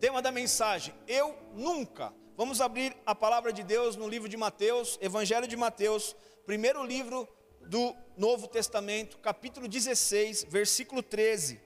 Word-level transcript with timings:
Tema 0.00 0.22
da 0.22 0.32
mensagem: 0.32 0.94
Eu 1.06 1.36
nunca. 1.52 2.10
Vamos 2.34 2.62
abrir 2.62 2.96
a 3.04 3.14
palavra 3.14 3.52
de 3.52 3.62
Deus 3.62 3.96
no 3.96 4.08
livro 4.08 4.30
de 4.30 4.36
Mateus, 4.36 4.98
Evangelho 4.98 5.46
de 5.46 5.58
Mateus, 5.58 6.16
primeiro 6.46 6.82
livro 6.82 7.28
do 7.60 7.94
Novo 8.16 8.48
Testamento, 8.48 9.18
capítulo 9.18 9.68
16, 9.68 10.46
versículo 10.48 11.02
13. 11.02 11.60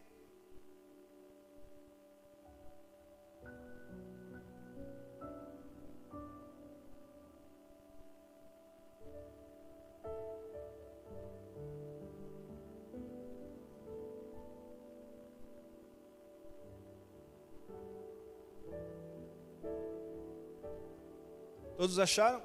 Todos 21.94 22.10
acharam? 22.10 22.42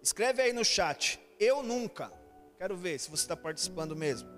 Escreve 0.00 0.40
aí 0.40 0.50
no 0.50 0.64
chat. 0.64 1.20
Eu 1.38 1.62
nunca. 1.62 2.10
Quero 2.56 2.74
ver 2.74 2.98
se 2.98 3.10
você 3.10 3.24
está 3.24 3.36
participando 3.36 3.94
mesmo. 3.94 4.30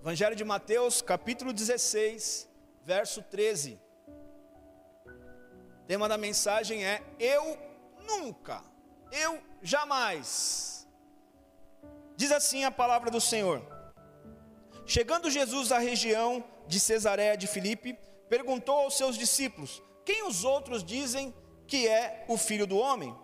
Evangelho 0.00 0.34
de 0.34 0.42
Mateus, 0.42 1.02
capítulo 1.02 1.52
16, 1.52 2.48
verso 2.82 3.20
13. 3.24 3.78
O 5.06 5.86
tema 5.86 6.08
da 6.08 6.16
mensagem 6.16 6.82
é: 6.82 7.02
Eu 7.18 7.58
nunca. 8.06 8.64
Eu 9.10 9.38
jamais. 9.60 10.88
Diz 12.16 12.32
assim 12.32 12.64
a 12.64 12.70
palavra 12.70 13.10
do 13.10 13.20
Senhor. 13.20 13.60
Chegando 14.86 15.30
Jesus 15.30 15.72
à 15.72 15.78
região 15.78 16.42
de 16.66 16.80
Cesareia 16.80 17.36
de 17.36 17.46
Filipe, 17.46 17.98
perguntou 18.30 18.76
aos 18.76 18.96
seus 18.96 19.18
discípulos: 19.18 19.82
Quem 20.06 20.26
os 20.26 20.42
outros 20.42 20.82
dizem 20.82 21.34
que 21.72 21.88
é 21.88 22.22
o 22.28 22.36
filho 22.36 22.66
do 22.66 22.76
homem? 22.76 23.16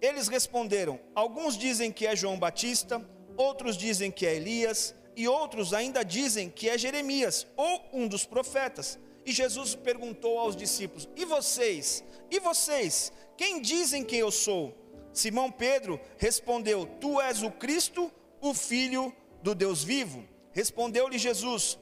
Eles 0.00 0.28
responderam: 0.28 1.00
Alguns 1.16 1.58
dizem 1.58 1.90
que 1.90 2.06
é 2.06 2.14
João 2.14 2.38
Batista, 2.38 3.04
outros 3.36 3.76
dizem 3.76 4.08
que 4.08 4.24
é 4.24 4.36
Elias, 4.36 4.94
e 5.16 5.26
outros 5.26 5.74
ainda 5.74 6.04
dizem 6.04 6.48
que 6.48 6.68
é 6.68 6.78
Jeremias 6.78 7.44
ou 7.56 7.84
um 7.92 8.06
dos 8.06 8.24
profetas. 8.24 9.00
E 9.26 9.32
Jesus 9.32 9.74
perguntou 9.74 10.38
aos 10.38 10.54
discípulos: 10.54 11.08
E 11.16 11.24
vocês? 11.24 12.04
E 12.30 12.38
vocês? 12.38 13.12
Quem 13.36 13.60
dizem 13.60 14.04
que 14.04 14.16
eu 14.16 14.30
sou? 14.30 14.72
Simão 15.12 15.50
Pedro 15.50 16.00
respondeu: 16.18 16.86
Tu 17.00 17.20
és 17.20 17.42
o 17.42 17.50
Cristo, 17.50 18.12
o 18.40 18.54
Filho 18.54 19.12
do 19.42 19.56
Deus 19.56 19.82
vivo. 19.82 20.24
Respondeu-lhe 20.52 21.18
Jesus: 21.18 21.76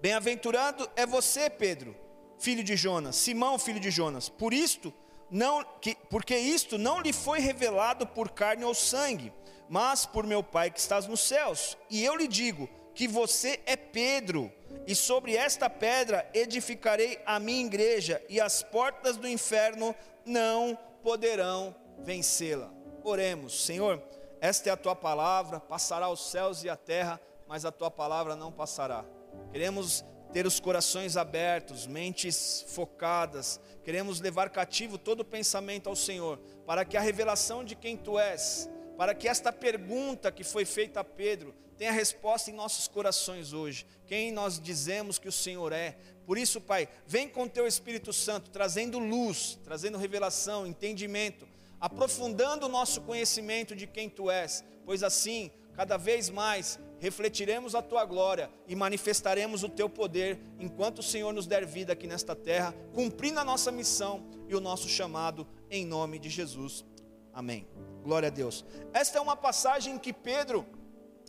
Bem-aventurado 0.00 0.88
é 0.94 1.04
você, 1.04 1.50
Pedro 1.50 2.01
filho 2.42 2.64
de 2.64 2.76
Jonas, 2.76 3.14
Simão, 3.16 3.56
filho 3.56 3.78
de 3.78 3.90
Jonas. 3.90 4.28
Por 4.28 4.52
isto, 4.52 4.92
não, 5.30 5.64
que, 5.80 5.96
porque 6.10 6.36
isto 6.36 6.76
não 6.76 7.00
lhe 7.00 7.12
foi 7.12 7.38
revelado 7.38 8.04
por 8.04 8.30
carne 8.30 8.64
ou 8.64 8.74
sangue, 8.74 9.32
mas 9.68 10.04
por 10.04 10.26
meu 10.26 10.42
Pai 10.42 10.70
que 10.70 10.80
estás 10.80 11.06
nos 11.06 11.20
céus. 11.20 11.78
E 11.88 12.04
eu 12.04 12.16
lhe 12.16 12.26
digo 12.26 12.68
que 12.94 13.06
você 13.06 13.60
é 13.64 13.76
Pedro, 13.76 14.52
e 14.86 14.94
sobre 14.94 15.36
esta 15.36 15.70
pedra 15.70 16.28
edificarei 16.34 17.20
a 17.24 17.38
minha 17.38 17.64
igreja, 17.64 18.20
e 18.28 18.40
as 18.40 18.62
portas 18.62 19.16
do 19.16 19.28
inferno 19.28 19.94
não 20.26 20.76
poderão 21.02 21.74
vencê-la. 22.00 22.70
Oremos, 23.04 23.64
Senhor, 23.64 24.02
esta 24.40 24.68
é 24.68 24.72
a 24.72 24.76
tua 24.76 24.96
palavra, 24.96 25.60
passará 25.60 26.08
os 26.08 26.30
céus 26.30 26.64
e 26.64 26.68
a 26.68 26.76
terra, 26.76 27.20
mas 27.46 27.64
a 27.64 27.70
tua 27.70 27.90
palavra 27.90 28.34
não 28.34 28.50
passará. 28.50 29.04
Queremos 29.52 30.04
ter 30.32 30.46
os 30.46 30.58
corações 30.58 31.16
abertos, 31.16 31.86
mentes 31.86 32.64
focadas, 32.68 33.60
queremos 33.84 34.20
levar 34.20 34.48
cativo 34.48 34.96
todo 34.96 35.24
pensamento 35.24 35.88
ao 35.88 35.94
Senhor, 35.94 36.38
para 36.66 36.84
que 36.84 36.96
a 36.96 37.00
revelação 37.00 37.62
de 37.62 37.76
quem 37.76 37.96
tu 37.96 38.18
és, 38.18 38.68
para 38.96 39.14
que 39.14 39.28
esta 39.28 39.52
pergunta 39.52 40.32
que 40.32 40.42
foi 40.42 40.64
feita 40.64 41.00
a 41.00 41.04
Pedro 41.04 41.54
tenha 41.76 41.92
resposta 41.92 42.50
em 42.50 42.54
nossos 42.54 42.88
corações 42.88 43.52
hoje. 43.52 43.84
Quem 44.06 44.30
nós 44.32 44.58
dizemos 44.58 45.18
que 45.18 45.28
o 45.28 45.32
Senhor 45.32 45.72
é? 45.72 45.96
Por 46.24 46.38
isso, 46.38 46.60
Pai, 46.60 46.88
vem 47.06 47.28
com 47.28 47.48
teu 47.48 47.66
Espírito 47.66 48.12
Santo, 48.12 48.50
trazendo 48.50 48.98
luz, 48.98 49.58
trazendo 49.64 49.98
revelação, 49.98 50.66
entendimento, 50.66 51.46
aprofundando 51.80 52.66
o 52.66 52.68
nosso 52.68 53.00
conhecimento 53.02 53.74
de 53.74 53.86
quem 53.86 54.08
tu 54.08 54.30
és, 54.30 54.64
pois 54.84 55.02
assim, 55.02 55.50
cada 55.74 55.96
vez 55.96 56.30
mais 56.30 56.78
refletiremos 57.02 57.74
a 57.74 57.82
tua 57.82 58.04
glória 58.04 58.48
e 58.68 58.76
manifestaremos 58.76 59.64
o 59.64 59.68
teu 59.68 59.90
poder 59.90 60.38
enquanto 60.60 61.00
o 61.00 61.02
Senhor 61.02 61.32
nos 61.32 61.48
der 61.48 61.66
vida 61.66 61.92
aqui 61.92 62.06
nesta 62.06 62.36
terra, 62.36 62.72
cumprindo 62.94 63.40
a 63.40 63.44
nossa 63.44 63.72
missão 63.72 64.24
e 64.46 64.54
o 64.54 64.60
nosso 64.60 64.88
chamado 64.88 65.44
em 65.68 65.84
nome 65.84 66.20
de 66.20 66.30
Jesus. 66.30 66.84
Amém. 67.32 67.66
Glória 68.04 68.28
a 68.28 68.30
Deus. 68.30 68.64
Esta 68.92 69.18
é 69.18 69.20
uma 69.20 69.34
passagem 69.34 69.94
em 69.94 69.98
que 69.98 70.12
Pedro 70.12 70.64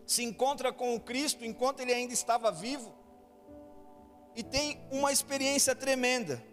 se 0.05 0.21
encontra 0.21 0.71
com 0.71 0.93
o 0.93 0.99
Cristo 0.99 1.43
enquanto 1.43 1.79
ele 1.79 1.91
ainda 1.91 2.13
estava 2.13 2.51
vivo 2.51 2.93
e 4.35 4.43
tem 4.43 4.79
uma 4.91 5.11
experiência 5.11 5.73
tremenda. 5.73 6.43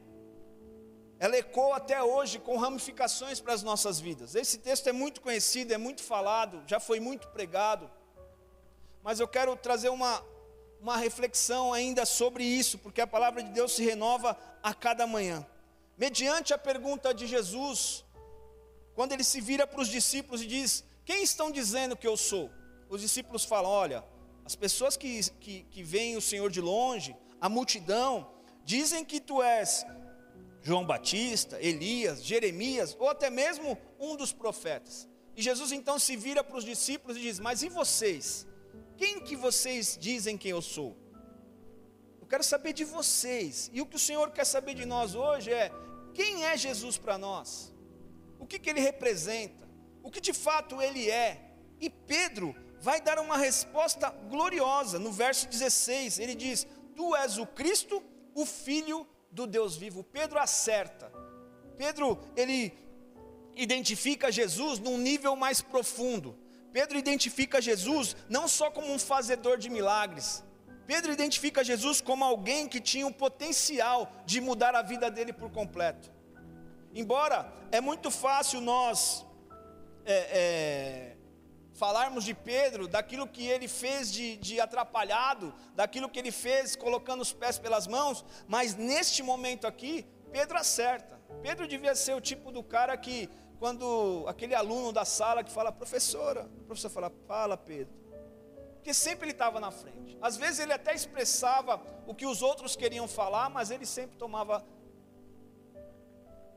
Ela 1.19 1.36
ecoa 1.36 1.76
até 1.76 2.03
hoje 2.03 2.38
com 2.38 2.56
ramificações 2.56 3.38
para 3.38 3.53
as 3.53 3.62
nossas 3.62 4.00
vidas. 4.00 4.34
Esse 4.34 4.56
texto 4.56 4.88
é 4.88 4.92
muito 4.92 5.20
conhecido, 5.20 5.75
é 5.75 5.76
muito 5.76 6.03
falado, 6.03 6.62
já 6.66 6.80
foi 6.80 6.98
muito 7.00 7.28
pregado 7.28 7.99
mas 9.02 9.20
eu 9.20 9.28
quero 9.28 9.56
trazer 9.56 9.88
uma, 9.88 10.22
uma 10.80 10.96
reflexão 10.96 11.72
ainda 11.72 12.04
sobre 12.04 12.44
isso, 12.44 12.78
porque 12.78 13.00
a 13.00 13.06
palavra 13.06 13.42
de 13.42 13.50
Deus 13.50 13.72
se 13.72 13.84
renova 13.84 14.36
a 14.62 14.74
cada 14.74 15.06
manhã. 15.06 15.46
Mediante 15.96 16.54
a 16.54 16.58
pergunta 16.58 17.12
de 17.12 17.26
Jesus, 17.26 18.04
quando 18.94 19.12
ele 19.12 19.24
se 19.24 19.40
vira 19.40 19.66
para 19.66 19.80
os 19.80 19.88
discípulos 19.88 20.42
e 20.42 20.46
diz: 20.46 20.84
Quem 21.04 21.22
estão 21.22 21.50
dizendo 21.50 21.96
que 21.96 22.06
eu 22.06 22.16
sou? 22.16 22.50
Os 22.88 23.00
discípulos 23.00 23.44
falam: 23.44 23.70
Olha, 23.70 24.04
as 24.44 24.56
pessoas 24.56 24.96
que, 24.96 25.22
que, 25.40 25.62
que 25.64 25.82
veem 25.82 26.16
o 26.16 26.20
Senhor 26.20 26.50
de 26.50 26.60
longe, 26.60 27.16
a 27.40 27.48
multidão, 27.48 28.30
dizem 28.64 29.04
que 29.04 29.20
tu 29.20 29.42
és 29.42 29.86
João 30.62 30.84
Batista, 30.84 31.60
Elias, 31.60 32.22
Jeremias, 32.24 32.96
ou 32.98 33.08
até 33.08 33.30
mesmo 33.30 33.78
um 33.98 34.16
dos 34.16 34.32
profetas. 34.32 35.08
E 35.36 35.42
Jesus 35.42 35.72
então 35.72 35.98
se 35.98 36.16
vira 36.16 36.42
para 36.42 36.56
os 36.56 36.64
discípulos 36.64 37.16
e 37.16 37.20
diz: 37.20 37.38
Mas 37.38 37.62
e 37.62 37.68
vocês? 37.68 38.46
Quem 39.00 39.18
que 39.18 39.34
vocês 39.34 39.96
dizem 39.98 40.36
que 40.36 40.50
eu 40.50 40.60
sou? 40.60 40.94
Eu 42.20 42.26
quero 42.26 42.44
saber 42.44 42.74
de 42.74 42.84
vocês. 42.84 43.70
E 43.72 43.80
o 43.80 43.86
que 43.86 43.96
o 43.96 43.98
Senhor 43.98 44.30
quer 44.30 44.44
saber 44.44 44.74
de 44.74 44.84
nós 44.84 45.14
hoje 45.14 45.50
é: 45.50 45.72
quem 46.12 46.44
é 46.44 46.54
Jesus 46.54 46.98
para 46.98 47.16
nós? 47.16 47.72
O 48.38 48.46
que, 48.46 48.58
que 48.58 48.68
ele 48.68 48.78
representa? 48.80 49.66
O 50.02 50.10
que 50.10 50.20
de 50.20 50.34
fato 50.34 50.82
ele 50.82 51.10
é? 51.10 51.54
E 51.80 51.88
Pedro 51.88 52.54
vai 52.78 53.00
dar 53.00 53.18
uma 53.18 53.38
resposta 53.38 54.10
gloriosa. 54.28 54.98
No 54.98 55.10
verso 55.10 55.48
16, 55.48 56.18
ele 56.18 56.34
diz: 56.34 56.66
Tu 56.94 57.16
és 57.16 57.38
o 57.38 57.46
Cristo, 57.46 58.02
o 58.34 58.44
Filho 58.44 59.08
do 59.30 59.46
Deus 59.46 59.76
vivo. 59.76 60.04
Pedro 60.04 60.38
acerta. 60.38 61.10
Pedro, 61.78 62.18
ele 62.36 62.74
identifica 63.56 64.30
Jesus 64.30 64.78
num 64.78 64.98
nível 64.98 65.34
mais 65.34 65.62
profundo. 65.62 66.36
Pedro 66.72 66.98
identifica 66.98 67.60
Jesus 67.60 68.16
não 68.28 68.47
só 68.48 68.70
como 68.70 68.92
um 68.92 68.98
fazedor 68.98 69.58
de 69.58 69.69
milagres, 69.69 70.44
Pedro 70.91 71.12
identifica 71.12 71.62
Jesus 71.62 72.00
como 72.00 72.25
alguém 72.25 72.66
que 72.66 72.81
tinha 72.81 73.06
o 73.06 73.12
potencial 73.12 74.10
de 74.26 74.41
mudar 74.41 74.75
a 74.75 74.82
vida 74.82 75.09
dele 75.09 75.32
por 75.32 75.48
completo. 75.48 76.10
Embora 76.92 77.48
é 77.70 77.80
muito 77.80 78.10
fácil 78.10 78.60
nós 78.60 79.25
é, 80.04 80.14
é, 80.14 81.16
falarmos 81.75 82.25
de 82.25 82.34
Pedro, 82.34 82.88
daquilo 82.88 83.28
que 83.28 83.47
ele 83.47 83.69
fez 83.69 84.10
de, 84.10 84.36
de 84.38 84.60
atrapalhado, 84.60 85.54
daquilo 85.76 86.09
que 86.09 86.19
ele 86.19 86.32
fez 86.32 86.75
colocando 86.75 87.20
os 87.20 87.32
pés 87.32 87.56
pelas 87.56 87.86
mãos, 87.86 88.25
mas 88.48 88.75
neste 88.75 89.22
momento 89.22 89.69
aqui, 89.69 90.04
Pedro 90.33 90.59
acerta. 90.59 91.21
Pedro 91.41 91.68
devia 91.68 91.94
ser 91.94 92.15
o 92.15 92.21
tipo 92.21 92.50
do 92.50 92.65
cara 92.65 92.97
que 92.97 93.30
quando 93.60 94.24
aquele 94.27 94.54
aluno 94.54 94.91
da 94.91 95.04
sala 95.04 95.45
que 95.45 95.51
fala, 95.53 95.71
professora, 95.71 96.51
o 96.62 96.65
professor 96.65 96.89
fala, 96.89 97.12
fala 97.28 97.59
Pedro. 97.59 97.92
Porque 98.77 98.95
sempre 98.95 99.27
ele 99.27 99.33
estava 99.33 99.60
na 99.60 99.71
frente. 99.71 100.16
Às 100.22 100.39
vezes 100.39 100.60
ele 100.60 100.72
até 100.72 100.95
expressava 100.95 101.78
o 102.07 102.15
que 102.15 102.24
os 102.24 102.41
outros 102.41 102.74
queriam 102.74 103.07
falar, 103.07 103.51
mas 103.51 103.71
ele 103.71 103.84
sempre 103.84 104.16
tomava 104.16 104.65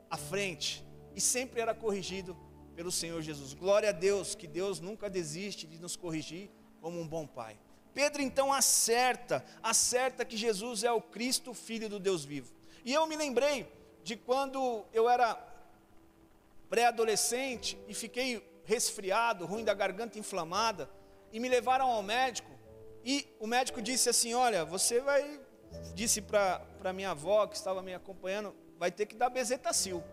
a 0.09 0.15
frente 0.15 0.81
e 1.13 1.19
sempre 1.19 1.59
era 1.59 1.75
corrigido 1.75 2.37
pelo 2.73 2.89
Senhor 2.89 3.21
Jesus. 3.21 3.53
Glória 3.53 3.89
a 3.89 3.91
Deus, 3.91 4.33
que 4.33 4.47
Deus 4.47 4.79
nunca 4.79 5.09
desiste 5.09 5.67
de 5.67 5.77
nos 5.79 5.97
corrigir 5.97 6.49
como 6.79 7.01
um 7.01 7.07
bom 7.07 7.27
pai. 7.27 7.59
Pedro 7.93 8.21
então 8.21 8.53
acerta, 8.53 9.43
acerta 9.61 10.23
que 10.23 10.37
Jesus 10.37 10.85
é 10.85 10.91
o 10.93 11.01
Cristo, 11.01 11.53
filho 11.53 11.89
do 11.89 11.99
Deus 11.99 12.23
vivo. 12.23 12.53
E 12.85 12.93
eu 12.93 13.05
me 13.07 13.17
lembrei 13.17 13.69
de 14.05 14.15
quando 14.15 14.85
eu 14.93 15.09
era 15.09 15.51
pré-adolescente 16.73 17.79
e 17.87 17.93
fiquei 17.93 18.43
resfriado, 18.63 19.45
ruim 19.45 19.63
da 19.63 19.75
garganta 19.75 20.17
inflamada, 20.17 20.89
e 21.31 21.39
me 21.39 21.47
levaram 21.47 21.85
ao 21.85 22.01
médico. 22.01 22.49
E 23.05 23.27
o 23.39 23.45
médico 23.45 23.79
disse 23.79 24.09
assim: 24.09 24.33
Olha, 24.33 24.65
você 24.65 24.99
vai. 24.99 25.39
Disse 25.93 26.19
para 26.19 26.91
minha 26.91 27.11
avó 27.11 27.45
que 27.45 27.55
estava 27.55 27.83
me 27.83 27.93
acompanhando, 27.93 28.55
vai 28.79 28.91
ter 28.91 29.05
que 29.05 29.15
dar 29.15 29.29
bezetacil. 29.29 30.03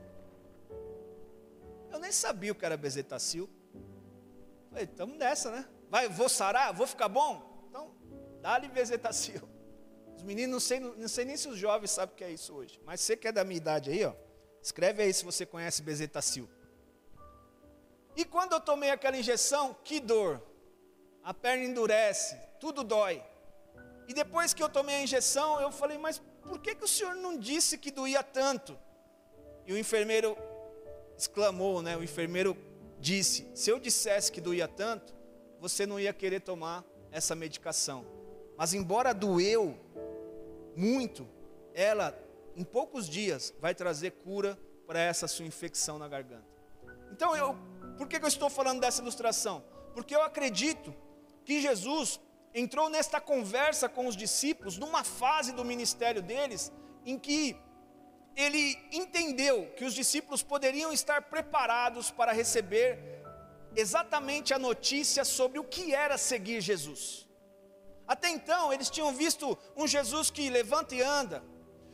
Eu 1.90 1.98
nem 1.98 2.12
sabia 2.12 2.52
o 2.52 2.54
que 2.54 2.66
era 2.66 2.76
bezetacil. 2.76 3.48
Falei, 4.68 4.84
estamos 4.84 5.16
nessa, 5.16 5.50
né? 5.50 5.66
Vai, 5.88 6.08
vou 6.08 6.28
sarar, 6.28 6.74
vou 6.74 6.86
ficar 6.86 7.08
bom? 7.08 7.66
Então, 7.68 7.94
dá-lhe 8.42 8.68
bezetacil. 8.68 9.48
Os 10.14 10.22
meninos, 10.22 10.52
não 10.52 10.60
sei, 10.60 10.80
não 10.80 11.08
sei 11.08 11.24
nem 11.24 11.36
se 11.36 11.48
os 11.48 11.58
jovens 11.58 11.90
sabem 11.90 12.14
o 12.14 12.16
que 12.16 12.24
é 12.24 12.30
isso 12.30 12.54
hoje. 12.54 12.80
Mas 12.84 13.00
você 13.00 13.16
que 13.16 13.28
é 13.28 13.32
da 13.32 13.44
minha 13.44 13.56
idade 13.56 13.90
aí, 13.90 14.04
ó, 14.04 14.14
escreve 14.62 15.02
aí 15.02 15.12
se 15.12 15.24
você 15.24 15.44
conhece 15.46 15.82
bezetacil. 15.82 16.48
E 18.16 18.24
quando 18.24 18.52
eu 18.52 18.60
tomei 18.60 18.90
aquela 18.90 19.16
injeção, 19.16 19.76
que 19.84 20.00
dor. 20.00 20.42
A 21.22 21.32
perna 21.32 21.64
endurece, 21.64 22.36
tudo 22.58 22.82
dói. 22.82 23.22
E 24.08 24.14
depois 24.14 24.52
que 24.52 24.62
eu 24.62 24.68
tomei 24.68 24.96
a 24.96 25.02
injeção, 25.02 25.60
eu 25.60 25.70
falei, 25.70 25.96
mas 25.98 26.20
por 26.42 26.58
que, 26.58 26.74
que 26.74 26.84
o 26.84 26.88
senhor 26.88 27.14
não 27.14 27.38
disse 27.38 27.78
que 27.78 27.90
doía 27.90 28.22
tanto? 28.22 28.76
E 29.66 29.72
o 29.72 29.78
enfermeiro 29.78 30.36
exclamou, 31.16 31.82
né? 31.82 31.96
O 31.96 32.02
enfermeiro 32.02 32.56
disse: 32.98 33.48
se 33.54 33.70
eu 33.70 33.78
dissesse 33.78 34.32
que 34.32 34.40
doía 34.40 34.66
tanto, 34.66 35.14
você 35.60 35.86
não 35.86 36.00
ia 36.00 36.12
querer 36.12 36.40
tomar 36.40 36.84
essa 37.12 37.34
medicação. 37.34 38.04
Mas 38.56 38.74
embora 38.74 39.14
doeu 39.14 39.78
muito, 40.74 41.28
ela 41.74 42.18
em 42.56 42.64
poucos 42.64 43.08
dias 43.08 43.54
vai 43.60 43.74
trazer 43.74 44.12
cura 44.12 44.58
para 44.86 45.00
essa 45.00 45.28
sua 45.28 45.46
infecção 45.46 45.98
na 45.98 46.08
garganta. 46.08 46.48
Então 47.12 47.36
eu, 47.36 47.56
por 47.96 48.08
que, 48.08 48.18
que 48.18 48.24
eu 48.24 48.28
estou 48.28 48.50
falando 48.50 48.80
dessa 48.80 49.02
ilustração? 49.02 49.64
Porque 49.94 50.14
eu 50.14 50.22
acredito 50.22 50.94
que 51.44 51.60
Jesus 51.60 52.20
entrou 52.54 52.88
nesta 52.88 53.20
conversa 53.20 53.88
com 53.88 54.06
os 54.06 54.16
discípulos 54.16 54.78
numa 54.78 55.04
fase 55.04 55.52
do 55.52 55.64
ministério 55.64 56.22
deles 56.22 56.72
em 57.04 57.18
que 57.18 57.56
ele 58.36 58.78
entendeu 58.92 59.72
que 59.76 59.84
os 59.84 59.94
discípulos 59.94 60.42
poderiam 60.42 60.92
estar 60.92 61.22
preparados 61.22 62.10
para 62.10 62.32
receber 62.32 62.98
exatamente 63.76 64.52
a 64.52 64.58
notícia 64.58 65.24
sobre 65.24 65.58
o 65.58 65.64
que 65.64 65.94
era 65.94 66.18
seguir 66.18 66.60
Jesus. 66.60 67.28
Até 68.06 68.28
então, 68.28 68.72
eles 68.72 68.90
tinham 68.90 69.12
visto 69.12 69.56
um 69.76 69.86
Jesus 69.86 70.30
que 70.30 70.50
levanta 70.50 70.94
e 70.94 71.02
anda, 71.02 71.44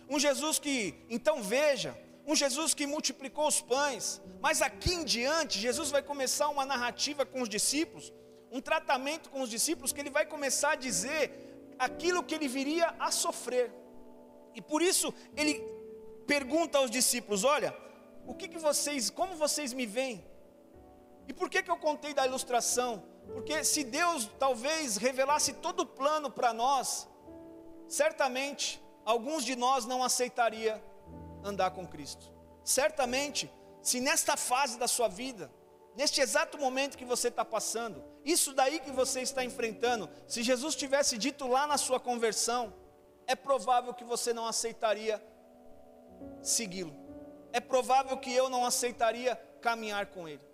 um 0.08 0.18
Jesus 0.18 0.58
que 0.58 0.94
então 1.08 1.42
veja, 1.42 1.96
um 2.26 2.34
Jesus 2.34 2.74
que 2.74 2.86
multiplicou 2.86 3.46
os 3.46 3.60
pães, 3.60 4.20
mas 4.40 4.62
aqui 4.62 4.94
em 4.94 5.04
diante, 5.04 5.58
Jesus 5.58 5.90
vai 5.90 6.02
começar 6.02 6.48
uma 6.48 6.64
narrativa 6.64 7.24
com 7.24 7.42
os 7.42 7.48
discípulos, 7.48 8.12
um 8.50 8.60
tratamento 8.60 9.30
com 9.30 9.40
os 9.42 9.50
discípulos, 9.50 9.92
que 9.92 10.00
ele 10.00 10.10
vai 10.10 10.26
começar 10.26 10.72
a 10.72 10.76
dizer 10.76 11.74
aquilo 11.78 12.22
que 12.22 12.34
ele 12.34 12.48
viria 12.48 12.94
a 12.98 13.10
sofrer, 13.10 13.72
e 14.54 14.62
por 14.62 14.80
isso 14.82 15.12
ele 15.36 15.62
pergunta 16.26 16.78
aos 16.78 16.90
discípulos: 16.90 17.44
Olha, 17.44 17.76
o 18.26 18.34
que, 18.34 18.48
que 18.48 18.58
vocês, 18.58 19.10
como 19.10 19.36
vocês 19.36 19.72
me 19.72 19.86
veem? 19.86 20.24
E 21.28 21.32
por 21.32 21.50
que, 21.50 21.62
que 21.62 21.70
eu 21.70 21.76
contei 21.76 22.14
da 22.14 22.26
ilustração? 22.26 23.02
Porque 23.32 23.64
se 23.64 23.82
Deus 23.84 24.30
talvez 24.38 24.96
revelasse 24.96 25.52
todo 25.54 25.80
o 25.80 25.86
plano 25.86 26.30
para 26.30 26.52
nós, 26.52 27.08
certamente 27.88 28.80
alguns 29.06 29.44
de 29.44 29.54
nós 29.54 29.86
não 29.86 30.02
aceitaria 30.02 30.82
andar 31.44 31.70
com 31.70 31.86
Cristo. 31.86 32.30
Certamente, 32.64 33.50
se 33.80 34.00
nesta 34.00 34.36
fase 34.36 34.76
da 34.76 34.88
sua 34.88 35.06
vida, 35.06 35.48
neste 35.94 36.20
exato 36.20 36.58
momento 36.58 36.98
que 36.98 37.04
você 37.04 37.28
está 37.28 37.44
passando, 37.44 38.04
isso 38.24 38.52
daí 38.52 38.80
que 38.80 38.90
você 38.90 39.20
está 39.20 39.44
enfrentando, 39.44 40.10
se 40.26 40.42
Jesus 40.42 40.74
tivesse 40.74 41.16
dito 41.16 41.46
lá 41.46 41.68
na 41.68 41.78
sua 41.78 42.00
conversão, 42.00 42.74
é 43.28 43.36
provável 43.36 43.94
que 43.94 44.04
você 44.04 44.32
não 44.32 44.46
aceitaria 44.46 45.22
segui-lo. 46.42 46.94
É 47.52 47.60
provável 47.60 48.16
que 48.18 48.32
eu 48.32 48.50
não 48.50 48.66
aceitaria 48.66 49.36
caminhar 49.62 50.06
com 50.06 50.28
ele. 50.28 50.44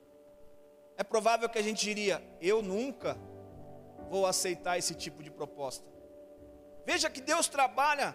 É 0.99 1.03
provável 1.03 1.49
que 1.49 1.59
a 1.59 1.63
gente 1.63 1.83
diria: 1.83 2.23
eu 2.41 2.61
nunca 2.61 3.17
vou 4.11 4.27
aceitar 4.27 4.77
esse 4.79 4.95
tipo 4.95 5.23
de 5.23 5.31
proposta. 5.31 5.91
Veja 6.85 7.09
que 7.09 7.21
Deus 7.21 7.49
trabalha 7.49 8.15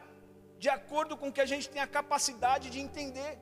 de 0.59 0.69
acordo 0.69 1.15
com 1.15 1.31
que 1.31 1.41
a 1.41 1.45
gente 1.45 1.69
tem 1.69 1.81
a 1.81 1.87
capacidade 1.87 2.69
de 2.69 2.79
entender. 2.79 3.37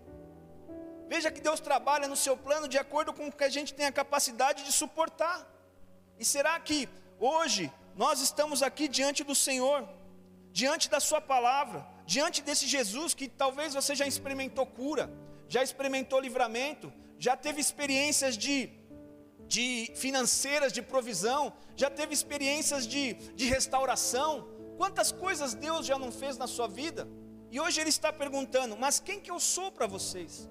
Veja 1.07 1.31
que 1.31 1.41
Deus 1.41 1.59
trabalha 1.59 2.07
no 2.07 2.15
seu 2.15 2.35
plano 2.35 2.67
de 2.67 2.77
acordo 2.77 3.13
com 3.13 3.27
o 3.27 3.31
que 3.31 3.43
a 3.43 3.49
gente 3.49 3.73
tem 3.73 3.85
a 3.85 3.91
capacidade 3.91 4.63
de 4.63 4.71
suportar. 4.71 5.37
E 6.19 6.25
será 6.25 6.59
que 6.59 6.89
hoje 7.19 7.71
nós 7.95 8.21
estamos 8.21 8.63
aqui 8.63 8.87
diante 8.87 9.23
do 9.23 9.35
Senhor, 9.35 9.87
diante 10.51 10.89
da 10.89 10.99
Sua 10.99 11.21
palavra, 11.21 11.85
diante 12.05 12.41
desse 12.41 12.67
Jesus 12.67 13.13
que 13.13 13.27
talvez 13.27 13.73
você 13.73 13.93
já 13.95 14.07
experimentou 14.07 14.65
cura, 14.65 15.09
já 15.47 15.61
experimentou 15.63 16.19
livramento, 16.19 16.91
já 17.19 17.37
teve 17.37 17.61
experiências 17.61 18.37
de, 18.37 18.69
de 19.47 19.91
financeiras, 19.95 20.73
de 20.73 20.81
provisão, 20.81 21.53
já 21.75 21.89
teve 21.89 22.13
experiências 22.13 22.87
de, 22.87 23.13
de 23.13 23.45
restauração. 23.45 24.47
Quantas 24.77 25.11
coisas 25.11 25.53
Deus 25.53 25.85
já 25.85 25.97
não 25.97 26.11
fez 26.11 26.37
na 26.37 26.47
sua 26.47 26.67
vida? 26.67 27.07
E 27.51 27.59
hoje 27.59 27.79
Ele 27.79 27.89
está 27.89 28.11
perguntando: 28.11 28.75
Mas 28.77 28.99
quem 28.99 29.19
que 29.19 29.31
eu 29.31 29.39
sou 29.39 29.71
para 29.71 29.87
vocês? 29.87 30.49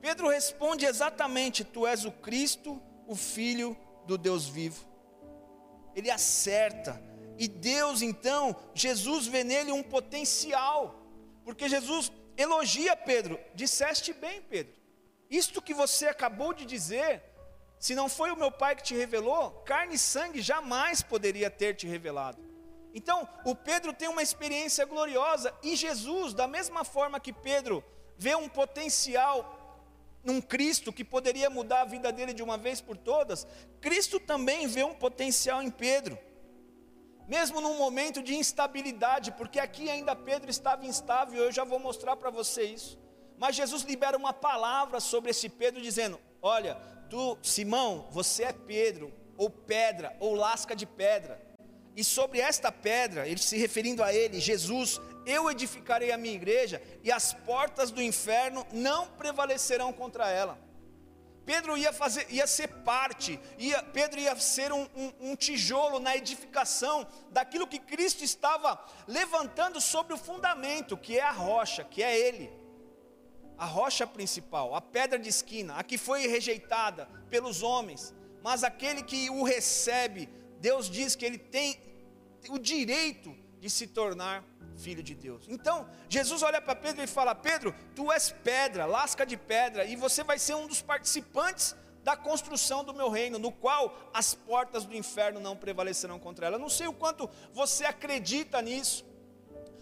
Pedro 0.00 0.28
responde 0.28 0.84
exatamente: 0.84 1.64
Tu 1.64 1.86
és 1.86 2.04
o 2.04 2.12
Cristo, 2.12 2.80
o 3.06 3.14
Filho 3.14 3.76
do 4.06 4.16
Deus 4.16 4.46
vivo. 4.46 4.86
Ele 5.94 6.10
acerta, 6.10 7.02
e 7.38 7.46
Deus, 7.46 8.02
então, 8.02 8.56
Jesus 8.74 9.26
vê 9.26 9.44
nele 9.44 9.70
um 9.70 9.82
potencial, 9.82 11.00
porque 11.44 11.68
Jesus 11.68 12.12
elogia 12.36 12.96
Pedro: 12.96 13.38
disseste 13.54 14.12
bem, 14.12 14.42
Pedro, 14.42 14.74
isto 15.30 15.62
que 15.62 15.74
você 15.74 16.06
acabou 16.06 16.52
de 16.52 16.64
dizer, 16.64 17.22
se 17.78 17.94
não 17.94 18.08
foi 18.08 18.30
o 18.30 18.36
meu 18.36 18.50
Pai 18.50 18.74
que 18.74 18.82
te 18.82 18.94
revelou, 18.94 19.50
carne 19.64 19.94
e 19.94 19.98
sangue 19.98 20.40
jamais 20.40 21.02
poderia 21.02 21.50
ter 21.50 21.74
te 21.74 21.86
revelado. 21.86 22.47
Então, 22.98 23.28
o 23.44 23.54
Pedro 23.54 23.92
tem 23.92 24.08
uma 24.08 24.22
experiência 24.22 24.84
gloriosa, 24.84 25.54
e 25.62 25.76
Jesus, 25.76 26.34
da 26.34 26.46
mesma 26.46 26.82
forma 26.84 27.20
que 27.20 27.32
Pedro 27.32 27.82
vê 28.16 28.34
um 28.34 28.48
potencial 28.48 29.36
num 30.24 30.40
Cristo 30.40 30.92
que 30.92 31.04
poderia 31.04 31.48
mudar 31.48 31.82
a 31.82 31.84
vida 31.94 32.10
dele 32.12 32.32
de 32.34 32.42
uma 32.42 32.58
vez 32.58 32.80
por 32.80 32.96
todas, 32.96 33.46
Cristo 33.80 34.18
também 34.18 34.66
vê 34.66 34.82
um 34.84 34.94
potencial 34.94 35.62
em 35.62 35.70
Pedro 35.70 36.18
mesmo 37.28 37.60
num 37.60 37.76
momento 37.76 38.22
de 38.22 38.34
instabilidade, 38.34 39.32
porque 39.32 39.60
aqui 39.60 39.90
ainda 39.90 40.16
Pedro 40.16 40.50
estava 40.50 40.86
instável, 40.86 41.44
eu 41.44 41.52
já 41.52 41.62
vou 41.62 41.78
mostrar 41.78 42.16
para 42.16 42.30
você 42.30 42.62
isso. 42.64 42.98
Mas 43.36 43.54
Jesus 43.54 43.82
libera 43.82 44.16
uma 44.16 44.32
palavra 44.32 44.98
sobre 44.98 45.30
esse 45.30 45.46
Pedro, 45.46 45.82
dizendo: 45.82 46.18
Olha, 46.40 46.76
tu, 47.10 47.36
Simão, 47.42 48.08
você 48.10 48.44
é 48.44 48.52
Pedro, 48.52 49.12
ou 49.36 49.50
pedra, 49.50 50.16
ou 50.18 50.34
lasca 50.34 50.74
de 50.74 50.86
pedra. 50.86 51.47
E 51.98 52.04
sobre 52.04 52.38
esta 52.38 52.70
pedra, 52.70 53.26
ele 53.26 53.40
se 53.40 53.58
referindo 53.58 54.04
a 54.04 54.14
ele, 54.14 54.38
Jesus, 54.38 55.00
eu 55.26 55.50
edificarei 55.50 56.12
a 56.12 56.16
minha 56.16 56.32
igreja, 56.32 56.80
e 57.02 57.10
as 57.10 57.32
portas 57.32 57.90
do 57.90 58.00
inferno 58.00 58.64
não 58.72 59.08
prevalecerão 59.08 59.92
contra 59.92 60.30
ela. 60.30 60.56
Pedro 61.44 61.76
ia, 61.76 61.92
fazer, 61.92 62.24
ia 62.30 62.46
ser 62.46 62.68
parte, 62.68 63.40
ia, 63.58 63.82
Pedro 63.82 64.20
ia 64.20 64.36
ser 64.36 64.70
um, 64.72 64.86
um, 64.94 65.12
um 65.32 65.34
tijolo 65.34 65.98
na 65.98 66.16
edificação 66.16 67.04
daquilo 67.30 67.66
que 67.66 67.80
Cristo 67.80 68.22
estava 68.22 68.78
levantando 69.08 69.80
sobre 69.80 70.14
o 70.14 70.18
fundamento, 70.18 70.96
que 70.96 71.18
é 71.18 71.22
a 71.24 71.32
rocha, 71.32 71.82
que 71.82 72.00
é 72.00 72.16
Ele. 72.16 72.48
A 73.58 73.64
rocha 73.64 74.06
principal, 74.06 74.72
a 74.72 74.80
pedra 74.80 75.18
de 75.18 75.28
esquina, 75.28 75.74
a 75.74 75.82
que 75.82 75.98
foi 75.98 76.28
rejeitada 76.28 77.08
pelos 77.28 77.60
homens, 77.60 78.14
mas 78.40 78.62
aquele 78.62 79.02
que 79.02 79.28
o 79.30 79.42
recebe, 79.42 80.28
Deus 80.60 80.88
diz 80.88 81.16
que 81.16 81.24
ele 81.24 81.38
tem 81.38 81.87
o 82.48 82.58
direito 82.58 83.34
de 83.60 83.68
se 83.68 83.86
tornar 83.86 84.44
filho 84.76 85.02
de 85.02 85.14
Deus. 85.14 85.44
Então, 85.48 85.88
Jesus 86.08 86.42
olha 86.42 86.60
para 86.60 86.74
Pedro 86.74 87.02
e 87.02 87.06
fala: 87.06 87.34
Pedro, 87.34 87.74
tu 87.94 88.12
és 88.12 88.30
pedra, 88.30 88.86
lasca 88.86 89.26
de 89.26 89.36
pedra, 89.36 89.84
e 89.84 89.96
você 89.96 90.22
vai 90.22 90.38
ser 90.38 90.54
um 90.54 90.66
dos 90.66 90.80
participantes 90.80 91.74
da 92.04 92.16
construção 92.16 92.84
do 92.84 92.94
meu 92.94 93.10
reino, 93.10 93.38
no 93.38 93.52
qual 93.52 94.10
as 94.14 94.34
portas 94.34 94.84
do 94.86 94.96
inferno 94.96 95.40
não 95.40 95.56
prevalecerão 95.56 96.18
contra 96.18 96.46
ela. 96.46 96.56
Eu 96.56 96.60
não 96.60 96.68
sei 96.68 96.86
o 96.86 96.92
quanto 96.92 97.28
você 97.52 97.84
acredita 97.84 98.62
nisso, 98.62 99.04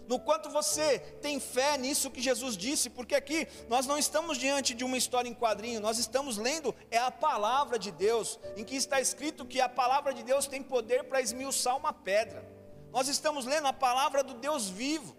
no 0.07 0.19
quanto 0.19 0.49
você 0.49 0.99
tem 1.21 1.39
fé 1.39 1.77
nisso 1.77 2.09
que 2.09 2.21
Jesus 2.21 2.55
disse, 2.55 2.89
porque 2.89 3.13
aqui 3.13 3.47
nós 3.67 3.85
não 3.85 3.97
estamos 3.97 4.37
diante 4.37 4.73
de 4.73 4.83
uma 4.83 4.97
história 4.97 5.29
em 5.29 5.33
quadrinho, 5.33 5.81
nós 5.81 5.97
estamos 5.97 6.37
lendo 6.37 6.73
é 6.89 6.97
a 6.97 7.11
palavra 7.11 7.77
de 7.77 7.91
Deus, 7.91 8.39
em 8.55 8.63
que 8.63 8.75
está 8.75 9.01
escrito 9.01 9.45
que 9.45 9.59
a 9.59 9.69
palavra 9.69 10.13
de 10.13 10.23
Deus 10.23 10.47
tem 10.47 10.63
poder 10.63 11.03
para 11.03 11.21
esmiuçar 11.21 11.75
uma 11.75 11.91
pedra. 11.91 12.47
Nós 12.91 13.07
estamos 13.07 13.45
lendo 13.45 13.67
a 13.67 13.73
palavra 13.73 14.23
do 14.23 14.33
Deus 14.33 14.69
vivo. 14.69 15.15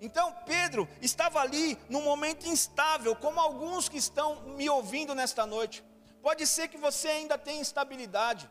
Então 0.00 0.34
Pedro 0.44 0.88
estava 1.00 1.40
ali 1.40 1.78
num 1.88 2.02
momento 2.02 2.46
instável, 2.46 3.14
como 3.14 3.38
alguns 3.38 3.88
que 3.88 3.96
estão 3.96 4.42
me 4.56 4.68
ouvindo 4.68 5.14
nesta 5.14 5.46
noite. 5.46 5.84
Pode 6.20 6.46
ser 6.46 6.68
que 6.68 6.76
você 6.76 7.08
ainda 7.08 7.38
tenha 7.38 7.60
instabilidade. 7.60 8.50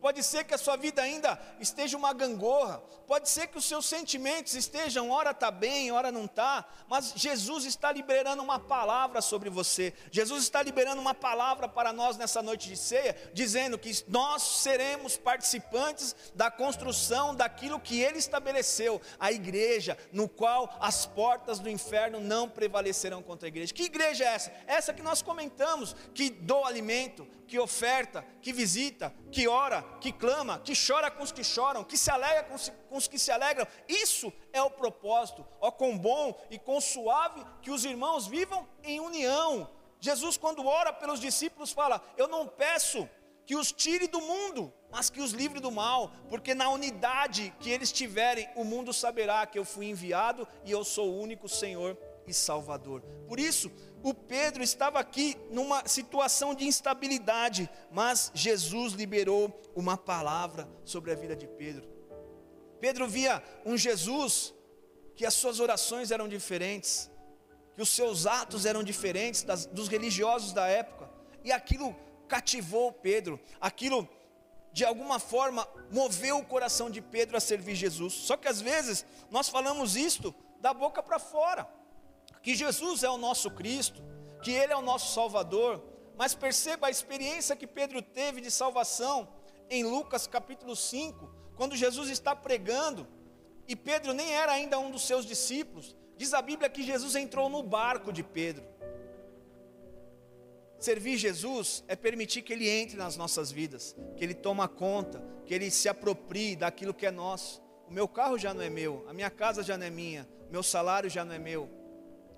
Pode 0.00 0.22
ser 0.22 0.44
que 0.44 0.54
a 0.54 0.58
sua 0.58 0.76
vida 0.76 1.02
ainda 1.02 1.38
esteja 1.60 1.96
uma 1.96 2.12
gangorra. 2.12 2.82
Pode 3.06 3.28
ser 3.28 3.48
que 3.48 3.58
os 3.58 3.64
seus 3.64 3.86
sentimentos 3.86 4.54
estejam, 4.54 5.10
ora 5.10 5.32
está 5.32 5.50
bem, 5.50 5.90
ora 5.90 6.10
não 6.10 6.24
está. 6.24 6.64
Mas 6.88 7.12
Jesus 7.16 7.64
está 7.64 7.92
liberando 7.92 8.42
uma 8.42 8.58
palavra 8.58 9.20
sobre 9.20 9.50
você. 9.50 9.92
Jesus 10.10 10.44
está 10.44 10.62
liberando 10.62 11.00
uma 11.00 11.14
palavra 11.14 11.68
para 11.68 11.92
nós 11.92 12.16
nessa 12.16 12.40
noite 12.40 12.68
de 12.68 12.76
ceia, 12.76 13.16
dizendo 13.34 13.78
que 13.78 13.90
nós 14.08 14.42
seremos 14.42 15.16
participantes 15.16 16.14
da 16.34 16.50
construção 16.50 17.34
daquilo 17.34 17.80
que 17.80 18.00
Ele 18.00 18.18
estabeleceu, 18.18 19.00
a 19.18 19.32
igreja, 19.32 19.98
no 20.12 20.28
qual 20.28 20.76
as 20.80 21.04
portas 21.04 21.58
do 21.58 21.68
inferno 21.68 22.20
não 22.20 22.48
prevalecerão 22.48 23.22
contra 23.22 23.46
a 23.46 23.50
igreja. 23.50 23.74
Que 23.74 23.84
igreja 23.84 24.24
é 24.24 24.28
essa? 24.28 24.52
Essa 24.66 24.94
que 24.94 25.02
nós 25.02 25.20
comentamos, 25.20 25.94
que 26.14 26.30
doa 26.30 26.68
alimento, 26.68 27.26
que 27.50 27.58
oferta, 27.58 28.24
que 28.40 28.52
visita, 28.52 29.12
que 29.32 29.48
ora, 29.48 29.84
que 30.00 30.12
clama, 30.12 30.58
que 30.60 30.72
chora 30.74 31.10
com 31.10 31.22
os 31.22 31.32
que 31.32 31.42
choram, 31.42 31.84
que 31.84 31.96
se 31.96 32.10
alegra 32.10 32.44
com 32.44 32.54
os, 32.54 32.72
com 32.88 32.96
os 32.96 33.08
que 33.08 33.18
se 33.18 33.30
alegram. 33.30 33.66
Isso 33.88 34.32
é 34.52 34.62
o 34.62 34.70
propósito. 34.70 35.46
Ó, 35.60 35.70
com 35.70 35.96
bom 35.96 36.38
e 36.50 36.58
com 36.58 36.80
suave 36.80 37.44
que 37.62 37.70
os 37.70 37.84
irmãos 37.84 38.26
vivam 38.26 38.68
em 38.82 39.00
união. 39.00 39.68
Jesus, 40.00 40.36
quando 40.36 40.66
ora 40.66 40.92
pelos 40.92 41.20
discípulos, 41.20 41.72
fala: 41.72 42.02
Eu 42.16 42.28
não 42.28 42.46
peço 42.46 43.08
que 43.44 43.56
os 43.56 43.72
tire 43.72 44.06
do 44.06 44.20
mundo, 44.20 44.72
mas 44.90 45.10
que 45.10 45.20
os 45.20 45.32
livre 45.32 45.58
do 45.58 45.70
mal, 45.72 46.12
porque 46.28 46.54
na 46.54 46.68
unidade 46.70 47.52
que 47.58 47.68
eles 47.68 47.90
tiverem, 47.90 48.48
o 48.54 48.64
mundo 48.64 48.92
saberá 48.92 49.44
que 49.44 49.58
eu 49.58 49.64
fui 49.64 49.86
enviado 49.86 50.46
e 50.64 50.70
eu 50.70 50.84
sou 50.84 51.10
o 51.10 51.20
único 51.20 51.48
Senhor 51.48 51.98
e 52.26 52.32
Salvador. 52.32 53.02
Por 53.26 53.40
isso, 53.40 53.70
o 54.02 54.14
Pedro 54.14 54.62
estava 54.62 54.98
aqui 54.98 55.36
numa 55.50 55.86
situação 55.86 56.54
de 56.54 56.66
instabilidade, 56.66 57.68
mas 57.90 58.30
Jesus 58.34 58.94
liberou 58.94 59.60
uma 59.74 59.96
palavra 59.96 60.68
sobre 60.84 61.12
a 61.12 61.14
vida 61.14 61.36
de 61.36 61.46
Pedro. 61.46 61.88
Pedro 62.80 63.06
via 63.06 63.42
um 63.64 63.76
Jesus 63.76 64.54
que 65.14 65.26
as 65.26 65.34
suas 65.34 65.60
orações 65.60 66.10
eram 66.10 66.26
diferentes, 66.26 67.10
que 67.76 67.82
os 67.82 67.90
seus 67.90 68.26
atos 68.26 68.64
eram 68.64 68.82
diferentes 68.82 69.42
das, 69.42 69.66
dos 69.66 69.88
religiosos 69.88 70.52
da 70.52 70.66
época, 70.66 71.10
e 71.44 71.52
aquilo 71.52 71.94
cativou 72.26 72.92
Pedro, 72.92 73.38
aquilo 73.60 74.08
de 74.72 74.84
alguma 74.84 75.18
forma 75.18 75.68
moveu 75.90 76.38
o 76.38 76.46
coração 76.46 76.88
de 76.88 77.02
Pedro 77.02 77.36
a 77.36 77.40
servir 77.40 77.74
Jesus. 77.74 78.14
Só 78.14 78.36
que 78.36 78.48
às 78.48 78.60
vezes 78.60 79.04
nós 79.30 79.48
falamos 79.48 79.96
isto 79.96 80.34
da 80.60 80.72
boca 80.72 81.02
para 81.02 81.18
fora 81.18 81.68
que 82.42 82.54
Jesus 82.54 83.02
é 83.02 83.10
o 83.10 83.18
nosso 83.18 83.50
Cristo, 83.50 84.02
que 84.42 84.50
Ele 84.50 84.72
é 84.72 84.76
o 84.76 84.82
nosso 84.82 85.14
Salvador, 85.14 85.82
mas 86.16 86.34
perceba 86.34 86.86
a 86.86 86.90
experiência 86.90 87.56
que 87.56 87.66
Pedro 87.66 88.02
teve 88.02 88.40
de 88.40 88.50
salvação 88.50 89.28
em 89.68 89.84
Lucas 89.84 90.26
capítulo 90.26 90.74
5, 90.74 91.32
quando 91.56 91.76
Jesus 91.76 92.10
está 92.10 92.34
pregando, 92.34 93.06
e 93.68 93.76
Pedro 93.76 94.12
nem 94.12 94.32
era 94.34 94.52
ainda 94.52 94.78
um 94.78 94.90
dos 94.90 95.06
seus 95.06 95.24
discípulos, 95.24 95.96
diz 96.16 96.34
a 96.34 96.42
Bíblia 96.42 96.68
que 96.68 96.82
Jesus 96.82 97.14
entrou 97.14 97.48
no 97.48 97.62
barco 97.62 98.12
de 98.12 98.22
Pedro. 98.22 98.64
Servir 100.78 101.18
Jesus 101.18 101.84
é 101.86 101.94
permitir 101.94 102.42
que 102.42 102.52
Ele 102.52 102.68
entre 102.68 102.96
nas 102.96 103.16
nossas 103.16 103.52
vidas, 103.52 103.94
que 104.16 104.24
Ele 104.24 104.34
toma 104.34 104.66
conta, 104.66 105.22
que 105.44 105.54
Ele 105.54 105.70
se 105.70 105.88
aproprie 105.88 106.56
daquilo 106.56 106.94
que 106.94 107.06
é 107.06 107.10
nosso. 107.10 107.62
O 107.86 107.92
meu 107.92 108.08
carro 108.08 108.38
já 108.38 108.54
não 108.54 108.62
é 108.62 108.70
meu, 108.70 109.04
a 109.06 109.12
minha 109.12 109.30
casa 109.30 109.62
já 109.62 109.76
não 109.76 109.86
é 109.86 109.90
minha, 109.90 110.26
meu 110.50 110.62
salário 110.62 111.08
já 111.08 111.24
não 111.24 111.34
é 111.34 111.38
meu, 111.38 111.68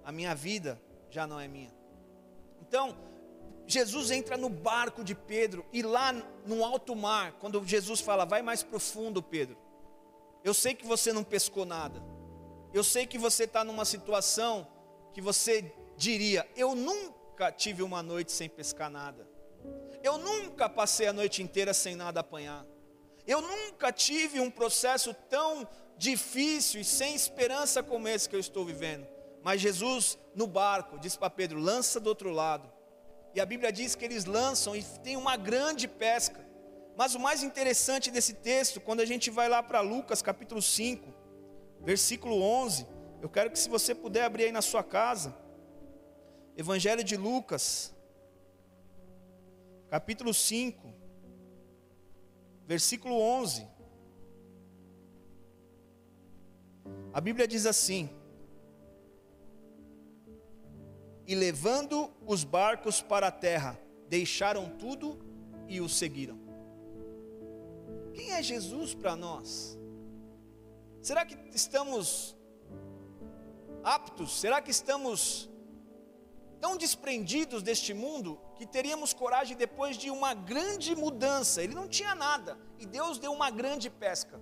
a 0.05 0.13
minha 0.13 0.35
vida 0.35 0.81
já 1.11 1.27
não 1.27 1.39
é 1.39 1.47
minha. 1.47 1.73
Então, 2.61 2.97
Jesus 3.67 4.11
entra 4.11 4.37
no 4.37 4.49
barco 4.49 5.05
de 5.05 5.15
Pedro 5.15 5.65
e 5.73 5.83
lá 5.83 6.13
no 6.47 6.65
alto 6.65 6.95
mar, 6.97 7.33
quando 7.41 7.65
Jesus 7.67 8.01
fala, 8.01 8.25
vai 8.25 8.43
mais 8.43 8.63
profundo, 8.63 9.23
Pedro. 9.23 9.57
Eu 10.43 10.53
sei 10.53 10.75
que 10.75 10.87
você 10.87 11.13
não 11.13 11.23
pescou 11.23 11.65
nada. 11.65 12.03
Eu 12.73 12.83
sei 12.83 13.07
que 13.07 13.19
você 13.19 13.45
está 13.45 13.63
numa 13.63 13.85
situação 13.85 14.67
que 15.13 15.21
você 15.21 15.73
diria, 15.97 16.49
eu 16.57 16.75
nunca 16.75 17.53
tive 17.53 17.83
uma 17.83 18.03
noite 18.03 18.33
sem 18.33 18.49
pescar 18.49 18.91
nada. 18.91 19.29
Eu 20.03 20.19
nunca 20.19 20.69
passei 20.69 21.07
a 21.07 21.13
noite 21.13 21.43
inteira 21.43 21.73
sem 21.73 21.95
nada 21.95 22.21
apanhar. 22.21 22.67
Eu 23.27 23.41
nunca 23.41 23.93
tive 23.93 24.41
um 24.41 24.51
processo 24.51 25.15
tão 25.31 25.69
difícil 25.97 26.81
e 26.81 26.85
sem 26.85 27.15
esperança 27.15 27.83
como 27.83 28.09
esse 28.09 28.29
que 28.29 28.35
eu 28.35 28.41
estou 28.41 28.65
vivendo. 28.65 29.07
Mas 29.43 29.61
Jesus, 29.61 30.19
no 30.35 30.47
barco, 30.47 30.99
diz 30.99 31.17
para 31.17 31.31
Pedro: 31.31 31.59
lança 31.59 31.99
do 31.99 32.09
outro 32.09 32.31
lado. 32.31 32.71
E 33.35 33.41
a 33.41 33.47
Bíblia 33.47 33.73
diz 33.73 33.95
que 33.95 34.05
eles 34.05 34.25
lançam 34.25 34.77
e 34.77 34.83
tem 35.03 35.17
uma 35.17 35.37
grande 35.37 35.89
pesca. 35.89 36.47
Mas 36.97 37.15
o 37.15 37.21
mais 37.21 37.43
interessante 37.43 38.11
desse 38.11 38.35
texto, 38.35 38.81
quando 38.81 39.01
a 39.01 39.07
gente 39.07 39.31
vai 39.31 39.49
lá 39.49 39.63
para 39.63 39.81
Lucas 39.81 40.21
capítulo 40.21 40.61
5, 40.61 41.13
versículo 41.81 42.41
11, 42.43 42.87
eu 43.23 43.29
quero 43.29 43.51
que 43.51 43.59
se 43.59 43.69
você 43.69 43.95
puder 43.95 44.25
abrir 44.25 44.45
aí 44.45 44.53
na 44.53 44.63
sua 44.63 44.85
casa, 44.85 45.35
Evangelho 46.57 47.03
de 47.03 47.17
Lucas, 47.17 47.95
capítulo 49.89 50.35
5, 50.35 50.93
versículo 52.67 53.19
11. 53.19 53.67
A 57.15 57.21
Bíblia 57.21 57.49
diz 57.49 57.65
assim: 57.65 58.11
e 61.27 61.35
levando 61.35 62.11
os 62.27 62.45
barcos 62.45 63.01
para 63.01 63.29
a 63.29 63.33
terra, 63.33 63.79
deixaram 64.09 64.69
tudo 64.77 65.19
e 65.69 65.81
o 65.81 65.89
seguiram. 65.89 66.39
Quem 68.13 68.33
é 68.33 68.43
Jesus 68.43 68.95
para 68.95 69.17
nós? 69.17 69.79
Será 71.01 71.25
que 71.25 71.37
estamos 71.55 72.37
aptos? 73.83 74.39
Será 74.39 74.61
que 74.61 74.71
estamos 74.71 75.51
tão 76.61 76.77
desprendidos 76.77 77.63
deste 77.63 77.93
mundo 77.93 78.39
que 78.57 78.67
teríamos 78.67 79.13
coragem 79.13 79.57
depois 79.57 79.97
de 79.97 80.11
uma 80.11 80.35
grande 80.35 80.95
mudança? 80.95 81.63
Ele 81.63 81.75
não 81.75 81.89
tinha 81.89 82.15
nada 82.15 82.59
e 82.79 82.87
Deus 82.87 83.19
deu 83.19 83.33
uma 83.33 83.51
grande 83.51 83.89
pesca. 83.91 84.41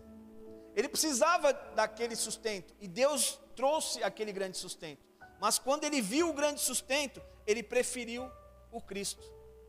Ele 0.74 0.88
precisava 0.88 1.52
daquele 1.52 2.14
sustento 2.16 2.74
e 2.80 2.88
Deus 2.88 3.40
trouxe 3.54 4.02
aquele 4.02 4.32
grande 4.32 4.56
sustento. 4.56 5.09
Mas 5.40 5.58
quando 5.58 5.84
ele 5.84 6.02
viu 6.02 6.28
o 6.28 6.34
grande 6.34 6.60
sustento, 6.60 7.22
ele 7.46 7.62
preferiu 7.62 8.30
o 8.70 8.80
Cristo. 8.80 9.24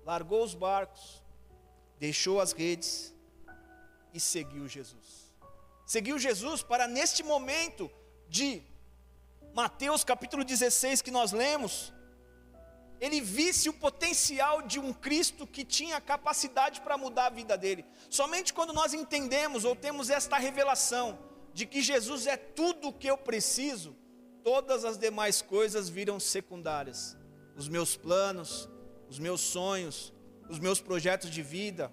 Largou 0.06 0.44
os 0.44 0.54
barcos, 0.54 1.24
deixou 1.98 2.42
as 2.42 2.52
redes 2.52 3.16
e 4.14 4.20
seguiu 4.20 4.68
Jesus. 4.68 5.32
Seguiu 5.86 6.20
Jesus 6.20 6.62
para 6.62 6.88
neste 6.88 7.24
momento 7.24 7.90
de 8.28 8.62
Mateus 9.54 10.04
capítulo 10.04 10.44
16 10.44 11.02
que 11.02 11.12
nós 11.12 11.32
lemos, 11.32 11.94
ele 13.00 13.20
visse 13.22 13.68
o 13.68 13.74
potencial 13.74 14.62
de 14.62 14.80
um 14.80 14.94
Cristo 14.94 15.48
que 15.48 15.64
tinha 15.64 16.00
capacidade 16.02 16.82
para 16.82 16.98
mudar 16.98 17.28
a 17.28 17.30
vida 17.30 17.58
dele. 17.58 17.86
Somente 18.10 18.54
quando 18.54 18.74
nós 18.74 18.94
entendemos 18.94 19.64
ou 19.64 19.76
temos 19.76 20.10
esta 20.10 20.38
revelação 20.38 21.18
de 21.54 21.66
que 21.66 21.82
Jesus 21.82 22.28
é 22.28 22.38
tudo 22.38 22.90
o 22.90 22.94
que 22.94 23.08
eu 23.08 23.18
preciso, 23.18 23.96
todas 24.44 24.86
as 24.86 24.98
demais 24.98 25.42
coisas 25.42 25.90
viram 25.90 26.20
secundárias. 26.20 27.18
Os 27.56 27.68
meus 27.68 27.96
planos, 27.96 28.70
os 29.10 29.20
meus 29.20 29.42
sonhos, 29.42 30.14
os 30.50 30.60
meus 30.60 30.80
projetos 30.82 31.30
de 31.30 31.42
vida, 31.42 31.92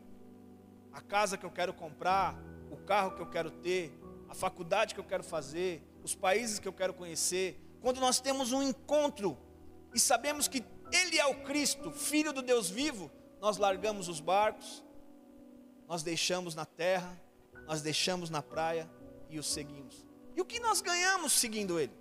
a 0.93 1.01
casa 1.01 1.37
que 1.37 1.47
eu 1.47 1.51
quero 1.51 1.73
comprar, 1.73 2.37
o 2.71 2.77
carro 2.77 3.13
que 3.13 3.23
eu 3.23 3.27
quero 3.31 3.51
ter, 3.51 3.93
a 4.29 4.35
faculdade 4.35 4.95
que 4.95 5.01
eu 5.01 5.05
quero 5.05 5.23
fazer, 5.23 5.83
os 6.03 6.15
países 6.15 6.59
que 6.59 6.69
eu 6.69 6.73
quero 6.73 6.95
conhecer. 6.95 7.61
Quando 7.81 8.01
nós 8.01 8.21
temos 8.21 8.53
um 8.53 8.63
encontro 8.63 9.39
e 9.95 10.01
sabemos 10.01 10.49
que 10.49 10.65
Ele 10.93 11.19
é 11.19 11.27
o 11.27 11.43
Cristo, 11.43 11.91
Filho 11.91 12.33
do 12.33 12.43
Deus 12.43 12.69
vivo, 12.69 13.11
nós 13.41 13.57
largamos 13.57 14.09
os 14.09 14.21
barcos, 14.21 14.85
nós 15.87 16.03
deixamos 16.03 16.55
na 16.55 16.67
terra, 16.67 17.21
nós 17.67 17.81
deixamos 17.83 18.31
na 18.31 18.43
praia 18.43 18.91
e 19.31 19.39
o 19.39 19.43
seguimos. 19.43 20.07
E 20.37 20.41
o 20.41 20.45
que 20.45 20.61
nós 20.61 20.81
ganhamos 20.81 21.33
seguindo 21.33 21.79
Ele? 21.79 21.93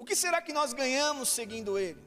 O 0.00 0.04
que 0.04 0.16
será 0.16 0.40
que 0.40 0.52
nós 0.52 0.72
ganhamos 0.72 1.28
seguindo 1.28 1.78
Ele? 1.78 2.02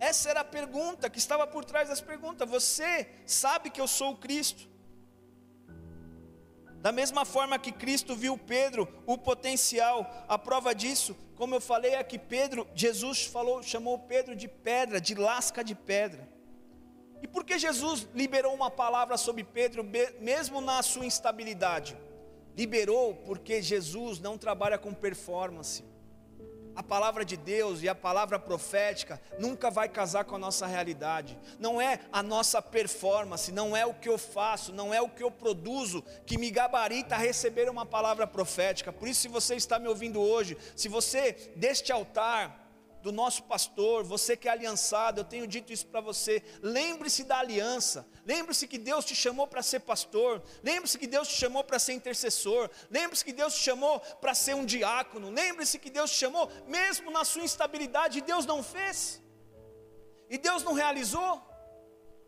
Essa 0.00 0.30
era 0.30 0.40
a 0.40 0.44
pergunta 0.44 1.10
que 1.10 1.18
estava 1.18 1.46
por 1.46 1.66
trás 1.66 1.90
das 1.90 2.00
perguntas. 2.00 2.48
Você 2.48 3.08
sabe 3.26 3.68
que 3.70 3.80
eu 3.80 3.86
sou 3.86 4.12
o 4.12 4.16
Cristo? 4.16 4.68
Da 6.80 6.90
mesma 6.90 7.24
forma 7.24 7.58
que 7.58 7.70
Cristo 7.70 8.16
viu 8.16 8.36
Pedro, 8.36 8.88
o 9.06 9.16
potencial, 9.18 10.10
a 10.26 10.36
prova 10.38 10.74
disso, 10.74 11.14
como 11.36 11.54
eu 11.54 11.60
falei, 11.60 11.94
é 11.94 12.02
que 12.02 12.18
Pedro, 12.18 12.66
Jesus 12.74 13.26
falou, 13.26 13.62
chamou 13.62 13.98
Pedro 13.98 14.34
de 14.34 14.48
pedra, 14.48 15.00
de 15.00 15.14
lasca 15.14 15.62
de 15.62 15.74
pedra. 15.74 16.26
E 17.20 17.28
por 17.28 17.44
que 17.44 17.58
Jesus 17.58 18.08
liberou 18.14 18.54
uma 18.54 18.70
palavra 18.70 19.16
sobre 19.16 19.44
Pedro, 19.44 19.84
mesmo 20.18 20.60
na 20.60 20.82
sua 20.82 21.04
instabilidade? 21.04 21.96
Liberou 22.56 23.14
porque 23.14 23.60
Jesus 23.60 24.18
não 24.18 24.36
trabalha 24.38 24.78
com 24.78 24.92
performance. 24.92 25.91
A 26.74 26.82
palavra 26.82 27.24
de 27.24 27.36
Deus 27.36 27.82
e 27.82 27.88
a 27.88 27.94
palavra 27.94 28.38
profética 28.38 29.20
nunca 29.38 29.70
vai 29.70 29.88
casar 29.88 30.24
com 30.24 30.36
a 30.36 30.38
nossa 30.38 30.66
realidade. 30.66 31.38
Não 31.58 31.80
é 31.80 32.00
a 32.12 32.22
nossa 32.22 32.62
performance, 32.62 33.52
não 33.52 33.76
é 33.76 33.84
o 33.84 33.94
que 33.94 34.08
eu 34.08 34.18
faço, 34.18 34.72
não 34.72 34.92
é 34.92 35.00
o 35.00 35.08
que 35.08 35.22
eu 35.22 35.30
produzo 35.30 36.02
que 36.24 36.38
me 36.38 36.50
gabarita 36.50 37.14
a 37.14 37.18
receber 37.18 37.68
uma 37.68 37.84
palavra 37.84 38.26
profética. 38.26 38.92
Por 38.92 39.08
isso, 39.08 39.22
se 39.22 39.28
você 39.28 39.54
está 39.54 39.78
me 39.78 39.88
ouvindo 39.88 40.20
hoje, 40.20 40.56
se 40.74 40.88
você 40.88 41.52
deste 41.56 41.92
altar 41.92 42.61
do 43.02 43.12
nosso 43.12 43.42
pastor, 43.42 44.04
você 44.04 44.36
que 44.36 44.48
é 44.48 44.52
aliançado, 44.52 45.20
eu 45.20 45.24
tenho 45.24 45.46
dito 45.46 45.72
isso 45.72 45.86
para 45.86 46.00
você. 46.00 46.42
Lembre-se 46.62 47.24
da 47.24 47.38
aliança. 47.38 48.06
Lembre-se 48.24 48.68
que 48.68 48.78
Deus 48.78 49.04
te 49.04 49.14
chamou 49.14 49.46
para 49.46 49.62
ser 49.62 49.80
pastor. 49.80 50.42
Lembre-se 50.62 50.98
que 50.98 51.06
Deus 51.06 51.28
te 51.28 51.34
chamou 51.34 51.64
para 51.64 51.78
ser 51.78 51.92
intercessor. 51.92 52.70
Lembre-se 52.90 53.24
que 53.24 53.32
Deus 53.32 53.54
te 53.54 53.60
chamou 53.60 54.00
para 54.20 54.34
ser 54.34 54.54
um 54.54 54.64
diácono. 54.64 55.30
Lembre-se 55.30 55.78
que 55.78 55.90
Deus 55.90 56.10
te 56.10 56.16
chamou, 56.18 56.48
mesmo 56.66 57.10
na 57.10 57.24
sua 57.24 57.42
instabilidade, 57.42 58.20
Deus 58.20 58.46
não 58.46 58.62
fez. 58.62 59.20
E 60.30 60.38
Deus 60.38 60.62
não 60.62 60.72
realizou. 60.72 61.42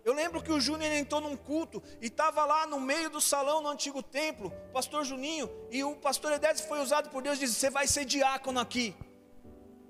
Eu 0.05 0.13
lembro 0.13 0.43
que 0.43 0.53
o 0.53 0.61
Júnior 0.61 0.93
entrou 0.93 1.21
num 1.21 1.37
culto 1.37 1.83
e 2.01 2.09
estava 2.09 2.45
lá 2.45 2.67
no 2.67 2.79
meio 2.79 3.09
do 3.09 3.23
salão 3.23 3.63
no 3.63 3.71
antigo 3.71 4.03
templo, 4.03 4.53
pastor 4.71 5.03
Juninho, 5.03 5.49
e 5.71 5.83
o 5.83 5.97
pastor 5.97 6.33
Edésio 6.33 6.69
foi 6.69 6.81
usado 6.83 7.09
por 7.09 7.23
Deus 7.23 7.39
e 7.39 7.41
disse: 7.41 7.55
Você 7.55 7.71
vai 7.71 7.87
ser 7.87 8.05
diácono 8.05 8.61
aqui. 8.61 8.95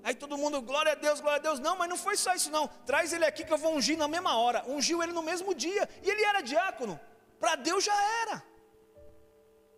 Aí 0.05 0.13
todo 0.13 0.37
mundo, 0.37 0.61
glória 0.61 0.91
a 0.91 0.95
Deus, 0.95 1.19
glória 1.19 1.39
a 1.39 1.41
Deus. 1.41 1.59
Não, 1.59 1.75
mas 1.75 1.89
não 1.89 1.97
foi 1.97 2.15
só 2.15 2.35
isso 2.35 2.51
não. 2.51 2.67
Traz 2.85 3.11
ele 3.11 3.25
aqui 3.25 3.43
que 3.43 3.51
eu 3.51 3.57
vou 3.57 3.73
ungir 3.73 3.97
na 3.97 4.07
mesma 4.07 4.37
hora. 4.37 4.63
Ungiu 4.67 5.01
ele 5.01 5.11
no 5.11 5.23
mesmo 5.23 5.51
dia. 5.55 5.89
E 6.03 6.07
ele 6.07 6.23
era 6.23 6.41
diácono. 6.41 6.99
Para 7.39 7.55
Deus 7.55 7.83
já 7.83 7.95
era. 8.21 8.43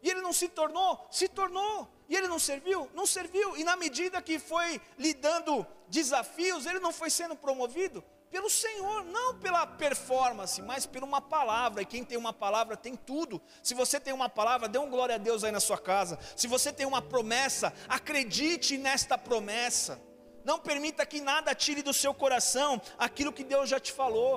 E 0.03 0.09
ele 0.09 0.19
não 0.19 0.33
se 0.33 0.49
tornou? 0.49 1.07
Se 1.09 1.29
tornou. 1.29 1.87
E 2.09 2.15
ele 2.17 2.27
não 2.27 2.39
serviu? 2.39 2.91
Não 2.93 3.05
serviu. 3.05 3.55
E 3.55 3.63
na 3.63 3.77
medida 3.77 4.21
que 4.21 4.37
foi 4.37 4.81
lhe 4.97 5.13
dando 5.13 5.65
desafios, 5.87 6.65
ele 6.65 6.79
não 6.79 6.91
foi 6.91 7.09
sendo 7.09 7.33
promovido? 7.33 8.03
Pelo 8.29 8.49
Senhor, 8.49 9.05
não 9.05 9.39
pela 9.39 9.65
performance, 9.65 10.61
mas 10.61 10.85
por 10.85 11.05
uma 11.05 11.21
palavra. 11.21 11.83
E 11.83 11.85
quem 11.85 12.03
tem 12.03 12.17
uma 12.17 12.33
palavra 12.33 12.75
tem 12.75 12.97
tudo. 12.97 13.41
Se 13.63 13.73
você 13.73 13.97
tem 13.97 14.13
uma 14.13 14.27
palavra, 14.27 14.67
dê 14.67 14.77
um 14.77 14.89
glória 14.89 15.15
a 15.15 15.17
Deus 15.17 15.45
aí 15.45 15.53
na 15.53 15.61
sua 15.61 15.77
casa. 15.77 16.19
Se 16.35 16.47
você 16.47 16.73
tem 16.73 16.85
uma 16.85 17.01
promessa, 17.01 17.73
acredite 17.87 18.77
nesta 18.77 19.17
promessa. 19.17 20.05
Não 20.47 20.57
permita 20.57 21.05
que 21.05 21.19
nada 21.19 21.53
tire 21.53 21.81
do 21.81 21.93
seu 21.93 22.13
coração 22.13 22.81
aquilo 22.97 23.33
que 23.33 23.43
Deus 23.43 23.67
já 23.67 23.81
te 23.81 23.91
falou. 23.91 24.33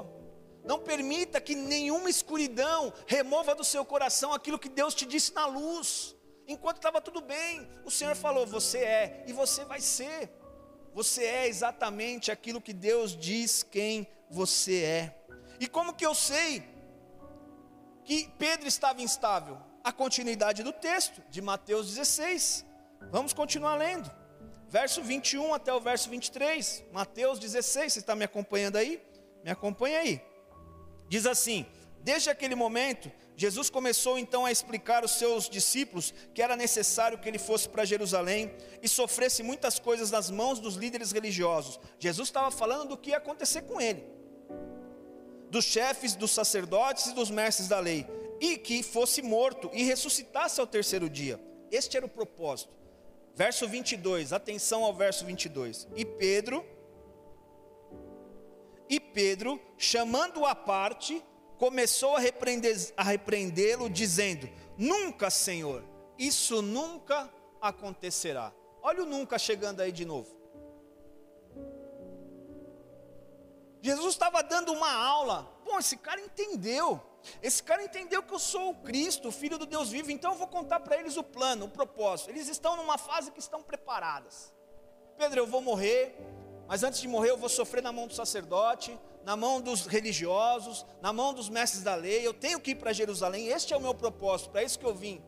Não 0.65 0.81
permita 0.81 1.41
que 1.41 1.55
nenhuma 1.55 2.11
escuridão 2.11 2.93
remova 3.07 3.55
do 3.55 3.63
seu 3.63 3.85
coração 3.85 4.33
aquilo 4.33 4.59
que 4.59 4.69
Deus 4.69 4.93
te 4.93 5.07
disse 5.07 5.33
na 5.33 5.47
luz. 5.47 6.17
Enquanto 6.49 6.79
estava 6.79 7.01
tudo 7.01 7.21
bem, 7.21 7.71
o 7.85 7.93
Senhor 7.93 8.17
falou: 8.17 8.45
Você 8.45 8.79
é 8.79 9.25
e 9.29 9.33
você 9.33 9.65
vai 9.65 9.81
ser. 9.81 10.29
Você 10.93 11.25
é 11.25 11.47
exatamente 11.47 12.33
aquilo 12.33 12.61
que 12.61 12.73
Deus 12.73 13.17
diz 13.17 13.63
quem 13.63 14.09
você 14.29 14.83
é. 14.83 15.25
E 15.61 15.69
como 15.69 15.95
que 15.95 16.05
eu 16.05 16.13
sei 16.13 16.69
que 18.05 18.29
Pedro 18.37 18.67
estava 18.67 19.01
instável? 19.01 19.59
A 19.85 19.93
continuidade 19.93 20.65
do 20.65 20.73
texto 20.73 21.23
de 21.31 21.41
Mateus 21.41 21.87
16. 21.87 22.67
Vamos 23.13 23.33
continuar 23.33 23.77
lendo 23.77 24.20
verso 24.71 25.03
21 25.03 25.53
até 25.53 25.75
o 25.75 25.81
verso 25.81 26.09
23, 26.09 26.85
Mateus 26.93 27.39
16, 27.41 27.93
você 27.93 27.99
está 27.99 28.15
me 28.15 28.25
acompanhando 28.25 28.77
aí? 28.77 29.03
Me 29.43 29.51
acompanha 29.51 29.99
aí. 29.99 30.23
Diz 31.09 31.27
assim: 31.27 31.67
Desde 31.99 32.31
aquele 32.31 32.55
momento, 32.55 33.11
Jesus 33.37 33.69
começou 33.69 34.17
então 34.17 34.47
a 34.47 34.53
explicar 34.53 35.03
aos 35.03 35.13
seus 35.13 35.51
discípulos 35.51 36.15
que 36.33 36.41
era 36.41 36.57
necessário 36.57 37.19
que 37.19 37.29
ele 37.29 37.39
fosse 37.39 37.69
para 37.69 37.85
Jerusalém 37.85 38.55
e 38.81 38.89
sofresse 38.89 39.43
muitas 39.43 39.81
coisas 39.81 40.11
nas 40.11 40.31
mãos 40.31 40.61
dos 40.61 40.77
líderes 40.77 41.11
religiosos. 41.11 41.81
Jesus 41.99 42.29
estava 42.29 42.51
falando 42.53 42.91
do 42.91 42.97
que 42.97 43.11
ia 43.11 43.17
acontecer 43.17 43.63
com 43.63 43.81
ele, 43.81 44.05
dos 45.51 45.65
chefes, 45.65 46.15
dos 46.15 46.31
sacerdotes 46.31 47.07
e 47.07 47.15
dos 47.15 47.29
mestres 47.29 47.67
da 47.67 47.81
lei, 47.81 48.07
e 48.41 48.57
que 48.57 48.85
fosse 48.85 49.21
morto 49.21 49.69
e 49.73 49.83
ressuscitasse 49.83 50.61
ao 50.61 50.67
terceiro 50.67 51.11
dia. 51.11 51.41
Este 51.73 51.97
era 51.97 52.07
o 52.07 52.09
propósito. 52.09 52.80
Verso 53.35 53.67
22, 53.69 54.33
atenção 54.33 54.85
ao 54.85 54.93
verso 54.93 55.25
22. 55.25 55.89
E 55.97 56.05
Pedro, 56.05 56.65
e 58.89 58.99
Pedro, 58.99 59.61
chamando-o 59.79 60.45
à 60.45 60.55
parte, 60.55 61.25
começou 61.57 62.17
a, 62.17 62.21
a 62.97 63.03
repreendê-lo, 63.03 63.89
dizendo: 63.89 64.49
Nunca, 64.77 65.31
Senhor, 65.31 65.85
isso 66.19 66.61
nunca 66.61 67.33
acontecerá. 67.61 68.53
Olha 68.83 69.03
o 69.03 69.07
nunca 69.07 69.39
chegando 69.39 69.81
aí 69.81 69.93
de 69.93 70.05
novo. 70.05 70.41
Jesus 73.83 74.15
estava 74.15 74.43
dando 74.43 74.73
uma 74.73 74.93
aula. 74.93 75.51
Bom, 75.65 75.79
esse 75.79 75.97
cara 75.97 76.21
entendeu. 76.21 77.01
Esse 77.43 77.63
cara 77.63 77.83
entendeu 77.83 78.23
que 78.23 78.33
eu 78.33 78.39
sou 78.39 78.71
o 78.71 78.75
Cristo, 78.75 79.29
o 79.29 79.33
Filho 79.33 79.59
do 79.59 79.67
Deus 79.67 79.91
vivo, 79.91 80.11
então 80.11 80.33
eu 80.33 80.39
vou 80.39 80.47
contar 80.47 80.81
para 80.81 80.97
eles 80.97 81.17
o 81.17 81.23
plano, 81.23 81.67
o 81.67 81.69
propósito. 81.69 82.31
Eles 82.31 82.49
estão 82.49 82.77
numa 82.77 82.99
fase 82.99 83.31
que 83.31 83.41
estão 83.41 83.63
preparadas. 83.63 84.53
Pedro, 85.17 85.41
eu 85.41 85.47
vou 85.47 85.61
morrer, 85.61 86.17
mas 86.67 86.83
antes 86.83 87.01
de 87.01 87.09
morrer 87.09 87.31
eu 87.31 87.37
vou 87.37 87.49
sofrer 87.49 87.83
na 87.83 87.93
mão 87.93 88.07
do 88.07 88.15
sacerdote, 88.15 88.99
na 89.25 89.37
mão 89.37 89.61
dos 89.61 89.87
religiosos, 89.87 90.87
na 91.03 91.13
mão 91.13 91.35
dos 91.35 91.49
mestres 91.49 91.83
da 91.83 91.95
lei. 91.95 92.27
Eu 92.27 92.33
tenho 92.33 92.61
que 92.61 92.73
ir 92.73 92.77
para 92.77 92.93
Jerusalém, 92.93 93.49
este 93.49 93.75
é 93.75 93.77
o 93.77 93.81
meu 93.81 93.95
propósito, 93.95 94.51
para 94.51 94.63
isso 94.63 94.79
que 94.79 94.87
eu 94.87 94.95
vim. 94.95 95.23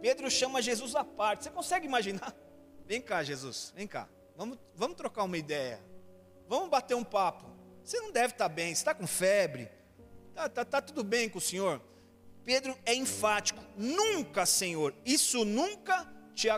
Pedro 0.00 0.30
chama 0.30 0.62
Jesus 0.62 0.94
à 0.94 1.04
parte. 1.04 1.44
Você 1.44 1.50
consegue 1.50 1.86
imaginar? 1.86 2.34
Vem 2.84 3.02
cá, 3.02 3.22
Jesus, 3.22 3.70
vem 3.76 3.86
cá. 3.86 4.08
Vamos, 4.34 4.58
vamos 4.74 4.96
trocar 4.96 5.24
uma 5.24 5.36
ideia. 5.36 5.78
Vamos 6.46 6.70
bater 6.70 6.94
um 6.94 7.04
papo. 7.04 7.44
Você 7.84 8.00
não 8.00 8.10
deve 8.10 8.32
estar 8.32 8.48
bem, 8.48 8.68
você 8.68 8.80
está 8.80 8.94
com 8.94 9.06
febre 9.06 9.70
Tá, 10.38 10.48
tá, 10.48 10.64
tá 10.64 10.80
tudo 10.80 11.02
bem 11.02 11.28
com 11.28 11.38
o 11.38 11.40
Senhor. 11.40 11.82
Pedro 12.44 12.78
é 12.86 12.94
enfático: 12.94 13.60
nunca, 13.76 14.46
Senhor, 14.46 14.94
isso 15.04 15.44
nunca 15.44 16.06
te 16.32 16.48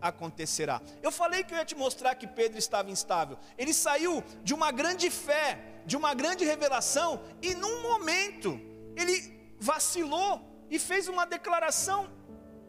acontecerá. 0.00 0.80
Eu 1.02 1.10
falei 1.10 1.42
que 1.42 1.52
eu 1.52 1.58
ia 1.58 1.64
te 1.64 1.74
mostrar 1.74 2.14
que 2.14 2.28
Pedro 2.28 2.56
estava 2.56 2.88
instável. 2.88 3.36
Ele 3.58 3.74
saiu 3.74 4.22
de 4.44 4.54
uma 4.54 4.70
grande 4.70 5.10
fé, 5.10 5.58
de 5.84 5.96
uma 5.96 6.14
grande 6.14 6.44
revelação, 6.44 7.20
e 7.42 7.52
num 7.52 7.82
momento 7.82 8.60
ele 8.94 9.36
vacilou 9.58 10.40
e 10.70 10.78
fez 10.78 11.08
uma 11.08 11.26
declaração 11.26 12.08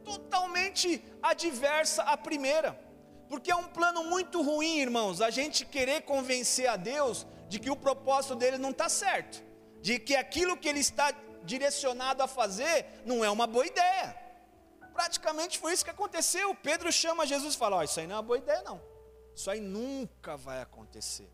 totalmente 0.04 1.04
adversa 1.22 2.02
à 2.02 2.17
primeira. 2.17 2.74
Porque 3.30 3.52
é 3.52 3.56
um 3.56 3.67
plano 3.67 4.06
muito 4.06 4.41
ruim, 4.41 4.80
irmãos, 4.80 5.22
a 5.22 5.30
gente 5.30 5.67
querer 5.67 6.02
convencer 6.02 6.67
a 6.67 6.78
Deus 6.78 7.28
de 7.48 7.60
que 7.60 7.70
o 7.70 7.76
propósito 7.76 8.36
dele 8.36 8.58
não 8.58 8.72
está 8.72 8.89
certo 8.89 9.46
de 9.82 10.00
que 10.00 10.16
aquilo 10.16 10.58
que 10.58 10.68
ele 10.68 10.80
está 10.80 11.13
direcionado 11.44 12.22
a 12.22 12.28
fazer 12.28 12.86
não 13.06 13.24
é 13.24 13.30
uma 13.30 13.48
boa 13.48 13.66
ideia. 13.66 14.16
Praticamente 14.94 15.60
foi 15.60 15.74
isso 15.74 15.86
que 15.86 15.92
aconteceu. 15.92 16.54
Pedro 16.56 16.92
chama 16.92 17.26
Jesus 17.26 17.54
e 17.54 17.58
fala: 17.58 17.78
oh, 17.78 17.84
Isso 17.84 18.00
aí 18.00 18.08
não 18.08 18.16
é 18.16 18.18
uma 18.18 18.24
boa 18.24 18.38
ideia, 18.38 18.62
não. 18.63 18.82
Isso 19.36 19.50
aí 19.50 19.60
nunca 19.60 20.36
vai 20.36 20.62
acontecer. 20.62 21.30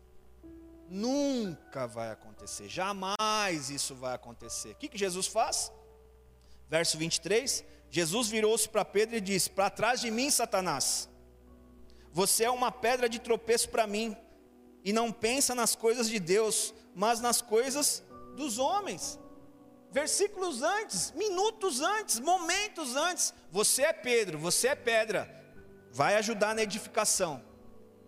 Nunca 0.88 1.86
vai 1.86 2.10
acontecer. 2.10 2.68
Jamais 2.68 3.70
isso 3.70 3.94
vai 3.94 4.14
acontecer. 4.14 4.72
O 4.72 4.74
que, 4.76 4.88
que 4.88 4.98
Jesus 4.98 5.26
faz? 5.26 5.72
Verso 6.68 6.98
23. 6.98 7.64
Jesus 7.90 8.28
virou-se 8.28 8.68
para 8.68 8.84
Pedro 8.84 9.16
e 9.16 9.20
disse: 9.20 9.48
Para 9.48 9.70
trás 9.70 10.00
de 10.00 10.10
mim, 10.10 10.30
Satanás. 10.30 11.08
Você 12.12 12.44
é 12.44 12.50
uma 12.50 12.70
pedra 12.70 13.08
de 13.08 13.18
tropeço 13.18 13.70
para 13.70 13.86
mim. 13.86 14.16
E 14.84 14.92
não 14.92 15.10
pensa 15.10 15.54
nas 15.54 15.74
coisas 15.74 16.08
de 16.08 16.20
Deus, 16.20 16.74
mas 16.94 17.18
nas 17.18 17.40
coisas 17.40 18.02
dos 18.34 18.58
homens. 18.58 19.18
Versículos 19.90 20.62
antes, 20.62 21.12
minutos 21.12 21.80
antes, 21.80 22.18
momentos 22.18 22.96
antes. 22.96 23.32
Você 23.50 23.82
é 23.82 23.92
Pedro, 23.92 24.38
você 24.38 24.68
é 24.68 24.74
pedra, 24.74 25.28
vai 25.92 26.16
ajudar 26.16 26.54
na 26.54 26.62
edificação. 26.62 27.42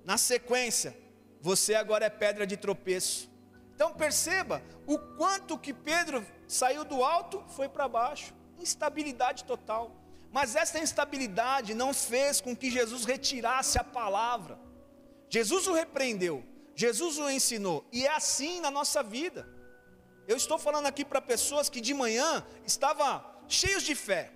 Na 0.05 0.19
sequência, 0.19 0.97
você 1.41 1.75
agora 1.75 2.05
é 2.05 2.11
pedra 2.11 2.47
de 2.47 2.57
tropeço. 2.57 3.31
Então 3.75 3.93
perceba 3.93 4.63
o 4.87 4.99
quanto 4.99 5.59
que 5.59 5.73
Pedro 5.73 6.27
saiu 6.49 6.85
do 6.85 7.05
alto, 7.05 7.45
foi 7.49 7.69
para 7.69 7.87
baixo, 7.89 8.35
instabilidade 8.59 9.45
total. 9.45 9.93
Mas 10.33 10.57
essa 10.57 10.79
instabilidade 10.79 11.75
não 11.75 11.95
fez 11.95 12.41
com 12.41 12.55
que 12.55 12.71
Jesus 12.71 13.05
retirasse 13.05 13.79
a 13.79 13.85
palavra. 13.85 14.59
Jesus 15.29 15.67
o 15.67 15.73
repreendeu, 15.73 16.45
Jesus 16.75 17.19
o 17.19 17.31
ensinou, 17.31 17.87
e 17.93 18.07
é 18.07 18.11
assim 18.11 18.61
na 18.61 18.71
nossa 18.71 19.03
vida. 19.03 19.49
Eu 20.27 20.37
estou 20.37 20.59
falando 20.59 20.87
aqui 20.87 21.05
para 21.05 21.21
pessoas 21.21 21.69
que 21.69 21.81
de 21.81 21.95
manhã 21.95 22.45
estavam 22.65 23.25
cheios 23.49 23.83
de 23.83 23.95
fé. 23.95 24.33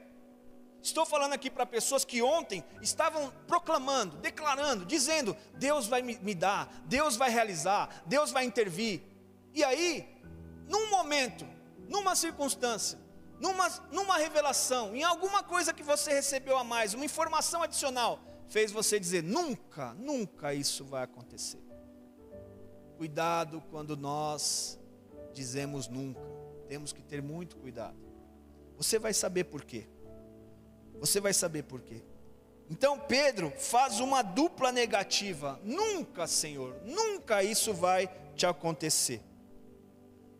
Estou 0.83 1.05
falando 1.05 1.35
aqui 1.35 1.51
para 1.51 1.67
pessoas 1.67 2.05
que 2.05 2.23
ontem 2.23 2.65
estavam 2.81 3.31
proclamando, 3.47 4.17
declarando, 4.17 4.87
dizendo: 4.87 5.37
Deus 5.55 5.87
vai 5.87 6.01
me 6.01 6.35
dar, 6.35 6.73
Deus 6.87 7.17
vai 7.17 7.29
realizar, 7.29 8.03
Deus 8.07 8.31
vai 8.31 8.45
intervir. 8.45 9.03
E 9.53 9.63
aí, 9.63 10.09
num 10.67 10.89
momento, 10.91 11.47
numa 11.87 12.17
circunstância, 12.17 12.99
numa, 13.39 13.69
numa 13.91 14.17
revelação, 14.17 14.95
em 14.97 15.03
alguma 15.03 15.43
coisa 15.43 15.75
que 15.75 15.83
você 15.83 16.13
recebeu 16.13 16.57
a 16.57 16.65
mais, 16.65 16.95
uma 16.95 17.05
informação 17.05 17.63
adicional, 17.63 18.21
fez 18.49 18.73
você 18.73 18.99
dizer: 18.99 19.23
nunca, 19.23 19.93
nunca 19.95 20.55
isso 20.55 20.85
vai 20.85 21.03
acontecer? 21.03 21.63
Cuidado 22.97 23.63
quando 23.71 23.97
nós 23.97 24.80
dizemos 25.33 25.89
nunca, 25.89 26.21
temos 26.69 26.93
que 26.93 27.03
ter 27.03 27.23
muito 27.23 27.57
cuidado. 27.57 27.97
Você 28.77 28.99
vai 28.99 29.13
saber 29.13 29.45
por 29.45 29.65
quê. 29.65 29.87
Você 30.99 31.21
vai 31.21 31.33
saber 31.33 31.65
por 31.65 31.81
quê. 31.81 32.03
Então 32.71 32.99
Pedro 32.99 33.53
faz 33.59 33.99
uma 33.99 34.23
dupla 34.23 34.71
negativa: 34.71 35.61
nunca, 35.65 36.27
Senhor, 36.27 36.81
nunca 36.85 37.43
isso 37.43 37.75
vai 37.75 38.09
te 38.37 38.47
acontecer. 38.47 39.21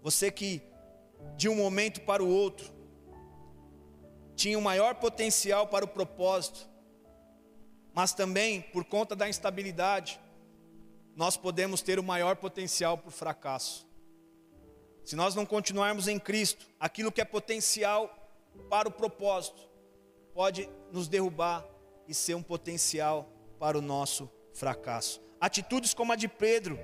Você 0.03 0.31
que 0.31 0.63
de 1.37 1.49
um 1.49 1.57
momento 1.57 2.01
para 2.03 2.23
o 2.23 2.29
outro 2.29 2.73
tinha 4.37 4.59
o 4.59 4.63
maior 4.63 4.95
potencial 4.95 5.67
para 5.67 5.85
o 5.85 5.89
propósito, 5.89 6.67
mas 7.93 8.15
também 8.15 8.63
por 8.63 8.85
conta 8.85 9.15
da 9.15 9.29
instabilidade, 9.29 10.21
nós 11.17 11.37
podemos 11.37 11.83
ter 11.83 11.99
o 11.99 12.03
maior 12.03 12.37
potencial 12.37 12.97
para 12.97 13.09
o 13.09 13.13
fracasso. 13.13 13.90
Se 15.05 15.17
nós 15.17 15.35
não 15.35 15.47
continuarmos 15.47 16.09
em 16.09 16.19
Cristo, 16.19 16.67
aquilo 16.79 17.11
que 17.11 17.21
é 17.21 17.25
potencial 17.25 18.17
para 18.69 18.89
o 18.89 18.93
propósito 18.93 19.69
pode 20.35 20.69
nos 20.93 21.09
derrubar 21.09 21.67
e 22.07 22.15
ser 22.15 22.35
um 22.35 22.43
potencial 22.43 23.29
para 23.59 23.79
o 23.79 23.83
nosso 23.83 24.31
fracasso. 24.53 25.21
Atitudes 25.41 25.95
como 25.95 26.13
a 26.13 26.17
de 26.17 26.29
Pedro, 26.29 26.79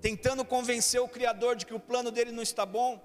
tentando 0.00 0.44
convencer 0.44 1.00
o 1.00 1.08
Criador 1.08 1.56
de 1.56 1.66
que 1.66 1.74
o 1.74 1.80
plano 1.80 2.10
dele 2.10 2.32
não 2.32 2.42
está 2.42 2.64
bom, 2.64 3.02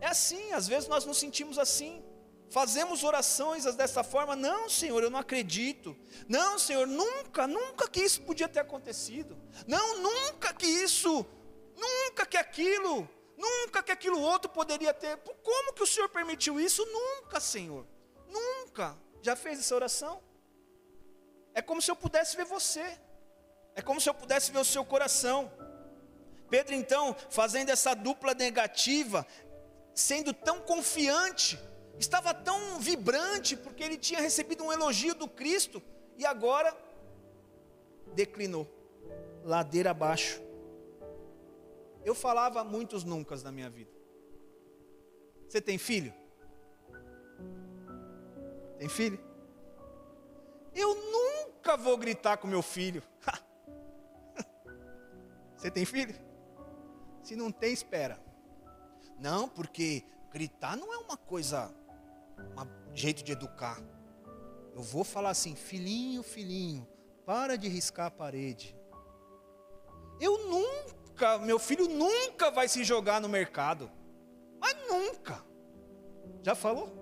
é 0.00 0.06
assim, 0.06 0.52
às 0.52 0.66
vezes 0.66 0.88
nós 0.88 1.04
nos 1.04 1.18
sentimos 1.18 1.58
assim. 1.58 2.02
Fazemos 2.50 3.04
orações 3.04 3.64
dessa 3.76 4.02
forma, 4.02 4.34
não, 4.34 4.68
Senhor, 4.68 5.00
eu 5.02 5.10
não 5.10 5.20
acredito. 5.20 5.96
Não, 6.28 6.58
Senhor, 6.58 6.86
nunca, 6.86 7.46
nunca 7.46 7.88
que 7.88 8.00
isso 8.00 8.22
podia 8.22 8.48
ter 8.48 8.58
acontecido. 8.58 9.38
Não, 9.68 10.00
nunca 10.02 10.52
que 10.52 10.66
isso, 10.66 11.24
nunca 11.76 12.26
que 12.26 12.36
aquilo, 12.36 13.08
nunca 13.44 13.82
que 13.82 13.92
aquilo 13.92 14.20
outro 14.20 14.50
poderia 14.50 14.92
ter. 14.92 15.16
Como 15.50 15.72
que 15.74 15.82
o 15.82 15.86
Senhor 15.86 16.08
permitiu 16.08 16.60
isso? 16.60 16.84
Nunca, 16.86 17.40
Senhor. 17.40 17.86
Nunca. 18.28 18.96
Já 19.22 19.34
fez 19.36 19.58
essa 19.60 19.74
oração? 19.74 20.22
É 21.54 21.60
como 21.62 21.82
se 21.82 21.90
eu 21.90 21.96
pudesse 21.96 22.36
ver 22.36 22.44
você. 22.44 22.98
É 23.74 23.82
como 23.82 24.00
se 24.00 24.08
eu 24.08 24.14
pudesse 24.14 24.52
ver 24.52 24.58
o 24.58 24.64
seu 24.64 24.84
coração. 24.84 25.50
Pedro, 26.48 26.74
então, 26.74 27.16
fazendo 27.30 27.70
essa 27.70 27.94
dupla 27.94 28.34
negativa, 28.34 29.26
sendo 29.94 30.32
tão 30.34 30.60
confiante, 30.60 31.58
estava 31.98 32.34
tão 32.34 32.80
vibrante, 32.80 33.56
porque 33.56 33.84
ele 33.84 33.96
tinha 33.96 34.20
recebido 34.20 34.64
um 34.64 34.72
elogio 34.72 35.14
do 35.14 35.28
Cristo, 35.28 35.82
e 36.16 36.26
agora 36.26 36.76
declinou, 38.14 38.66
ladeira 39.44 39.90
abaixo. 39.92 40.42
Eu 42.04 42.14
falava 42.14 42.64
muitos 42.64 43.04
nunca 43.04 43.36
na 43.36 43.52
minha 43.52 43.68
vida. 43.68 43.90
Você 45.48 45.60
tem 45.60 45.78
filho? 45.78 46.12
Tem 48.78 48.88
filho? 48.88 49.18
Eu 50.74 50.94
nunca 50.94 51.76
vou 51.76 51.96
gritar 51.98 52.36
com 52.36 52.46
meu 52.46 52.62
filho. 52.62 53.02
Você 55.56 55.70
tem 55.70 55.84
filho? 55.84 56.14
Se 57.22 57.36
não 57.36 57.52
tem, 57.52 57.72
espera. 57.72 58.18
Não, 59.18 59.48
porque 59.48 60.04
gritar 60.32 60.76
não 60.76 60.94
é 60.94 60.98
uma 60.98 61.16
coisa, 61.16 61.74
um 62.56 62.96
jeito 62.96 63.22
de 63.22 63.32
educar. 63.32 63.78
Eu 64.74 64.82
vou 64.82 65.04
falar 65.04 65.30
assim, 65.30 65.54
filhinho, 65.54 66.22
filhinho, 66.22 66.88
para 67.26 67.58
de 67.58 67.68
riscar 67.68 68.06
a 68.06 68.10
parede. 68.10 68.74
Eu 70.20 70.46
nunca, 70.46 70.99
meu 71.38 71.58
filho 71.58 71.88
nunca 71.88 72.50
vai 72.50 72.68
se 72.68 72.84
jogar 72.84 73.20
no 73.20 73.28
mercado. 73.28 73.90
Mas 74.58 74.76
nunca. 74.88 75.44
Já 76.42 76.54
falou? 76.54 76.92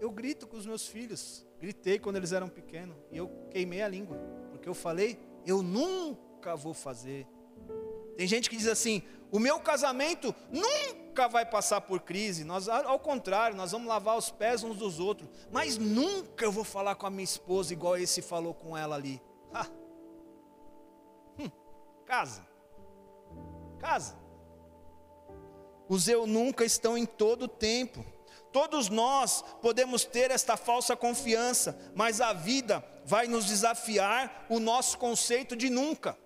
Eu 0.00 0.10
grito 0.10 0.46
com 0.46 0.56
os 0.56 0.66
meus 0.66 0.86
filhos. 0.86 1.46
Gritei 1.58 1.98
quando 1.98 2.16
eles 2.16 2.32
eram 2.32 2.48
pequenos. 2.48 2.96
E 3.10 3.16
eu 3.16 3.30
queimei 3.50 3.82
a 3.82 3.88
língua. 3.88 4.18
Porque 4.50 4.68
eu 4.68 4.74
falei, 4.74 5.18
eu 5.46 5.62
nunca 5.62 6.54
vou 6.54 6.74
fazer. 6.74 7.26
Tem 8.16 8.26
gente 8.26 8.50
que 8.50 8.56
diz 8.56 8.66
assim: 8.66 9.02
o 9.30 9.38
meu 9.38 9.58
casamento 9.58 10.34
nunca 10.50 11.26
vai 11.26 11.44
passar 11.44 11.80
por 11.80 12.00
crise. 12.00 12.44
Nós, 12.44 12.68
ao 12.68 12.98
contrário, 12.98 13.56
nós 13.56 13.72
vamos 13.72 13.88
lavar 13.88 14.16
os 14.16 14.30
pés 14.30 14.62
uns 14.62 14.76
dos 14.76 15.00
outros. 15.00 15.28
Mas 15.50 15.78
nunca 15.78 16.44
eu 16.44 16.52
vou 16.52 16.64
falar 16.64 16.94
com 16.94 17.06
a 17.06 17.10
minha 17.10 17.24
esposa 17.24 17.72
igual 17.72 17.96
esse 17.96 18.22
falou 18.22 18.54
com 18.54 18.76
ela 18.76 18.96
ali. 18.96 19.20
Hum, 19.52 19.83
casa. 22.06 22.46
Casa. 23.78 24.16
Os 25.88 26.08
eu 26.08 26.26
nunca 26.26 26.64
estão 26.64 26.96
em 26.96 27.04
todo 27.04 27.42
o 27.42 27.48
tempo. 27.48 28.04
Todos 28.52 28.88
nós 28.88 29.42
podemos 29.60 30.04
ter 30.04 30.30
esta 30.30 30.56
falsa 30.56 30.96
confiança, 30.96 31.76
mas 31.94 32.20
a 32.20 32.32
vida 32.32 32.84
vai 33.04 33.26
nos 33.26 33.46
desafiar 33.46 34.46
o 34.48 34.60
nosso 34.60 34.96
conceito 34.96 35.56
de 35.56 35.68
nunca. 35.68 36.16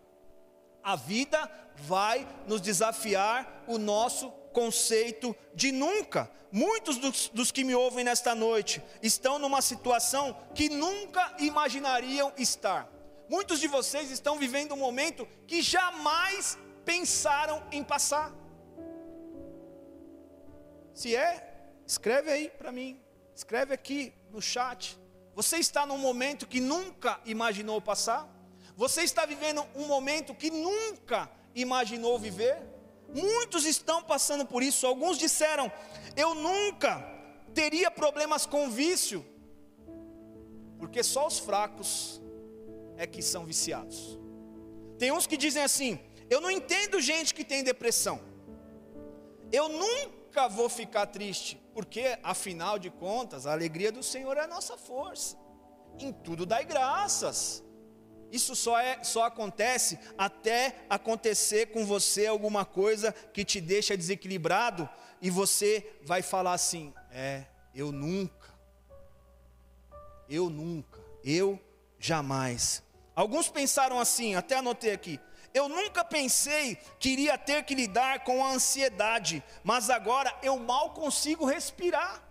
A 0.83 0.95
vida 0.95 1.51
vai 1.77 2.29
nos 2.47 2.61
desafiar 2.61 3.65
o 3.67 3.79
nosso 3.79 4.31
conceito 4.53 5.35
de 5.55 5.73
nunca. 5.73 6.31
Muitos 6.51 6.97
dos, 6.97 7.29
dos, 7.29 7.51
que 7.51 7.65
me 7.65 7.75
ouvem 7.75 8.05
nesta 8.05 8.35
noite 8.35 8.83
estão 9.03 9.39
numa 9.39 9.61
situação 9.61 10.37
que 10.55 10.69
nunca 10.69 11.35
imaginariam 11.39 12.33
estar. 12.39 12.89
Muitos 13.29 13.61
de 13.61 13.69
vocês 13.69 14.11
estão 14.11 14.39
vivendo 14.39 14.73
um 14.73 14.79
momento 14.79 15.29
que 15.47 15.61
jamais 15.61 16.59
pensaram 16.85 17.63
em 17.71 17.85
passar. 17.85 18.33
Se 20.95 21.15
é, 21.15 21.33
escreve 21.87 22.31
aí 22.31 22.49
para 22.49 22.73
mim, 22.73 23.01
escreve 23.35 23.75
aqui 23.75 24.15
no 24.31 24.41
chat. 24.41 24.99
Você 25.35 25.59
está 25.59 25.85
num 25.85 25.99
momento 25.99 26.47
que 26.47 26.59
nunca 26.59 27.21
imaginou 27.27 27.81
passar? 27.83 28.27
Você 28.75 29.03
está 29.03 29.27
vivendo 29.27 29.65
um 29.75 29.87
momento 29.87 30.35
que 30.35 30.51
nunca 30.51 31.31
imaginou 31.55 32.19
viver? 32.19 32.57
Muitos 33.15 33.67
estão 33.67 34.03
passando 34.03 34.47
por 34.47 34.63
isso. 34.63 34.87
Alguns 34.87 35.19
disseram: 35.19 35.71
Eu 36.17 36.35
nunca 36.35 37.07
teria 37.53 37.91
problemas 37.91 38.47
com 38.47 38.71
vício, 38.71 39.25
porque 40.79 41.03
só 41.03 41.27
os 41.27 41.39
fracos 41.39 42.21
é 42.99 43.07
que 43.07 43.23
são 43.23 43.47
viciados. 43.47 44.19
Tem 44.99 45.13
uns 45.13 45.27
que 45.27 45.37
dizem 45.37 45.63
assim: 45.63 45.99
Eu 46.29 46.41
não 46.41 46.51
entendo 46.51 47.01
gente 47.01 47.33
que 47.33 47.45
tem 47.45 47.63
depressão. 47.63 48.21
Eu 49.51 49.69
nunca 49.69 50.49
vou 50.49 50.69
ficar 50.69 51.07
triste, 51.07 51.59
porque 51.73 52.19
afinal 52.23 52.79
de 52.79 52.91
contas, 52.91 53.47
a 53.47 53.53
alegria 53.53 53.91
do 53.91 54.03
Senhor 54.03 54.37
é 54.37 54.41
a 54.41 54.47
nossa 54.47 54.77
força. 54.77 55.39
Em 55.99 56.13
tudo 56.13 56.45
dai 56.45 56.65
graças. 56.65 57.65
Isso 58.31 58.55
só, 58.55 58.79
é, 58.79 59.03
só 59.03 59.25
acontece 59.25 59.99
até 60.19 60.85
acontecer 60.91 61.67
com 61.67 61.87
você 61.87 62.27
alguma 62.27 62.65
coisa 62.65 63.11
que 63.33 63.43
te 63.43 63.59
deixa 63.59 63.97
desequilibrado 63.97 64.87
e 65.23 65.31
você 65.31 65.99
vai 66.03 66.21
falar 66.21 66.53
assim: 66.53 66.93
é, 67.11 67.47
eu 67.75 67.91
nunca, 67.91 68.53
eu 70.29 70.51
nunca, 70.51 71.01
eu 71.25 71.59
jamais. 71.99 72.83
Alguns 73.19 73.49
pensaram 73.49 73.99
assim, 73.99 74.37
até 74.37 74.59
anotei 74.59 74.93
aqui. 74.93 75.19
Eu 75.53 75.69
nunca 75.69 76.05
pensei 76.05 76.77
que 77.01 77.09
iria 77.09 77.37
ter 77.37 77.65
que 77.65 77.75
lidar 77.75 78.23
com 78.23 78.45
a 78.45 78.53
ansiedade, 78.53 79.43
mas 79.65 79.91
agora 79.91 80.33
eu 80.41 80.57
mal 80.57 80.91
consigo 80.95 81.45
respirar. 81.45 82.23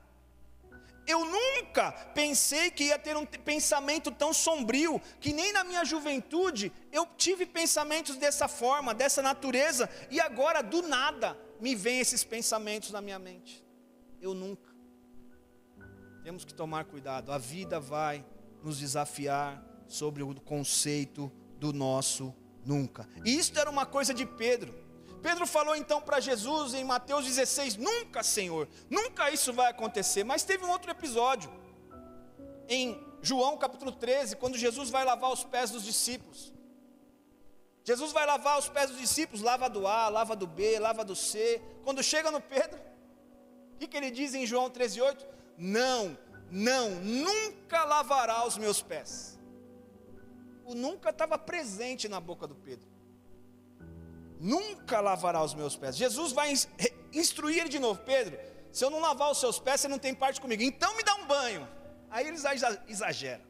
Eu 1.06 1.26
nunca 1.26 1.92
pensei 2.14 2.72
que 2.72 2.86
ia 2.86 2.98
ter 2.98 3.18
um 3.18 3.26
pensamento 3.26 4.12
tão 4.12 4.32
sombrio, 4.32 5.02
que 5.20 5.34
nem 5.34 5.52
na 5.52 5.66
minha 5.66 5.84
juventude 5.84 6.72
eu 6.90 7.06
tive 7.18 7.46
pensamentos 7.46 8.16
dessa 8.16 8.48
forma, 8.48 8.94
dessa 8.94 9.22
natureza, 9.22 9.90
e 10.10 10.22
agora 10.22 10.64
do 10.64 10.82
nada 10.84 11.38
me 11.60 11.76
vêm 11.76 12.00
esses 12.00 12.24
pensamentos 12.24 12.92
na 12.92 13.02
minha 13.02 13.20
mente. 13.20 13.62
Eu 14.22 14.34
nunca. 14.34 14.74
Temos 16.24 16.46
que 16.46 16.54
tomar 16.54 16.86
cuidado, 16.86 17.34
a 17.34 17.38
vida 17.38 17.78
vai 17.78 18.26
nos 18.64 18.80
desafiar 18.80 19.67
sobre 19.88 20.24
o 20.24 20.34
conceito 20.42 21.32
do 21.60 21.74
nosso 21.74 22.34
nunca. 22.66 23.08
E 23.24 23.38
isso 23.38 23.58
era 23.58 23.70
uma 23.70 23.86
coisa 23.86 24.14
de 24.14 24.26
Pedro. 24.26 24.74
Pedro 25.22 25.48
falou 25.48 25.76
então 25.76 26.02
para 26.02 26.20
Jesus 26.20 26.74
em 26.74 26.84
Mateus 26.84 27.26
16: 27.26 27.78
Nunca, 27.78 28.24
Senhor, 28.24 28.68
nunca 28.90 29.32
isso 29.32 29.52
vai 29.52 29.72
acontecer. 29.72 30.24
Mas 30.24 30.44
teve 30.44 30.64
um 30.64 30.70
outro 30.70 30.92
episódio, 30.92 31.52
em 32.68 33.00
João 33.22 33.58
capítulo 33.58 33.92
13, 33.92 34.36
quando 34.36 34.58
Jesus 34.58 34.90
vai 34.90 35.04
lavar 35.04 35.32
os 35.32 35.44
pés 35.44 35.72
dos 35.72 35.84
discípulos. 35.84 36.54
Jesus 37.84 38.12
vai 38.12 38.26
lavar 38.26 38.60
os 38.60 38.68
pés 38.68 38.90
dos 38.90 39.00
discípulos, 39.00 39.42
lava 39.42 39.70
do 39.70 39.88
A, 39.88 40.10
lava 40.10 40.36
do 40.36 40.46
B, 40.46 40.78
lava 40.78 41.06
do 41.06 41.16
C. 41.16 41.62
Quando 41.84 42.04
chega 42.04 42.30
no 42.30 42.42
Pedro, 42.42 42.80
o 43.74 43.78
que, 43.78 43.88
que 43.88 43.96
ele 43.96 44.12
diz 44.12 44.34
em 44.34 44.46
João 44.46 44.70
13,8? 44.70 45.26
Não, 45.58 46.18
não, 46.52 46.90
nunca 47.00 47.86
lavará 47.86 48.46
os 48.46 48.58
meus 48.58 48.82
pés. 48.82 49.37
Nunca 50.76 51.10
estava 51.10 51.38
presente 51.38 52.08
na 52.08 52.20
boca 52.20 52.48
do 52.48 52.56
Pedro. 52.56 52.88
Nunca 54.40 55.00
lavará 55.00 55.44
os 55.44 55.54
meus 55.54 55.76
pés. 55.76 55.98
Jesus 55.98 56.32
vai 56.32 56.54
instruir 57.14 57.68
de 57.68 57.80
novo: 57.80 58.02
Pedro, 58.02 58.38
se 58.72 58.84
eu 58.84 58.90
não 58.90 59.00
lavar 59.00 59.32
os 59.32 59.40
seus 59.40 59.60
pés, 59.60 59.82
você 59.82 59.88
não 59.88 59.98
tem 59.98 60.14
parte 60.14 60.40
comigo. 60.40 60.62
Então 60.62 60.96
me 60.96 61.04
dá 61.04 61.16
um 61.16 61.26
banho. 61.26 61.68
Aí 62.10 62.28
ele 62.28 62.38
exagera. 62.88 63.42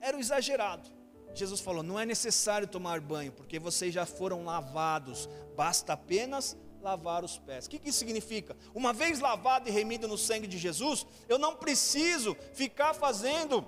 Era 0.00 0.16
o 0.16 0.20
exagerado. 0.20 0.88
Jesus 1.34 1.60
falou: 1.60 1.82
não 1.82 1.98
é 1.98 2.06
necessário 2.06 2.66
tomar 2.66 3.00
banho, 3.00 3.32
porque 3.32 3.58
vocês 3.58 3.92
já 3.92 4.06
foram 4.06 4.44
lavados, 4.44 5.28
basta 5.54 5.92
apenas 5.92 6.56
lavar 6.80 7.24
os 7.24 7.38
pés. 7.38 7.66
O 7.66 7.70
que, 7.70 7.78
que 7.78 7.90
isso 7.90 7.98
significa? 7.98 8.56
Uma 8.74 8.92
vez 8.92 9.20
lavado 9.20 9.68
e 9.68 9.72
remido 9.72 10.08
no 10.08 10.16
sangue 10.16 10.46
de 10.46 10.56
Jesus, 10.56 11.06
eu 11.28 11.38
não 11.38 11.56
preciso 11.56 12.36
ficar 12.54 12.94
fazendo 12.94 13.66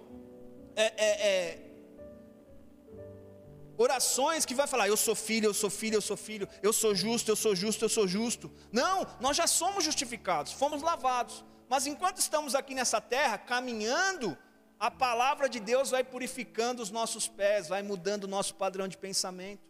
é, 0.76 0.84
é, 0.84 1.28
é, 1.28 1.67
orações 3.78 4.44
que 4.44 4.54
vai 4.54 4.66
falar, 4.66 4.88
eu 4.88 4.96
sou 4.96 5.14
filho, 5.14 5.46
eu 5.46 5.54
sou 5.54 5.70
filho, 5.70 5.94
eu 5.94 6.02
sou 6.02 6.16
filho, 6.16 6.48
eu 6.62 6.72
sou 6.72 6.94
justo, 6.94 7.30
eu 7.30 7.36
sou 7.36 7.54
justo, 7.54 7.84
eu 7.84 7.88
sou 7.88 8.06
justo. 8.06 8.50
Não, 8.72 9.06
nós 9.20 9.36
já 9.36 9.46
somos 9.46 9.84
justificados, 9.84 10.52
fomos 10.52 10.82
lavados. 10.82 11.44
Mas 11.68 11.86
enquanto 11.86 12.18
estamos 12.18 12.54
aqui 12.54 12.74
nessa 12.74 13.00
terra, 13.00 13.38
caminhando, 13.38 14.36
a 14.80 14.90
palavra 14.90 15.48
de 15.48 15.60
Deus 15.60 15.90
vai 15.90 16.02
purificando 16.02 16.82
os 16.82 16.90
nossos 16.90 17.28
pés, 17.28 17.68
vai 17.68 17.82
mudando 17.82 18.24
o 18.24 18.28
nosso 18.28 18.54
padrão 18.56 18.88
de 18.88 18.98
pensamento. 18.98 19.62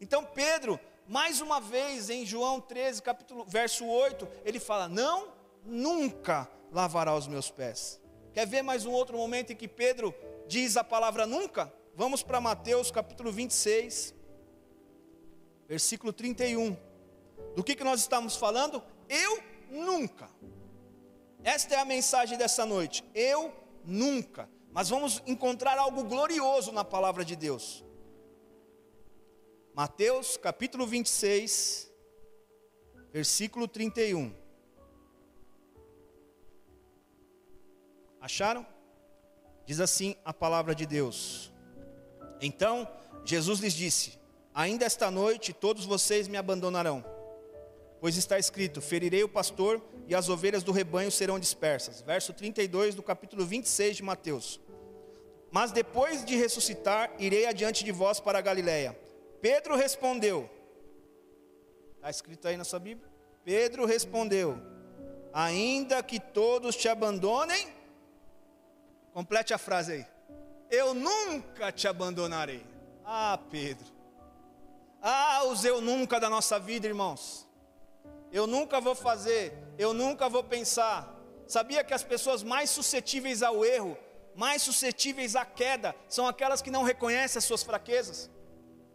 Então 0.00 0.24
Pedro, 0.24 0.80
mais 1.06 1.40
uma 1.40 1.60
vez 1.60 2.10
em 2.10 2.26
João 2.26 2.60
13, 2.60 3.00
capítulo, 3.02 3.44
verso 3.46 3.86
8, 3.86 4.28
ele 4.44 4.58
fala: 4.58 4.88
"Não, 4.88 5.28
nunca 5.64 6.48
lavará 6.72 7.14
os 7.14 7.28
meus 7.28 7.50
pés". 7.50 8.00
Quer 8.32 8.46
ver 8.46 8.62
mais 8.62 8.86
um 8.86 8.90
outro 8.90 9.16
momento 9.16 9.52
em 9.52 9.56
que 9.56 9.68
Pedro 9.68 10.14
diz 10.48 10.76
a 10.76 10.82
palavra 10.82 11.26
nunca? 11.26 11.72
Vamos 11.94 12.22
para 12.22 12.40
Mateus 12.40 12.90
capítulo 12.90 13.30
26, 13.30 14.14
versículo 15.68 16.10
31. 16.10 16.74
Do 17.54 17.62
que, 17.62 17.76
que 17.76 17.84
nós 17.84 18.00
estamos 18.00 18.34
falando? 18.34 18.82
Eu 19.10 19.42
nunca. 19.70 20.30
Esta 21.44 21.74
é 21.74 21.78
a 21.78 21.84
mensagem 21.84 22.38
dessa 22.38 22.64
noite. 22.64 23.04
Eu 23.14 23.52
nunca. 23.84 24.48
Mas 24.72 24.88
vamos 24.88 25.22
encontrar 25.26 25.76
algo 25.76 26.02
glorioso 26.04 26.72
na 26.72 26.82
palavra 26.82 27.26
de 27.26 27.36
Deus. 27.36 27.84
Mateus 29.74 30.38
capítulo 30.38 30.86
26, 30.86 31.92
versículo 33.12 33.68
31. 33.68 34.34
Acharam? 38.18 38.66
Diz 39.66 39.78
assim 39.78 40.16
a 40.24 40.32
palavra 40.32 40.74
de 40.74 40.86
Deus. 40.86 41.51
Então 42.42 42.88
Jesus 43.24 43.60
lhes 43.60 43.72
disse: 43.72 44.18
Ainda 44.52 44.84
esta 44.84 45.10
noite 45.10 45.52
todos 45.52 45.86
vocês 45.86 46.26
me 46.26 46.36
abandonarão, 46.36 47.04
pois 48.00 48.16
está 48.16 48.38
escrito: 48.38 48.82
Ferirei 48.82 49.22
o 49.22 49.28
pastor 49.28 49.80
e 50.08 50.14
as 50.14 50.28
ovelhas 50.28 50.64
do 50.64 50.72
rebanho 50.72 51.10
serão 51.10 51.38
dispersas. 51.38 52.02
Verso 52.02 52.32
32 52.32 52.96
do 52.96 53.02
capítulo 53.02 53.46
26 53.46 53.96
de 53.96 54.02
Mateus. 54.02 54.60
Mas 55.52 55.70
depois 55.70 56.24
de 56.24 56.34
ressuscitar, 56.34 57.12
irei 57.18 57.46
adiante 57.46 57.84
de 57.84 57.92
vós 57.92 58.18
para 58.18 58.38
a 58.38 58.42
Galiléia. 58.42 58.98
Pedro 59.40 59.76
respondeu: 59.76 60.50
Está 61.96 62.10
escrito 62.10 62.48
aí 62.48 62.56
na 62.56 62.64
sua 62.64 62.80
Bíblia? 62.80 63.08
Pedro 63.44 63.86
respondeu: 63.86 64.58
Ainda 65.32 66.02
que 66.02 66.18
todos 66.18 66.74
te 66.74 66.88
abandonem, 66.88 67.68
complete 69.12 69.54
a 69.54 69.58
frase 69.58 69.92
aí 69.92 70.11
eu 70.72 70.94
nunca 70.94 71.70
te 71.70 71.86
abandonarei. 71.86 72.64
Ah, 73.04 73.38
Pedro. 73.50 73.86
Ah, 75.02 75.44
os 75.44 75.66
eu 75.66 75.82
nunca 75.82 76.18
da 76.18 76.30
nossa 76.30 76.58
vida, 76.58 76.86
irmãos. 76.86 77.46
Eu 78.32 78.46
nunca 78.46 78.80
vou 78.80 78.94
fazer, 78.94 79.52
eu 79.78 79.92
nunca 79.92 80.30
vou 80.30 80.42
pensar. 80.42 81.14
Sabia 81.46 81.84
que 81.84 81.92
as 81.92 82.02
pessoas 82.02 82.42
mais 82.42 82.70
suscetíveis 82.70 83.42
ao 83.42 83.62
erro, 83.62 83.98
mais 84.34 84.62
suscetíveis 84.62 85.36
à 85.36 85.44
queda, 85.44 85.94
são 86.08 86.26
aquelas 86.26 86.62
que 86.62 86.70
não 86.70 86.82
reconhecem 86.82 87.38
as 87.38 87.44
suas 87.44 87.62
fraquezas? 87.62 88.30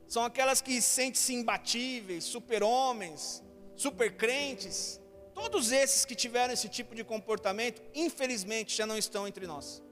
São 0.08 0.24
aquelas 0.24 0.62
que 0.62 0.82
sentem-se 0.82 1.36
imbatíveis, 1.36 2.24
super-homens, 2.24 3.44
super-crentes. 3.76 5.00
Todos 5.36 5.72
esses 5.72 6.06
que 6.06 6.16
tiveram 6.16 6.54
esse 6.54 6.68
tipo 6.68 6.96
de 6.96 7.04
comportamento, 7.04 7.84
infelizmente, 7.94 8.76
já 8.76 8.88
não 8.88 8.98
estão 8.98 9.28
entre 9.28 9.46
nós. 9.46 9.84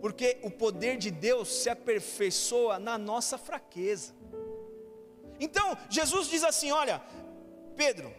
Porque 0.00 0.38
o 0.42 0.50
poder 0.50 0.96
de 0.96 1.10
Deus 1.10 1.48
se 1.48 1.68
aperfeiçoa 1.68 2.78
na 2.78 2.96
nossa 2.96 3.36
fraqueza. 3.36 4.14
Então, 5.40 5.76
Jesus 5.88 6.28
diz 6.28 6.44
assim: 6.44 6.70
Olha, 6.70 7.02
Pedro, 7.76 8.12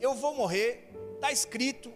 eu 0.00 0.14
vou 0.14 0.34
morrer, 0.34 0.90
está 1.14 1.32
escrito, 1.32 1.92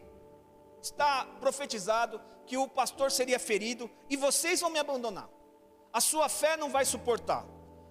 está 0.83 1.27
profetizado 1.41 2.21
que 2.47 2.57
o 2.57 2.67
pastor 2.67 3.11
seria 3.11 3.39
ferido 3.39 3.91
e 4.09 4.17
vocês 4.17 4.61
vão 4.61 4.71
me 4.71 4.79
abandonar. 4.79 5.29
A 5.93 6.01
sua 6.01 6.29
fé 6.29 6.57
não 6.57 6.71
vai 6.71 6.85
suportar, 6.85 7.47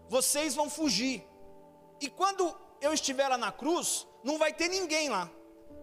vocês 0.08 0.56
vão 0.56 0.70
fugir. 0.70 1.26
E 2.02 2.10
quando 2.10 2.56
eu 2.82 2.94
estiver 2.94 3.28
lá 3.28 3.38
na 3.38 3.52
cruz, 3.52 4.08
não 4.24 4.38
vai 4.38 4.54
ter 4.54 4.68
ninguém 4.68 5.10
lá. 5.10 5.30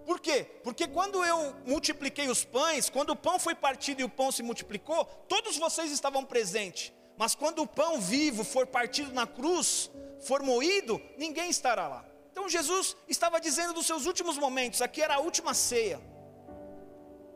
Por 0.07 0.21
quê? 0.21 0.47
Porque 0.63 0.87
quando 0.87 1.25
eu 1.25 1.53
multipliquei 1.67 2.29
os 2.29 2.45
pães, 2.45 2.89
quando 2.89 3.11
o 3.11 3.17
pão 3.17 3.41
foi 3.41 3.57
partido 3.57 4.01
e 4.01 4.05
o 4.05 4.09
pão 4.09 4.31
se 4.31 4.41
multiplicou, 4.41 5.05
todos 5.29 5.59
vocês 5.59 5.91
estavam 5.91 6.25
presentes. 6.25 6.93
Mas 7.19 7.35
quando 7.35 7.61
o 7.61 7.67
pão 7.67 8.01
vivo 8.01 8.45
for 8.45 8.69
partido 8.69 9.13
na 9.13 9.27
cruz, 9.27 9.91
for 10.21 10.45
moído, 10.45 11.03
ninguém 11.19 11.51
estará 11.51 11.89
lá. 11.89 12.05
Então 12.31 12.49
Jesus 12.49 12.97
estava 13.09 13.41
dizendo 13.41 13.73
dos 13.73 13.85
seus 13.85 14.07
últimos 14.07 14.39
momentos, 14.39 14.81
aqui 14.81 15.03
era 15.03 15.17
a 15.17 15.19
última 15.19 15.53
ceia. 15.53 16.01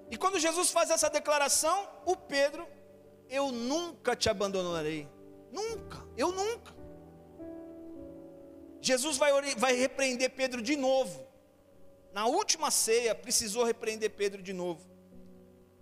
E 0.09 0.17
quando 0.17 0.39
Jesus 0.39 0.71
faz 0.71 0.91
essa 0.91 1.11
declaração, 1.11 1.89
o 2.07 2.15
Pedro, 2.15 2.69
eu 3.29 3.51
nunca 3.51 4.15
te 4.15 4.31
abandonarei. 4.31 5.09
Nunca, 5.51 6.07
eu 6.17 6.31
nunca. 6.31 6.73
Jesus 8.81 9.17
vai, 9.17 9.33
vai 9.57 9.73
repreender 9.75 10.31
Pedro 10.31 10.63
de 10.63 10.77
novo 10.77 11.30
na 12.13 12.27
última 12.27 12.71
ceia, 12.71 13.15
precisou 13.15 13.65
repreender 13.65 14.11
Pedro 14.11 14.43
de 14.43 14.53
novo. 14.53 14.89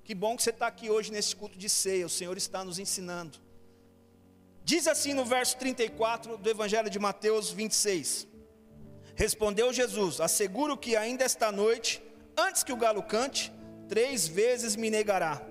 Que 0.05 0.15
bom 0.15 0.37
que 0.37 0.43
você 0.43 0.51
está 0.51 0.67
aqui 0.67 0.89
hoje 0.89 1.13
nesse 1.13 1.37
culto 1.37 1.59
de 1.59 1.69
ceia, 1.69 2.07
o 2.07 2.11
Senhor 2.11 2.37
está 2.37 2.65
nos 2.65 2.79
ensinando. 2.79 3.39
Diz 4.65 4.87
assim 4.87 5.15
no 5.15 5.25
verso 5.25 5.57
34 5.59 6.37
do 6.37 6.51
Evangelho 6.51 6.91
de 6.91 6.99
Mateus 6.99 7.51
26: 7.51 8.27
Respondeu 9.15 9.73
Jesus: 9.73 10.21
Asseguro 10.21 10.77
que 10.77 10.97
ainda 10.97 11.25
esta 11.25 11.51
noite, 11.51 12.03
antes 12.37 12.63
que 12.63 12.73
o 12.73 12.77
galo 12.77 13.03
cante, 13.03 13.53
três 13.89 14.29
vezes 14.29 14.77
me 14.77 14.91
negará. 14.91 15.43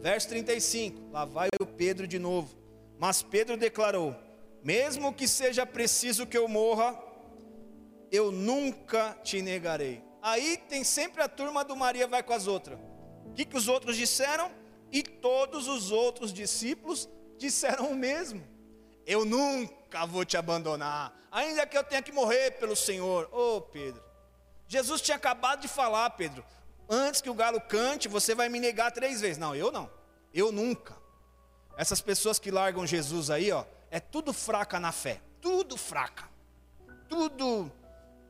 Verso 0.00 0.28
35: 0.28 1.10
Lá 1.10 1.24
vai 1.24 1.48
o 1.60 1.66
Pedro 1.66 2.06
de 2.06 2.18
novo. 2.18 2.56
Mas 2.98 3.22
Pedro 3.22 3.56
declarou: 3.56 4.16
Mesmo 4.62 5.12
que 5.12 5.28
seja 5.28 5.66
preciso 5.66 6.26
que 6.26 6.36
eu 6.36 6.48
morra, 6.48 6.98
eu 8.10 8.32
nunca 8.32 9.16
te 9.22 9.42
negarei. 9.42 10.05
Aí 10.26 10.56
tem 10.56 10.82
sempre 10.82 11.22
a 11.22 11.28
turma 11.28 11.64
do 11.64 11.76
Maria 11.76 12.08
vai 12.08 12.20
com 12.20 12.32
as 12.32 12.48
outras. 12.48 12.76
O 13.26 13.32
que, 13.32 13.44
que 13.44 13.56
os 13.56 13.68
outros 13.68 13.96
disseram? 13.96 14.50
E 14.90 15.00
todos 15.00 15.68
os 15.68 15.92
outros 15.92 16.32
discípulos 16.32 17.08
disseram 17.38 17.92
o 17.92 17.94
mesmo. 17.94 18.44
Eu 19.06 19.24
nunca 19.24 20.04
vou 20.04 20.24
te 20.24 20.36
abandonar, 20.36 21.16
ainda 21.30 21.64
que 21.64 21.78
eu 21.78 21.84
tenha 21.84 22.02
que 22.02 22.10
morrer 22.10 22.58
pelo 22.58 22.74
Senhor. 22.74 23.28
Ô 23.30 23.58
oh, 23.58 23.60
Pedro, 23.60 24.02
Jesus 24.66 25.00
tinha 25.00 25.16
acabado 25.16 25.60
de 25.60 25.68
falar, 25.68 26.10
Pedro, 26.10 26.44
antes 26.88 27.20
que 27.20 27.30
o 27.30 27.34
galo 27.34 27.60
cante, 27.60 28.08
você 28.08 28.34
vai 28.34 28.48
me 28.48 28.58
negar 28.58 28.90
três 28.90 29.20
vezes. 29.20 29.38
Não, 29.38 29.54
eu 29.54 29.70
não, 29.70 29.88
eu 30.34 30.50
nunca. 30.50 30.96
Essas 31.76 32.00
pessoas 32.00 32.40
que 32.40 32.50
largam 32.50 32.84
Jesus 32.84 33.30
aí, 33.30 33.52
ó, 33.52 33.64
é 33.92 34.00
tudo 34.00 34.32
fraca 34.32 34.80
na 34.80 34.90
fé, 34.90 35.20
tudo 35.40 35.76
fraca, 35.76 36.28
tudo 37.08 37.70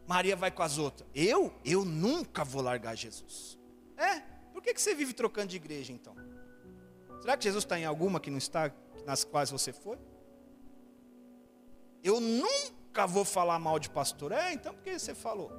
Maria 0.06 0.36
vai 0.36 0.50
com 0.50 0.62
as 0.62 0.78
outras. 0.78 1.08
Eu? 1.14 1.52
Eu 1.64 1.84
nunca 1.84 2.44
vou 2.44 2.62
largar 2.62 2.94
Jesus. 2.94 3.58
É? 3.96 4.20
Por 4.52 4.62
que, 4.62 4.72
que 4.72 4.80
você 4.80 4.94
vive 4.94 5.12
trocando 5.12 5.48
de 5.48 5.56
igreja 5.56 5.92
então? 5.92 6.14
Será 7.20 7.36
que 7.36 7.44
Jesus 7.44 7.64
está 7.64 7.78
em 7.78 7.84
alguma 7.84 8.20
que 8.20 8.30
não 8.30 8.38
está, 8.38 8.72
nas 9.04 9.24
quais 9.24 9.50
você 9.50 9.72
foi? 9.72 9.98
Eu 12.02 12.20
nunca 12.20 13.06
vou 13.06 13.24
falar 13.24 13.58
mal 13.58 13.78
de 13.78 13.90
pastor. 13.90 14.30
É, 14.32 14.52
então 14.52 14.72
por 14.72 14.82
que 14.84 14.98
você 14.98 15.14
falou? 15.14 15.50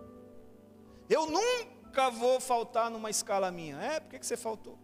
Eu 1.10 1.27
nunca 1.27 2.10
vou 2.10 2.39
faltar 2.39 2.89
numa 2.89 3.10
escala 3.10 3.51
minha. 3.51 3.77
É, 3.81 3.99
por 3.99 4.12
que, 4.12 4.19
que 4.19 4.25
você 4.25 4.38
faltou? 4.38 4.79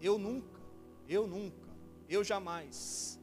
Eu 0.00 0.18
nunca, 0.18 0.60
eu 1.08 1.26
nunca, 1.26 1.68
eu 2.08 2.22
jamais. 2.22 3.18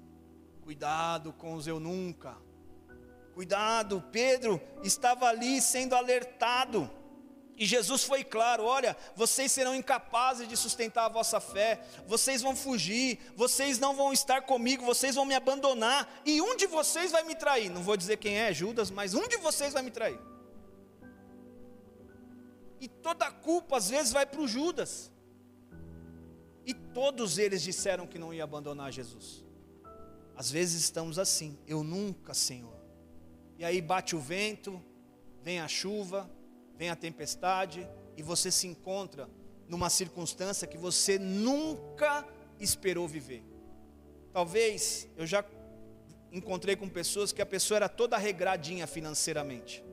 Cuidado 0.62 1.32
com 1.32 1.54
os 1.54 1.68
eu 1.68 1.80
nunca. 1.80 2.38
Cuidado, 3.42 4.04
Pedro 4.12 4.62
estava 4.84 5.26
ali 5.26 5.60
sendo 5.60 5.96
alertado. 5.96 6.88
E 7.58 7.66
Jesus 7.66 8.04
foi 8.04 8.24
claro: 8.24 8.64
olha, 8.66 8.96
vocês 9.16 9.52
serão 9.52 9.74
incapazes 9.74 10.48
de 10.48 10.56
sustentar 10.56 11.06
a 11.06 11.10
vossa 11.10 11.40
fé, 11.40 11.82
vocês 12.06 12.44
vão 12.44 12.56
fugir, 12.56 13.18
vocês 13.36 13.80
não 13.80 13.96
vão 13.96 14.14
estar 14.14 14.44
comigo, 14.44 14.86
vocês 14.86 15.16
vão 15.16 15.26
me 15.26 15.34
abandonar, 15.34 16.08
e 16.24 16.40
um 16.40 16.56
de 16.56 16.68
vocês 16.68 17.12
vai 17.12 17.24
me 17.24 17.34
trair. 17.34 17.72
Não 17.72 17.82
vou 17.82 17.98
dizer 17.98 18.18
quem 18.18 18.38
é, 18.38 18.54
Judas, 18.54 18.92
mas 18.92 19.16
um 19.16 19.28
de 19.28 19.38
vocês 19.38 19.74
vai 19.74 19.82
me 19.82 19.90
trair. 19.90 20.20
E 22.80 22.88
toda 22.88 23.26
a 23.26 23.32
culpa 23.32 23.78
às 23.78 23.90
vezes 23.90 24.12
vai 24.12 24.28
para 24.28 24.42
o 24.42 24.48
Judas. 24.48 25.12
E 26.64 26.76
todos 26.76 27.40
eles 27.40 27.64
disseram 27.64 28.06
que 28.06 28.20
não 28.20 28.32
iam 28.32 28.44
abandonar 28.44 28.92
Jesus. 28.92 29.44
Às 30.36 30.52
vezes 30.52 30.84
estamos 30.84 31.18
assim, 31.18 31.58
eu 31.66 31.84
nunca, 31.84 32.36
Senhor. 32.36 32.81
E 33.62 33.64
aí 33.64 33.80
bate 33.80 34.16
o 34.16 34.20
vento, 34.20 34.82
vem 35.44 35.60
a 35.60 35.68
chuva, 35.68 36.28
vem 36.76 36.90
a 36.90 36.96
tempestade 36.96 37.88
e 38.18 38.24
você 38.24 38.50
se 38.50 38.66
encontra 38.66 39.30
numa 39.68 39.88
circunstância 39.88 40.68
que 40.68 40.80
você 40.80 41.20
nunca 41.20 42.28
esperou 42.60 43.08
viver. 43.08 43.44
Talvez 44.34 45.08
eu 45.16 45.28
já 45.28 45.46
encontrei 46.32 46.76
com 46.76 46.90
pessoas 46.90 47.32
que 47.32 47.40
a 47.40 47.46
pessoa 47.46 47.76
era 47.76 47.88
toda 47.88 48.18
regradinha 48.18 48.88
financeiramente. 48.88 49.86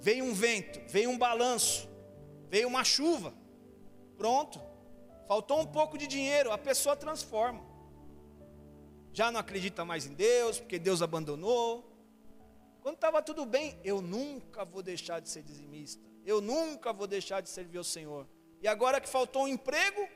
Veio 0.00 0.24
um 0.24 0.34
vento, 0.34 0.80
veio 0.88 1.10
um 1.10 1.16
balanço, 1.16 1.88
veio 2.48 2.66
uma 2.66 2.82
chuva. 2.82 3.32
Pronto. 4.18 4.60
Faltou 5.28 5.60
um 5.60 5.66
pouco 5.66 5.96
de 5.96 6.08
dinheiro, 6.08 6.50
a 6.50 6.58
pessoa 6.58 6.96
transforma. 6.96 7.62
Já 9.12 9.30
não 9.30 9.38
acredita 9.38 9.84
mais 9.84 10.06
em 10.06 10.12
Deus, 10.12 10.58
porque 10.58 10.76
Deus 10.76 11.02
abandonou. 11.02 11.89
Quando 12.80 12.94
estava 12.94 13.22
tudo 13.22 13.44
bem, 13.44 13.78
eu 13.84 14.00
nunca 14.00 14.64
vou 14.64 14.82
deixar 14.82 15.20
de 15.20 15.28
ser 15.28 15.42
dizimista. 15.42 16.02
Eu 16.24 16.40
nunca 16.40 16.92
vou 16.92 17.06
deixar 17.06 17.40
de 17.40 17.48
servir 17.48 17.78
ao 17.78 17.84
Senhor. 17.84 18.26
E 18.60 18.68
agora 18.68 19.00
que 19.00 19.08
faltou 19.08 19.44
um 19.44 19.48
emprego, 19.48 20.08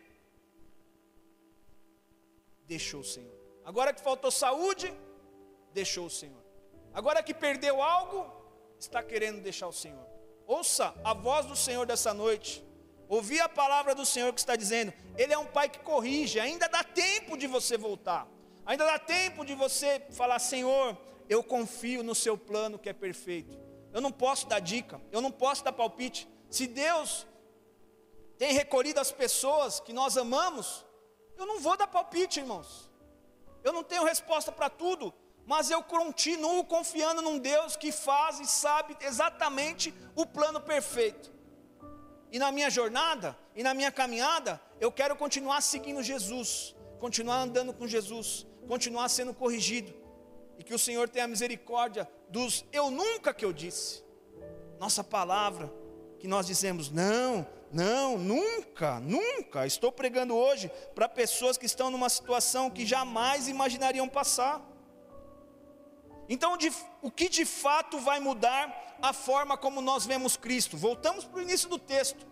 deixou 2.67 3.01
o 3.01 3.05
Senhor. 3.05 3.35
Agora 3.65 3.93
que 3.93 4.01
faltou 4.01 4.31
saúde, 4.31 4.93
deixou 5.73 6.07
o 6.07 6.11
Senhor. 6.11 6.43
Agora 6.93 7.23
que 7.23 7.35
perdeu 7.35 7.83
algo, 7.83 8.31
está 8.79 9.03
querendo 9.03 9.43
deixar 9.43 9.67
o 9.67 9.73
Senhor. 9.73 10.07
Ouça 10.47 10.95
a 11.03 11.15
voz 11.15 11.47
do 11.47 11.57
Senhor 11.57 11.87
dessa 11.87 12.13
noite. 12.13 12.65
Ouvi 13.09 13.41
a 13.41 13.49
palavra 13.49 13.95
do 13.95 14.05
Senhor 14.07 14.33
que 14.33 14.41
está 14.41 14.57
dizendo: 14.57 14.93
Ele 15.17 15.33
é 15.33 15.39
um 15.39 15.47
pai 15.47 15.69
que 15.69 15.79
corrige. 15.81 16.41
Ainda 16.41 16.69
dá 16.69 16.85
tempo 16.85 17.37
de 17.37 17.47
você 17.47 17.77
voltar. 17.77 18.29
Ainda 18.67 18.85
dá 18.85 18.99
tempo 18.99 19.45
de 19.45 19.55
você 19.55 20.01
falar: 20.11 20.39
Senhor, 20.39 20.97
eu 21.29 21.43
confio 21.43 22.03
no 22.03 22.15
seu 22.15 22.37
plano 22.37 22.79
que 22.79 22.89
é 22.89 22.93
perfeito. 22.93 23.59
Eu 23.93 24.01
não 24.01 24.11
posso 24.11 24.47
dar 24.47 24.61
dica, 24.61 25.01
eu 25.13 25.21
não 25.21 25.31
posso 25.31 25.65
dar 25.65 25.73
palpite. 25.73 26.29
Se 26.51 26.67
Deus 26.67 27.27
tem 28.39 28.53
recolhido 28.53 29.01
as 29.01 29.13
pessoas 29.13 29.81
que 29.81 29.93
nós 29.93 30.17
amamos, 30.17 30.85
eu 31.37 31.47
não 31.47 31.61
vou 31.61 31.77
dar 31.77 31.87
palpite, 31.87 32.41
irmãos. 32.41 32.91
Eu 33.63 33.73
não 33.73 33.83
tenho 33.83 34.05
resposta 34.05 34.53
para 34.53 34.69
tudo, 34.69 35.15
mas 35.47 35.71
eu 35.71 35.83
continuo 35.83 36.65
confiando 36.65 37.23
num 37.23 37.39
Deus 37.39 37.77
que 37.77 37.93
faz 37.93 38.41
e 38.41 38.47
sabe 38.47 38.97
exatamente 39.01 39.95
o 40.15 40.27
plano 40.27 40.61
perfeito. 40.61 41.33
E 42.31 42.39
na 42.39 42.51
minha 42.51 42.69
jornada, 42.69 43.39
e 43.55 43.63
na 43.63 43.73
minha 43.73 43.93
caminhada, 43.93 44.61
eu 44.81 44.91
quero 44.91 45.15
continuar 45.15 45.61
seguindo 45.61 46.03
Jesus, 46.03 46.75
continuar 46.99 47.37
andando 47.37 47.73
com 47.73 47.87
Jesus, 47.87 48.47
continuar 48.67 49.09
sendo 49.09 49.33
corrigido, 49.33 49.95
e 50.59 50.65
que 50.65 50.75
o 50.75 50.79
Senhor 50.79 51.09
tenha 51.09 51.27
misericórdia 51.27 52.09
dos 52.29 52.65
eu 52.73 52.91
nunca 52.91 53.35
que 53.35 53.45
eu 53.45 53.53
disse. 53.53 54.03
Nossa 54.79 55.03
palavra, 55.03 55.73
que 56.19 56.29
nós 56.29 56.47
dizemos, 56.47 56.91
não, 56.91 57.47
não, 57.73 58.17
nunca, 58.17 59.01
nunca. 59.01 59.67
Estou 59.67 59.91
pregando 59.91 60.35
hoje 60.35 60.71
para 60.95 61.09
pessoas 61.09 61.57
que 61.57 61.67
estão 61.67 61.91
numa 61.91 62.09
situação 62.09 62.71
que 62.71 62.87
jamais 62.87 63.49
imaginariam 63.49 64.09
passar. 64.09 64.63
Então, 66.29 66.57
o 67.03 67.11
que 67.11 67.29
de 67.29 67.45
fato 67.45 67.99
vai 67.99 68.21
mudar 68.21 68.97
a 69.03 69.13
forma 69.13 69.57
como 69.57 69.81
nós 69.81 70.07
vemos 70.07 70.37
Cristo? 70.37 70.77
Voltamos 70.77 71.25
para 71.25 71.39
o 71.39 71.43
início 71.43 71.69
do 71.69 71.79
texto. 71.79 72.27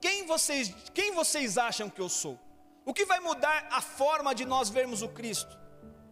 Quem 0.00 0.26
vocês, 0.26 0.74
quem 0.94 1.12
vocês 1.12 1.58
acham 1.58 1.90
que 1.90 2.00
eu 2.00 2.08
sou? 2.08 2.38
O 2.84 2.94
que 2.94 3.04
vai 3.04 3.20
mudar 3.20 3.68
a 3.70 3.82
forma 3.82 4.34
de 4.34 4.44
nós 4.44 4.68
vermos 4.70 5.02
o 5.02 5.08
Cristo? 5.08 5.57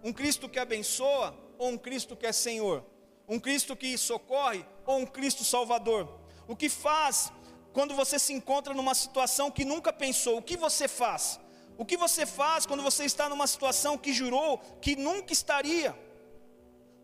Um 0.07 0.13
Cristo 0.13 0.49
que 0.49 0.61
abençoa 0.61 1.37
ou 1.59 1.71
um 1.71 1.77
Cristo 1.77 2.15
que 2.15 2.27
é 2.27 2.31
Senhor? 2.31 2.85
Um 3.29 3.41
Cristo 3.41 3.75
que 3.75 3.99
socorre 3.99 4.65
ou 4.87 4.99
um 4.99 5.05
Cristo 5.05 5.43
Salvador? 5.43 6.21
O 6.47 6.55
que 6.55 6.69
faz 6.69 7.33
quando 7.73 7.93
você 7.93 8.17
se 8.17 8.33
encontra 8.33 8.73
numa 8.73 8.95
situação 8.95 9.51
que 9.51 9.65
nunca 9.65 9.93
pensou? 9.93 10.39
O 10.39 10.43
que 10.43 10.57
você 10.57 10.87
faz? 10.87 11.41
O 11.77 11.85
que 11.85 11.97
você 11.97 12.25
faz 12.25 12.65
quando 12.65 12.85
você 12.85 13.05
está 13.05 13.29
numa 13.29 13.49
situação 13.49 13.99
que 13.99 14.13
jurou 14.13 14.59
que 14.81 14.95
nunca 14.95 15.33
estaria? 15.33 15.93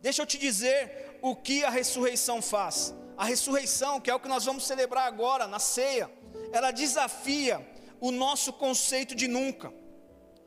Deixa 0.00 0.22
eu 0.22 0.26
te 0.26 0.38
dizer 0.38 1.18
o 1.20 1.34
que 1.34 1.64
a 1.64 1.70
ressurreição 1.70 2.40
faz. 2.40 2.94
A 3.16 3.24
ressurreição, 3.24 4.00
que 4.00 4.12
é 4.12 4.14
o 4.14 4.20
que 4.20 4.28
nós 4.28 4.44
vamos 4.44 4.64
celebrar 4.64 5.08
agora 5.08 5.48
na 5.48 5.58
ceia, 5.58 6.08
ela 6.52 6.70
desafia 6.70 7.68
o 8.00 8.12
nosso 8.12 8.52
conceito 8.52 9.12
de 9.12 9.26
nunca. 9.26 9.81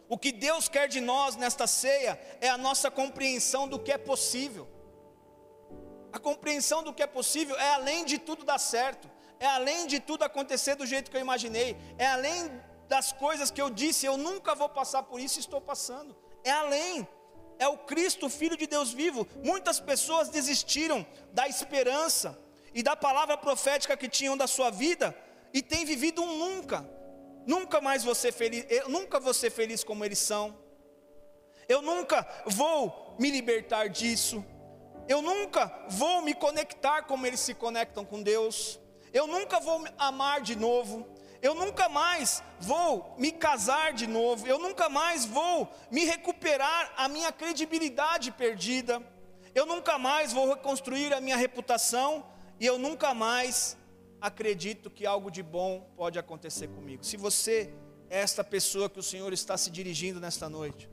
O 0.08 0.18
que 0.18 0.32
Deus 0.32 0.68
quer 0.68 0.88
de 0.88 1.02
nós 1.02 1.36
nesta 1.36 1.66
ceia 1.66 2.20
é 2.40 2.48
a 2.48 2.58
nossa 2.58 2.92
compreensão 2.92 3.68
do 3.68 3.80
que 3.80 3.92
é 3.92 3.98
possível. 3.98 4.68
A 6.14 6.20
compreensão 6.20 6.84
do 6.84 6.94
que 6.94 7.04
é 7.04 7.08
possível 7.08 7.58
é 7.58 7.70
além 7.74 8.06
de 8.06 8.18
tudo 8.18 8.46
dar 8.46 8.60
certo, 8.60 9.10
é 9.40 9.48
além 9.48 9.88
de 9.88 10.00
tudo 10.00 10.24
acontecer 10.24 10.76
do 10.76 10.86
jeito 10.86 11.12
que 11.12 11.18
eu 11.18 11.22
imaginei, 11.22 11.76
é 11.98 12.08
além 12.08 12.50
das 12.88 13.12
coisas 13.12 13.52
que 13.52 13.62
eu 13.62 13.70
disse, 13.70 14.06
eu 14.06 14.16
nunca 14.16 14.56
vou 14.56 14.70
passar 14.70 15.04
por 15.04 15.20
isso, 15.20 15.40
estou 15.40 15.60
passando. 15.60 16.16
É 16.44 16.52
além, 16.52 17.08
é 17.58 17.68
o 17.68 17.78
Cristo, 17.78 18.30
Filho 18.30 18.56
de 18.56 18.68
Deus 18.68 18.94
vivo. 18.94 19.28
Muitas 19.44 19.80
pessoas 19.80 20.30
desistiram 20.30 21.06
da 21.34 21.48
esperança 21.48 22.40
e 22.74 22.84
da 22.84 22.96
palavra 22.96 23.38
profética 23.38 23.98
que 23.98 24.08
tinham 24.08 24.38
da 24.38 24.48
sua 24.48 24.70
vida 24.70 25.18
e 25.54 25.62
têm 25.62 25.86
vivido 25.86 26.22
um 26.22 26.38
nunca. 26.38 26.88
Nunca 27.46 27.80
mais 27.80 28.04
vou 28.04 28.16
ser 28.16 28.32
feliz, 28.32 28.66
eu 28.70 28.90
nunca 28.90 29.20
vou 29.20 29.34
ser 29.34 29.52
feliz 29.52 29.84
como 29.84 30.04
eles 30.04 30.20
são. 30.20 30.58
Eu 31.68 31.82
nunca 31.82 32.28
vou 32.46 33.16
me 33.20 33.30
libertar 33.32 33.88
disso. 33.88 34.44
Eu 35.08 35.22
nunca 35.22 35.72
vou 35.90 36.22
me 36.22 36.34
conectar 36.34 37.04
como 37.04 37.26
eles 37.26 37.40
se 37.40 37.54
conectam 37.54 38.04
com 38.04 38.22
Deus. 38.22 38.80
Eu 39.14 39.28
nunca 39.28 39.60
vou 39.60 39.84
amar 39.98 40.42
de 40.42 40.56
novo. 40.56 41.08
Eu 41.42 41.54
nunca 41.54 41.88
mais 41.88 42.42
vou 42.60 43.16
me 43.18 43.32
casar 43.32 43.94
de 43.94 44.08
novo. 44.08 44.48
Eu 44.48 44.58
nunca 44.58 44.90
mais 44.90 45.26
vou 45.26 45.72
me 45.92 46.06
recuperar 46.06 46.92
a 46.98 47.08
minha 47.08 47.32
credibilidade 47.32 48.32
perdida. 48.32 49.02
Eu 49.54 49.66
nunca 49.66 49.98
mais 50.00 50.34
vou 50.34 50.50
reconstruir 50.50 51.14
a 51.14 51.22
minha 51.22 51.38
reputação. 51.38 52.26
E 52.60 52.66
eu 52.66 52.80
nunca 52.80 53.14
mais 53.14 53.78
acredito 54.26 54.90
que 54.90 55.06
algo 55.06 55.30
de 55.30 55.44
bom 55.44 55.88
pode 55.96 56.18
acontecer 56.18 56.68
comigo. 56.70 57.06
Se 57.06 57.16
você 57.16 57.72
é 58.10 58.22
esta 58.22 58.44
pessoa 58.44 58.90
que 58.90 59.00
o 59.00 59.04
Senhor 59.04 59.32
está 59.32 59.56
se 59.56 59.70
dirigindo 59.70 60.20
nesta 60.20 60.50
noite, 60.50 60.90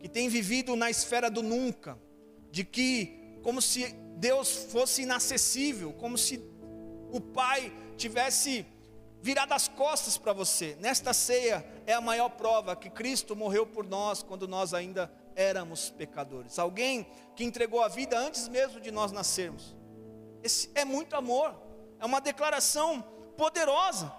que 0.00 0.08
tem 0.08 0.28
vivido 0.28 0.74
na 0.74 0.90
esfera 0.90 1.30
do 1.30 1.44
nunca, 1.44 1.96
de 2.50 2.64
que 2.64 3.38
como 3.40 3.62
se 3.62 3.92
Deus 4.16 4.52
fosse 4.72 5.02
inacessível, 5.02 5.92
como 5.92 6.18
se 6.18 6.42
o 7.12 7.20
Pai 7.20 7.72
tivesse 7.96 8.66
virado 9.20 9.52
as 9.54 9.68
costas 9.68 10.18
para 10.18 10.32
você. 10.32 10.76
Nesta 10.80 11.14
ceia 11.14 11.64
é 11.86 11.92
a 11.92 12.00
maior 12.00 12.30
prova 12.30 12.74
que 12.74 12.90
Cristo 12.90 13.36
morreu 13.36 13.64
por 13.64 13.86
nós 13.86 14.24
quando 14.24 14.48
nós 14.48 14.74
ainda 14.74 15.08
éramos 15.36 15.90
pecadores. 15.90 16.58
Alguém 16.58 17.06
que 17.36 17.44
entregou 17.44 17.80
a 17.80 17.86
vida 17.86 18.18
antes 18.18 18.48
mesmo 18.48 18.80
de 18.80 18.90
nós 18.90 19.12
nascermos. 19.12 19.76
Esse 20.42 20.68
é 20.74 20.84
muito 20.84 21.14
amor 21.14 21.54
é 22.02 22.04
uma 22.04 22.20
declaração 22.20 23.00
poderosa. 23.36 24.12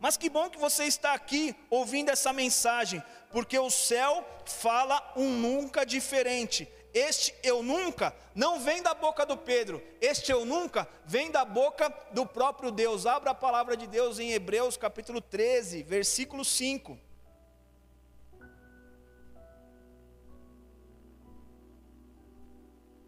Mas 0.00 0.16
que 0.16 0.30
bom 0.30 0.48
que 0.48 0.58
você 0.58 0.84
está 0.84 1.12
aqui 1.12 1.54
ouvindo 1.68 2.08
essa 2.08 2.32
mensagem, 2.32 3.02
porque 3.30 3.58
o 3.58 3.70
céu 3.70 4.26
fala 4.46 5.12
um 5.14 5.28
nunca 5.28 5.84
diferente. 5.84 6.66
Este 6.94 7.34
eu 7.42 7.62
nunca 7.62 8.14
não 8.34 8.58
vem 8.58 8.82
da 8.82 8.94
boca 8.94 9.26
do 9.26 9.36
Pedro, 9.36 9.82
este 10.00 10.32
eu 10.32 10.46
nunca 10.46 10.88
vem 11.04 11.30
da 11.30 11.44
boca 11.44 11.92
do 12.12 12.24
próprio 12.24 12.70
Deus. 12.70 13.04
Abra 13.04 13.32
a 13.32 13.34
palavra 13.34 13.76
de 13.76 13.86
Deus 13.86 14.18
em 14.18 14.32
Hebreus 14.32 14.78
capítulo 14.78 15.20
13, 15.20 15.82
versículo 15.82 16.42
5. 16.42 16.98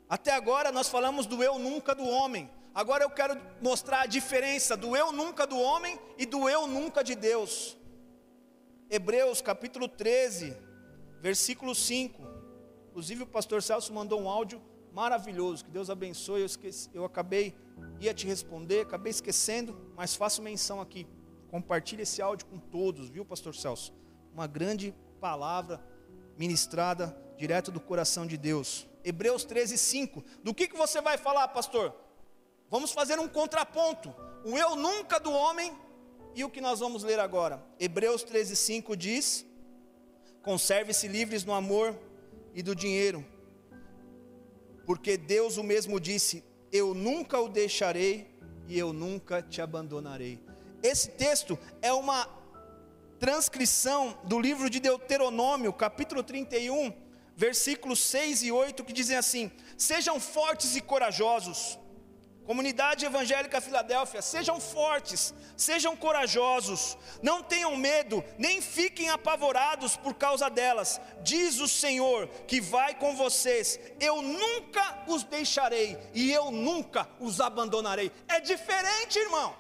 Até 0.07 0.33
agora 0.33 0.71
nós 0.71 0.89
falamos 0.89 1.25
do 1.25 1.43
eu 1.43 1.59
nunca 1.59 1.95
do 1.95 2.07
homem. 2.07 2.58
Agora 2.79 3.03
eu 3.03 3.11
quero 3.11 3.37
mostrar 3.61 4.03
a 4.03 4.07
diferença 4.07 4.77
do 4.77 4.95
eu 4.97 5.11
nunca 5.11 5.45
do 5.45 5.59
homem 5.59 5.99
e 6.17 6.25
do 6.25 6.49
eu 6.49 6.69
nunca 6.69 7.03
de 7.03 7.17
Deus. 7.17 7.77
Hebreus 8.89 9.41
capítulo 9.41 9.89
13, 9.89 10.57
versículo 11.21 11.75
5. 11.75 12.23
Inclusive 12.91 13.25
o 13.25 13.27
pastor 13.27 13.65
Celso 13.65 13.93
mandou 13.93 14.21
um 14.21 14.29
áudio 14.29 14.63
maravilhoso. 14.93 15.65
Que 15.65 15.73
Deus 15.73 15.91
abençoe. 15.91 16.43
Eu, 16.43 16.47
esqueci, 16.47 16.89
eu 16.95 17.05
acabei, 17.05 17.53
ia 17.99 18.15
te 18.15 18.29
responder, 18.29 18.83
acabei 18.83 19.11
esquecendo, 19.11 19.77
mas 19.97 20.15
faço 20.15 20.41
menção 20.41 20.81
aqui. 20.81 21.05
Compartilhe 21.51 22.03
esse 22.03 22.23
áudio 22.23 22.47
com 22.47 22.61
todos, 22.61 23.09
viu, 23.09 23.25
Pastor 23.25 23.57
Celso? 23.57 23.93
Uma 24.33 24.47
grande 24.47 24.95
palavra 25.21 25.85
ministrada 26.37 27.21
direto 27.37 27.73
do 27.73 27.81
coração 27.81 28.25
de 28.25 28.37
Deus. 28.37 28.87
Hebreus 29.03 29.45
13, 29.45 29.77
5. 29.77 30.23
Do 30.45 30.55
que, 30.55 30.69
que 30.69 30.77
você 30.77 31.01
vai 31.01 31.19
falar, 31.19 31.49
pastor? 31.49 32.07
Vamos 32.71 32.93
fazer 32.93 33.19
um 33.19 33.29
contraponto. 33.29 34.15
O 34.45 34.57
eu 34.57 34.77
nunca 34.77 35.19
do 35.19 35.33
homem 35.33 35.77
e 36.35 36.45
o 36.45 36.51
que 36.51 36.61
nós 36.61 36.81
vamos 36.81 37.03
ler 37.03 37.19
agora. 37.19 37.65
Hebreus 37.81 38.23
13, 38.23 38.55
5 38.55 38.97
diz: 38.97 39.47
Conserve-se 40.43 41.09
livres 41.09 41.45
no 41.45 41.55
amor 41.55 41.99
e 42.55 42.63
do 42.63 42.75
dinheiro, 42.75 43.25
porque 44.85 45.17
Deus 45.17 45.57
o 45.57 45.63
mesmo 45.63 45.99
disse: 45.99 46.45
Eu 46.71 46.95
nunca 46.95 47.41
o 47.41 47.49
deixarei 47.49 48.39
e 48.67 48.79
eu 48.79 48.93
nunca 48.93 49.43
te 49.43 49.61
abandonarei. 49.61 50.39
Esse 50.83 51.09
texto 51.09 51.59
é 51.83 51.93
uma 51.93 52.29
transcrição 53.19 54.17
do 54.25 54.39
livro 54.39 54.71
de 54.71 54.79
Deuteronômio, 54.79 55.73
capítulo 55.73 56.23
31, 56.23 56.93
versículos 57.35 57.99
6 58.01 58.45
e 58.45 58.53
8, 58.53 58.85
que 58.85 58.93
dizem 58.93 59.17
assim: 59.17 59.51
Sejam 59.77 60.21
fortes 60.21 60.77
e 60.77 60.81
corajosos. 60.81 61.79
Comunidade 62.49 63.05
Evangélica 63.05 63.61
Filadélfia, 63.61 64.23
sejam 64.23 64.59
fortes, 64.59 65.35
sejam 65.55 65.95
corajosos, 65.95 66.97
não 67.23 67.43
tenham 67.43 67.77
medo, 67.77 68.25
nem 68.39 68.63
fiquem 68.63 69.11
apavorados 69.11 69.99
por 69.99 70.15
causa 70.15 70.49
delas. 70.49 70.99
Diz 71.23 71.61
o 71.61 71.69
Senhor 71.69 72.27
que 72.47 72.59
vai 72.59 72.95
com 72.95 73.15
vocês, 73.15 73.79
eu 74.01 74.23
nunca 74.23 75.05
os 75.07 75.25
deixarei 75.25 75.99
e 76.15 76.33
eu 76.33 76.51
nunca 76.51 77.07
os 77.21 77.39
abandonarei. 77.39 78.11
É 78.27 78.41
diferente, 78.41 79.19
irmão. 79.19 79.55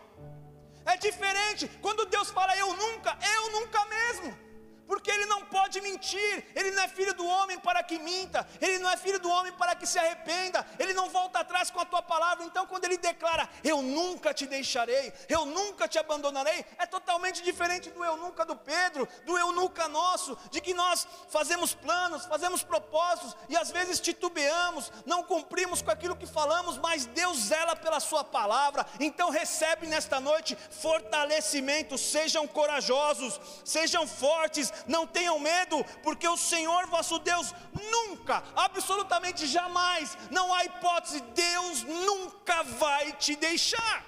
É 0.87 0.97
diferente. 0.97 1.69
Quando 1.83 2.07
Deus 2.07 2.31
fala 2.31 2.57
eu 2.57 2.75
nunca, 2.75 3.19
eu 3.37 3.53
nunca 3.53 3.85
mesmo 3.85 4.48
porque 4.89 5.11
ele 5.11 5.27
não 5.27 5.45
pode 5.45 5.83
mentir, 5.83 6.47
ele 6.57 6.71
não 6.71 6.83
é 6.83 6.89
filho 6.89 7.13
do 7.13 7.27
homem 7.27 7.59
para 7.59 7.83
que 7.83 7.99
minta, 7.99 8.49
ele 8.59 8.79
não 8.79 8.89
é 8.89 8.97
filho 8.97 9.21
do 9.21 9.29
homem 9.29 9.53
para 9.53 9.77
que 9.77 9.87
se 9.87 9.99
arrependa, 9.99 10.67
ele 10.79 10.95
não 10.95 11.11
volta 11.11 11.41
atrás 11.41 11.71
com 11.71 11.79
a 11.79 11.85
tua 11.85 12.01
palavra. 12.01 12.43
Então, 12.43 12.67
quando 12.67 12.87
ele 12.87 12.97
declara, 12.97 13.47
eu 13.63 13.83
nunca 13.83 14.33
te 14.33 14.47
deixarei, 14.47 15.13
eu 15.29 15.45
nunca 15.45 15.87
te 15.87 15.99
abandonarei, 15.99 16.65
é 16.79 16.87
totalmente 16.87 17.43
diferente 17.43 17.91
do 17.91 18.03
eu 18.03 18.17
nunca 18.17 18.47
do 18.47 18.57
Pedro, 18.57 19.07
do 19.27 19.37
eu 19.37 19.53
nunca 19.53 19.89
nosso, 19.89 20.39
de 20.51 20.59
que 20.59 20.73
nós 20.73 21.07
fazemos 21.29 21.75
planos, 21.75 22.25
fazemos 22.25 22.63
propósitos 22.63 23.37
e 23.51 23.59
às 23.59 23.71
vezes 23.71 24.01
titubeamos, 24.01 24.91
não 25.05 25.23
cumprimos 25.23 25.83
com 25.83 25.91
aquilo 25.91 26.17
que 26.17 26.27
falamos, 26.27 26.79
mas 26.79 27.05
Deus 27.05 27.37
zela 27.37 27.77
pela 27.77 28.01
Sua 28.01 28.25
palavra. 28.25 28.87
Então, 28.99 29.29
recebe 29.29 29.87
nesta 29.87 30.19
noite 30.19 30.57
fortalecimento, 30.71 31.99
sejam 31.99 32.47
corajosos, 32.47 33.39
sejam 33.67 34.07
fortes, 34.07 34.73
não 34.87 35.07
tenham 35.07 35.39
medo, 35.39 35.85
porque 36.03 36.27
o 36.27 36.37
Senhor 36.37 36.87
vosso 36.87 37.19
Deus 37.19 37.55
nunca, 37.91 38.43
absolutamente 38.55 39.47
jamais, 39.47 40.17
não 40.31 40.53
há 40.53 40.65
hipótese, 40.65 41.21
Deus 41.35 41.83
nunca 41.85 42.63
vai 42.63 43.13
te 43.13 43.37
deixar. 43.37 44.08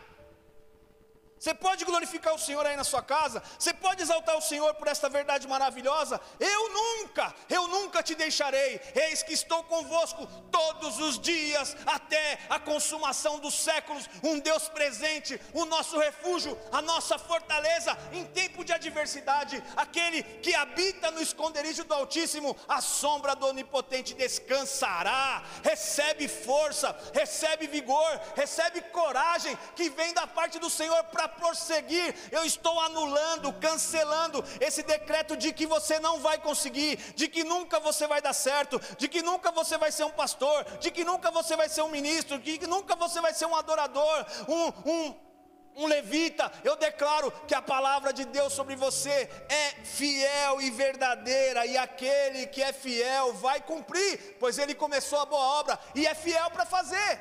Você 1.41 1.55
pode 1.55 1.86
glorificar 1.86 2.34
o 2.34 2.38
Senhor 2.38 2.66
aí 2.66 2.76
na 2.76 2.84
sua 2.84 3.03
casa, 3.03 3.43
você 3.59 3.72
pode 3.72 4.03
exaltar 4.03 4.36
o 4.36 4.43
Senhor 4.43 4.74
por 4.74 4.86
esta 4.86 5.09
verdade 5.09 5.49
maravilhosa. 5.49 6.20
Eu 6.38 6.68
nunca, 6.68 7.34
eu 7.49 7.66
nunca 7.66 8.03
te 8.03 8.14
deixarei. 8.14 8.78
Eis 8.95 9.22
que 9.22 9.32
estou 9.32 9.64
convosco 9.64 10.26
todos 10.53 10.99
os 10.99 11.18
dias 11.18 11.74
até 11.86 12.41
a 12.51 12.59
consumação 12.59 13.38
dos 13.38 13.55
séculos. 13.55 14.07
Um 14.22 14.38
Deus 14.38 14.68
presente, 14.68 15.41
o 15.55 15.64
nosso 15.64 15.99
refúgio, 15.99 16.59
a 16.70 16.82
nossa 16.82 17.18
fortaleza 17.18 17.97
em 18.12 18.26
tempo 18.26 18.62
de 18.62 18.74
adversidade. 18.74 19.64
Aquele 19.78 20.22
que 20.22 20.55
habita 20.55 21.11
no 21.11 21.22
esconderijo 21.22 21.84
do 21.84 21.95
Altíssimo, 21.95 22.55
a 22.68 22.82
sombra 22.82 23.34
do 23.34 23.47
Onipotente 23.47 24.12
descansará. 24.12 25.43
Recebe 25.62 26.28
força, 26.28 26.95
recebe 27.14 27.66
vigor, 27.66 28.20
recebe 28.36 28.82
coragem 28.82 29.59
que 29.74 29.88
vem 29.88 30.12
da 30.12 30.26
parte 30.26 30.59
do 30.59 30.68
Senhor 30.68 31.03
para 31.05 31.29
prosseguir, 31.30 32.14
eu 32.30 32.44
estou 32.44 32.78
anulando, 32.80 33.52
cancelando 33.54 34.44
esse 34.60 34.82
decreto 34.82 35.36
de 35.36 35.52
que 35.52 35.66
você 35.66 35.98
não 35.98 36.20
vai 36.20 36.38
conseguir, 36.38 36.96
de 37.14 37.28
que 37.28 37.44
nunca 37.44 37.80
você 37.80 38.06
vai 38.06 38.20
dar 38.20 38.32
certo, 38.32 38.80
de 38.96 39.08
que 39.08 39.22
nunca 39.22 39.50
você 39.50 39.78
vai 39.78 39.92
ser 39.92 40.04
um 40.04 40.10
pastor, 40.10 40.64
de 40.78 40.90
que 40.90 41.04
nunca 41.04 41.30
você 41.30 41.56
vai 41.56 41.68
ser 41.68 41.82
um 41.82 41.88
ministro, 41.88 42.38
de 42.38 42.58
que 42.58 42.66
nunca 42.66 42.94
você 42.96 43.20
vai 43.20 43.32
ser 43.32 43.46
um 43.46 43.56
adorador, 43.56 44.26
um, 44.48 44.90
um 44.90 45.30
um 45.76 45.86
levita, 45.86 46.50
eu 46.64 46.76
declaro 46.76 47.30
que 47.46 47.54
a 47.54 47.62
palavra 47.62 48.12
de 48.12 48.24
Deus 48.24 48.52
sobre 48.52 48.74
você 48.76 49.30
é 49.48 49.70
fiel 49.84 50.60
e 50.60 50.70
verdadeira, 50.70 51.64
e 51.64 51.76
aquele 51.78 52.46
que 52.46 52.62
é 52.62 52.72
fiel 52.72 53.32
vai 53.34 53.60
cumprir, 53.60 54.36
pois 54.38 54.58
ele 54.58 54.74
começou 54.74 55.20
a 55.20 55.26
boa 55.26 55.60
obra 55.60 55.78
e 55.94 56.06
é 56.06 56.14
fiel 56.14 56.50
para 56.50 56.66
fazer. 56.66 57.20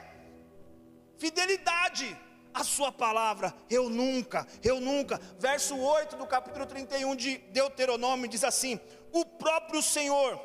Fidelidade 1.18 2.18
a 2.54 2.64
sua 2.64 2.92
palavra, 2.92 3.54
eu 3.70 3.90
nunca, 3.90 4.48
eu 4.64 4.80
nunca. 4.80 5.20
Verso 5.38 5.78
8 5.78 6.16
do 6.16 6.26
capítulo 6.26 6.66
31 6.66 7.16
de 7.16 7.38
Deuteronômio 7.38 8.28
diz 8.28 8.44
assim: 8.44 8.80
O 9.12 9.26
próprio 9.26 9.82
Senhor 9.82 10.40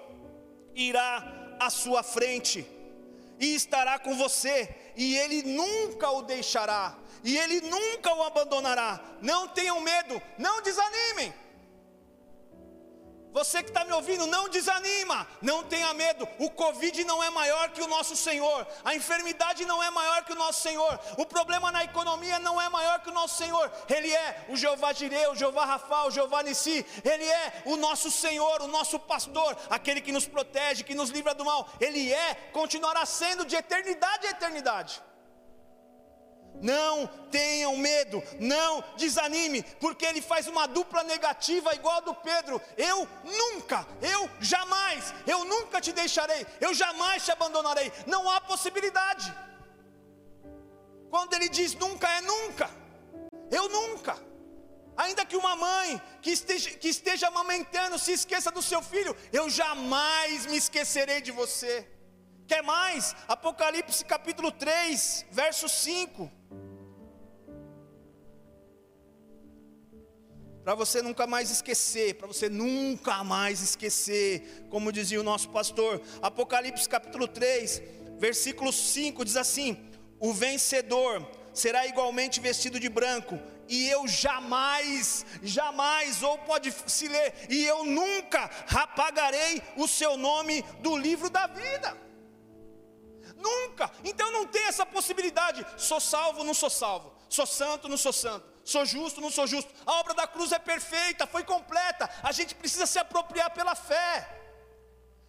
irá 0.75 1.57
à 1.59 1.71
sua 1.71 2.03
frente 2.03 2.67
e 3.39 3.55
estará 3.55 3.99
com 3.99 4.17
você, 4.17 4.75
e 4.97 5.17
ele 5.17 5.43
nunca 5.43 6.11
o 6.11 6.23
deixará, 6.23 6.97
e 7.23 7.37
ele 7.37 7.61
nunca 7.63 8.15
o 8.15 8.23
abandonará. 8.23 9.01
Não 9.21 9.49
tenham 9.49 9.81
medo, 9.81 10.21
não 10.39 10.63
desanimem. 10.63 11.33
Você 13.35 13.65
que 13.65 13.71
está 13.71 13.85
me 13.85 13.93
ouvindo, 13.93 14.29
não 14.29 14.49
desanima, 14.49 15.27
não 15.43 15.65
tenha 15.65 15.93
medo. 15.93 16.27
O 16.39 16.49
Covid 16.49 17.03
não 17.03 17.21
é 17.21 17.31
maior 17.31 17.69
que 17.71 17.83
o 17.83 17.89
nosso 17.89 18.15
Senhor, 18.15 18.65
a 18.85 18.95
enfermidade 18.95 19.67
não 19.67 19.83
é 19.83 19.91
maior 19.91 20.25
que 20.25 20.33
o 20.33 20.37
nosso 20.37 20.63
Senhor, 20.63 21.01
o 21.19 21.27
problema 21.27 21.73
na 21.73 21.83
economia 21.83 22.39
não 22.39 22.61
é 22.61 22.69
maior 22.69 23.01
que 23.01 23.11
o 23.11 23.13
nosso 23.13 23.37
Senhor. 23.37 23.73
Ele 23.89 24.15
é 24.15 24.47
o 24.49 24.57
Jeová 24.57 24.93
Jireh, 24.93 25.27
o 25.33 25.35
Jeová 25.35 25.65
Rafa, 25.65 26.05
o 26.05 26.13
Jeová 26.13 26.45
Nissi, 26.45 26.87
Ele 27.05 27.25
é 27.25 27.63
o 27.65 27.77
nosso 27.77 28.09
Senhor, 28.09 28.63
o 28.63 28.69
nosso 28.69 29.01
pastor, 29.01 29.57
aquele 29.69 30.01
que 30.01 30.13
nos 30.13 30.29
protege, 30.29 30.85
que 30.85 30.95
nos 30.95 31.11
livra 31.11 31.35
do 31.35 31.45
mal. 31.45 31.69
Ele 31.81 32.13
é, 32.13 32.35
continuará 32.53 33.05
sendo 33.05 33.45
de 33.45 33.57
eternidade 33.57 34.29
a 34.29 34.31
eternidade. 34.31 35.03
Não 36.61 37.07
tenham 37.31 37.77
medo, 37.77 38.23
não 38.39 38.83
desanime, 38.97 39.63
porque 39.81 40.05
ele 40.07 40.23
faz 40.23 40.47
uma 40.47 40.67
dupla 40.67 41.03
negativa 41.03 41.75
igual 41.75 41.97
a 41.97 42.01
do 42.01 42.15
Pedro. 42.15 42.61
Eu 42.77 43.09
nunca, 43.25 43.87
eu 44.01 44.31
jamais, 44.41 45.13
eu 45.27 45.45
nunca 45.45 45.81
te 45.81 45.93
deixarei, 45.93 46.47
eu 46.61 46.73
jamais 46.73 47.25
te 47.25 47.33
abandonarei. 47.33 47.93
Não 48.07 48.31
há 48.31 48.41
possibilidade. 48.41 49.33
Quando 51.11 51.35
ele 51.35 51.49
diz 51.49 51.75
nunca, 51.75 52.09
é 52.09 52.21
nunca. 52.21 52.71
Eu 53.51 53.69
nunca. 53.69 54.17
Ainda 54.97 55.25
que 55.25 55.37
uma 55.37 55.57
mãe 55.57 56.01
que 56.23 56.31
esteja, 56.31 56.71
que 56.71 56.89
esteja 56.89 57.29
amamentando 57.29 57.99
se 57.99 58.13
esqueça 58.13 58.51
do 58.51 58.63
seu 58.63 58.81
filho, 58.81 59.17
eu 59.33 59.51
jamais 59.51 60.47
me 60.47 60.57
esquecerei 60.57 61.21
de 61.21 61.33
você. 61.33 61.87
Quer 62.47 62.63
mais? 62.63 63.17
Apocalipse 63.27 64.05
capítulo 64.05 64.53
3, 64.53 65.27
verso 65.31 65.69
5. 65.69 66.31
Para 70.63 70.75
você 70.75 71.03
nunca 71.03 71.27
mais 71.27 71.51
esquecer, 71.51 72.15
para 72.15 72.27
você 72.27 72.49
nunca 72.49 73.23
mais 73.25 73.61
esquecer, 73.61 74.67
como 74.71 74.93
dizia 74.93 75.21
o 75.21 75.25
nosso 75.25 75.49
pastor, 75.51 76.01
Apocalipse 76.23 76.89
capítulo 76.89 77.29
3, 77.29 77.83
versículo 78.19 78.73
5 78.73 79.25
diz 79.25 79.37
assim: 79.37 79.91
O 80.19 80.33
vencedor 80.33 81.27
será 81.53 81.87
igualmente 81.87 82.41
vestido 82.41 82.81
de 82.81 82.89
branco, 82.89 83.39
e 83.69 83.89
eu 83.89 84.07
jamais, 84.09 85.25
jamais, 85.43 86.23
ou 86.23 86.37
pode 86.39 86.75
se 86.87 87.09
ler, 87.09 87.35
e 87.49 87.65
eu 87.65 87.85
nunca 87.85 88.51
apagarei 88.69 89.63
o 89.77 89.87
seu 89.87 90.17
nome 90.17 90.63
do 90.81 90.97
livro 90.97 91.31
da 91.31 91.47
vida. 91.47 92.05
Nunca. 93.47 93.91
Então 94.03 94.31
não 94.33 94.47
tem 94.47 94.65
essa 94.67 94.87
possibilidade. 94.87 95.67
Sou 95.77 96.01
salvo, 96.01 96.43
não 96.43 96.55
sou 96.55 96.71
salvo. 96.71 97.15
Sou 97.29 97.47
santo, 97.47 97.89
não 97.89 97.97
sou 97.97 98.13
santo. 98.13 98.47
Sou 98.65 98.85
justo, 98.87 99.21
não 99.21 99.31
sou 99.31 99.47
justo. 99.47 99.71
A 99.85 99.93
obra 100.01 100.15
da 100.15 100.27
cruz 100.27 100.51
é 100.53 100.59
perfeita, 100.59 101.27
foi 101.27 101.45
completa. 101.45 102.09
A 102.23 102.33
gente 102.33 102.55
precisa 102.55 102.87
se 102.87 102.99
apropriar 102.99 103.51
pela 103.51 103.75
fé. 103.75 104.41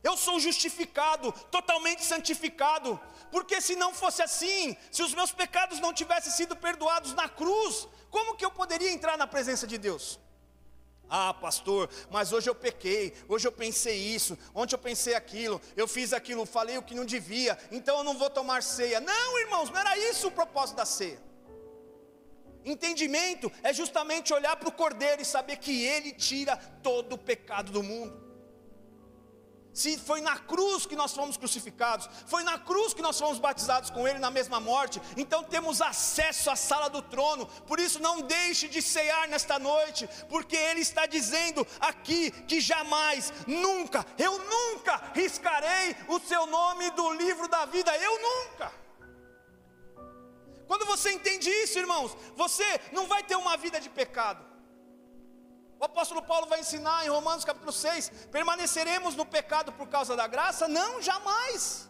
Eu 0.02 0.16
sou 0.16 0.40
justificado, 0.40 1.32
totalmente 1.50 2.06
santificado, 2.06 3.00
porque 3.32 3.60
se 3.60 3.76
não 3.76 3.92
fosse 3.92 4.22
assim, 4.22 4.78
se 4.92 5.02
os 5.02 5.16
meus 5.16 5.32
pecados 5.32 5.80
não 5.80 5.92
tivessem 5.92 6.32
sido 6.32 6.56
perdoados 6.56 7.14
na 7.16 7.28
cruz, 7.28 7.88
como 8.12 8.36
que 8.38 8.46
eu 8.46 8.52
poderia 8.52 8.92
entrar 8.92 9.18
na 9.18 9.26
presença 9.26 9.66
de 9.66 9.80
Deus? 9.80 10.20
Ah, 11.10 11.34
pastor, 11.34 11.90
mas 12.10 12.34
hoje 12.34 12.50
eu 12.50 12.56
pequei, 12.56 13.14
hoje 13.28 13.48
eu 13.48 13.52
pensei 13.52 13.96
isso, 13.96 14.38
ontem 14.54 14.74
eu 14.74 14.80
pensei 14.80 15.14
aquilo, 15.14 15.62
eu 15.76 15.88
fiz 15.88 16.12
aquilo, 16.14 16.46
falei 16.46 16.78
o 16.78 16.82
que 16.82 16.96
não 16.96 17.06
devia, 17.06 17.58
então 17.72 18.00
eu 18.00 18.04
não 18.04 18.18
vou 18.18 18.30
tomar 18.30 18.64
ceia. 18.64 19.00
Não, 19.00 19.40
irmãos, 19.40 19.70
não 19.70 19.80
era 19.80 19.98
isso 19.98 20.28
o 20.28 20.32
propósito 20.32 20.78
da 20.78 20.86
ceia. 20.86 21.22
Entendimento 22.66 23.52
é 23.62 23.72
justamente 23.72 24.34
olhar 24.34 24.56
para 24.56 24.70
o 24.70 24.72
cordeiro 24.72 25.22
e 25.22 25.26
saber 25.26 25.58
que 25.58 25.86
ele 25.86 26.12
tira 26.12 26.58
todo 26.82 27.14
o 27.14 27.18
pecado 27.18 27.72
do 27.72 27.84
mundo. 27.84 28.25
Se 29.76 29.98
foi 30.00 30.22
na 30.22 30.38
cruz 30.38 30.86
que 30.86 30.96
nós 30.96 31.14
fomos 31.14 31.36
crucificados, 31.36 32.10
foi 32.26 32.44
na 32.44 32.58
cruz 32.58 32.94
que 32.94 33.02
nós 33.02 33.20
fomos 33.20 33.40
batizados 33.40 33.90
com 33.90 34.08
Ele 34.08 34.20
na 34.20 34.32
mesma 34.32 34.58
morte, 34.58 35.02
então 35.18 35.44
temos 35.44 35.82
acesso 35.82 36.50
à 36.50 36.56
sala 36.56 36.90
do 36.90 37.02
trono. 37.02 37.46
Por 37.68 37.78
isso, 37.78 38.02
não 38.02 38.22
deixe 38.22 38.70
de 38.70 38.82
cear 38.82 39.28
nesta 39.28 39.60
noite, 39.60 40.08
porque 40.30 40.56
Ele 40.56 40.80
está 40.80 41.06
dizendo 41.06 41.68
aqui 41.78 42.32
que 42.48 42.62
jamais, 42.62 43.34
nunca, 43.46 44.06
eu 44.18 44.40
nunca 44.40 45.12
riscarei 45.14 45.94
o 46.08 46.22
seu 46.22 46.46
nome 46.48 46.90
do 46.92 47.12
livro 47.12 47.50
da 47.50 47.66
vida, 47.66 47.94
eu 47.98 48.22
nunca. 48.22 48.72
Quando 50.68 50.86
você 50.86 51.12
entende 51.12 51.50
isso, 51.50 51.78
irmãos, 51.78 52.16
você 52.34 52.64
não 52.94 53.08
vai 53.08 53.24
ter 53.24 53.36
uma 53.36 53.58
vida 53.58 53.82
de 53.82 53.90
pecado. 53.90 54.55
O 55.86 55.94
apóstolo 55.96 56.24
Paulo 56.24 56.48
vai 56.48 56.62
ensinar 56.62 57.06
em 57.06 57.10
Romanos 57.10 57.46
capítulo 57.46 57.72
6: 57.72 58.12
permaneceremos 58.32 59.16
no 59.16 59.24
pecado 59.24 59.72
por 59.72 59.88
causa 59.88 60.16
da 60.16 60.26
graça? 60.26 60.68
Não, 60.68 61.00
jamais. 61.00 61.88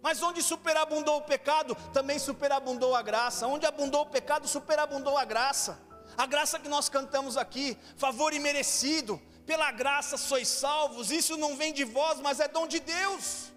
Mas 0.00 0.22
onde 0.22 0.40
superabundou 0.40 1.16
o 1.16 1.22
pecado, 1.22 1.74
também 1.92 2.20
superabundou 2.20 2.94
a 2.94 3.02
graça. 3.02 3.48
Onde 3.48 3.66
abundou 3.66 4.02
o 4.02 4.06
pecado, 4.06 4.46
superabundou 4.46 5.18
a 5.18 5.24
graça. 5.24 5.76
A 6.16 6.24
graça 6.24 6.60
que 6.60 6.68
nós 6.68 6.88
cantamos 6.88 7.36
aqui, 7.36 7.76
favor 7.96 8.32
imerecido, 8.32 9.20
pela 9.44 9.72
graça 9.72 10.16
sois 10.16 10.46
salvos. 10.46 11.10
Isso 11.10 11.36
não 11.36 11.56
vem 11.56 11.72
de 11.72 11.82
vós, 11.82 12.20
mas 12.20 12.38
é 12.38 12.46
dom 12.46 12.68
de 12.68 12.78
Deus. 12.78 13.51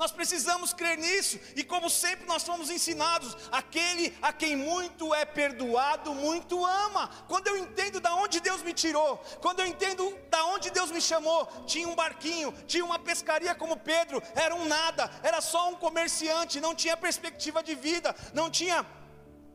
Nós 0.00 0.10
precisamos 0.10 0.72
crer 0.72 0.96
nisso, 0.96 1.38
e 1.54 1.62
como 1.62 1.90
sempre 1.90 2.24
nós 2.26 2.42
fomos 2.42 2.70
ensinados, 2.70 3.36
aquele 3.52 4.16
a 4.22 4.32
quem 4.32 4.56
muito 4.56 5.14
é 5.14 5.26
perdoado, 5.26 6.14
muito 6.14 6.64
ama. 6.64 7.10
Quando 7.28 7.48
eu 7.48 7.58
entendo 7.58 8.00
da 8.00 8.14
onde 8.14 8.40
Deus 8.40 8.62
me 8.62 8.72
tirou, 8.72 9.18
quando 9.42 9.60
eu 9.60 9.66
entendo 9.66 10.18
da 10.30 10.42
onde 10.46 10.70
Deus 10.70 10.90
me 10.90 11.02
chamou, 11.02 11.44
tinha 11.66 11.86
um 11.86 11.94
barquinho, 11.94 12.50
tinha 12.66 12.82
uma 12.82 12.98
pescaria 12.98 13.54
como 13.54 13.76
Pedro, 13.76 14.22
era 14.34 14.54
um 14.54 14.64
nada, 14.64 15.10
era 15.22 15.42
só 15.42 15.68
um 15.68 15.76
comerciante, 15.76 16.62
não 16.62 16.74
tinha 16.74 16.96
perspectiva 16.96 17.62
de 17.62 17.74
vida, 17.74 18.16
não 18.32 18.50
tinha 18.50 18.86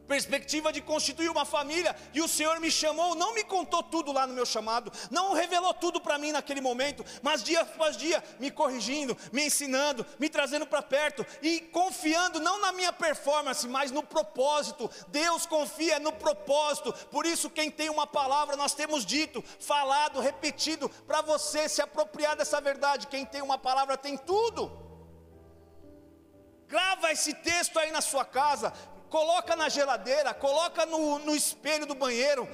perspectiva 0.08 0.72
de 0.72 0.82
constituir 0.82 1.30
uma 1.30 1.46
família, 1.46 1.96
e 2.14 2.22
o 2.22 2.28
Senhor 2.28 2.60
me 2.60 2.72
chamou, 2.72 3.16
não 3.16 3.34
me 3.34 3.44
contou 3.44 3.84
tudo 3.84 4.12
lá 4.12 4.26
no 4.26 4.34
meu 4.34 4.46
chamado, 4.46 4.92
não 5.12 5.34
revelou 5.34 5.74
tudo 5.74 6.00
para 6.00 6.18
mim 6.18 6.32
naquele 6.32 6.62
momento, 6.62 7.04
mas 7.22 7.44
dia 7.44 7.62
após 7.62 7.98
dia 7.98 8.24
me 8.40 8.52
corrigindo, 8.52 9.18
me 9.32 9.46
ensinando, 9.46 10.06
me 10.20 10.30
trazendo 10.30 10.66
para 10.66 10.82
perto 10.82 11.26
e 11.42 11.60
confiando 11.60 12.40
não 12.40 12.60
na 12.60 12.72
minha 12.72 12.94
performance, 12.94 13.68
mas 13.68 13.92
no 13.92 14.04
propósito. 14.04 14.90
Deus 15.08 15.46
confia 15.46 16.00
no 16.00 16.12
propósito. 16.12 16.94
Por 17.12 17.26
isso 17.26 17.50
quem 17.50 17.70
tem 17.70 17.90
uma 17.90 18.08
palavra, 18.08 18.56
nós 18.56 18.74
temos 18.74 19.06
dito, 19.06 19.44
falado, 19.60 20.20
repetido 20.20 20.90
para 20.90 21.22
você 21.22 21.68
se 21.68 21.82
apropriar 21.82 22.36
dessa 22.36 22.62
verdade. 22.62 23.08
Quem 23.08 23.26
tem 23.26 23.42
uma 23.42 23.58
palavra 23.58 23.98
tem 23.98 24.18
tudo. 24.18 24.86
Grava 26.68 27.12
esse 27.12 27.34
texto 27.34 27.78
aí 27.78 27.92
na 27.92 28.02
sua 28.02 28.26
casa, 28.26 28.74
coloca 29.16 29.56
na 29.56 29.70
geladeira, 29.70 30.34
coloca 30.34 30.86
no, 30.86 31.20
no 31.20 31.34
espelho 31.34 31.86
do 31.86 31.96
banheiro. 31.96 32.46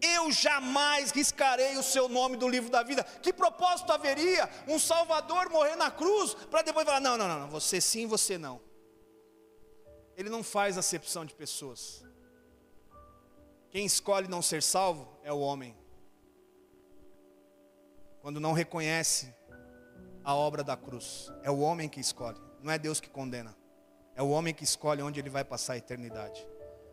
Eu 0.00 0.32
jamais 0.32 1.10
riscarei 1.10 1.76
o 1.76 1.82
seu 1.82 2.08
nome 2.08 2.38
do 2.38 2.48
livro 2.48 2.70
da 2.70 2.82
vida. 2.82 3.04
Que 3.04 3.34
propósito 3.34 3.92
haveria 3.92 4.48
um 4.66 4.78
Salvador 4.78 5.50
morrer 5.50 5.76
na 5.76 5.90
cruz 5.90 6.32
para 6.50 6.62
depois 6.62 6.86
falar: 6.86 7.00
não, 7.00 7.18
não, 7.18 7.28
não, 7.28 7.50
você 7.50 7.82
sim, 7.82 8.06
você 8.06 8.38
não. 8.38 8.62
Ele 10.16 10.30
não 10.30 10.42
faz 10.42 10.78
acepção 10.78 11.26
de 11.26 11.34
pessoas. 11.34 12.02
Quem 13.70 13.84
escolhe 13.84 14.26
não 14.26 14.40
ser 14.40 14.62
salvo 14.62 15.06
é 15.22 15.30
o 15.30 15.40
homem. 15.40 15.76
Quando 18.22 18.40
não 18.40 18.54
reconhece 18.54 19.34
a 20.24 20.34
obra 20.34 20.64
da 20.64 20.78
cruz, 20.78 21.30
é 21.42 21.50
o 21.50 21.58
homem 21.58 21.90
que 21.90 22.00
escolhe, 22.00 22.40
não 22.62 22.72
é 22.72 22.78
Deus 22.78 23.00
que 23.00 23.10
condena. 23.10 23.54
É 24.16 24.22
o 24.22 24.30
homem 24.30 24.54
que 24.54 24.64
escolhe 24.64 25.02
onde 25.02 25.20
ele 25.20 25.28
vai 25.28 25.44
passar 25.44 25.74
a 25.74 25.76
eternidade. 25.76 26.44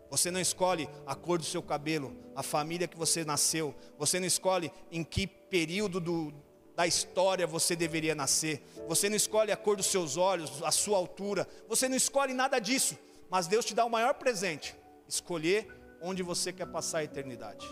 Você 0.10 0.30
não 0.30 0.40
escolhe 0.40 0.88
a 1.08 1.16
cor 1.16 1.40
do 1.40 1.44
seu 1.46 1.64
cabelo, 1.64 2.16
a 2.36 2.44
família 2.44 2.88
que 2.88 2.98
você 2.98 3.24
nasceu. 3.24 3.74
Você 3.98 4.20
não 4.20 4.28
escolhe 4.28 4.72
em 4.92 5.04
que 5.04 5.26
período 5.26 6.00
do, 6.00 6.34
da 6.76 6.86
história 6.86 7.48
você 7.48 7.76
deveria 7.76 8.14
nascer. 8.14 8.62
Você 8.88 9.10
não 9.10 9.16
escolhe 9.16 9.52
a 9.52 9.58
cor 9.58 9.76
dos 9.76 9.88
seus 9.88 10.18
olhos, 10.18 10.62
a 10.62 10.70
sua 10.70 10.98
altura. 10.98 11.48
Você 11.68 11.90
não 11.90 11.96
escolhe 11.96 12.34
nada 12.34 12.60
disso. 12.60 12.96
Mas 13.30 13.48
Deus 13.48 13.66
te 13.66 13.74
dá 13.74 13.86
o 13.86 13.90
maior 13.90 14.14
presente: 14.16 14.76
escolher 15.08 15.68
onde 16.02 16.22
você 16.22 16.52
quer 16.52 16.68
passar 16.68 17.00
a 17.00 17.04
eternidade. 17.06 17.66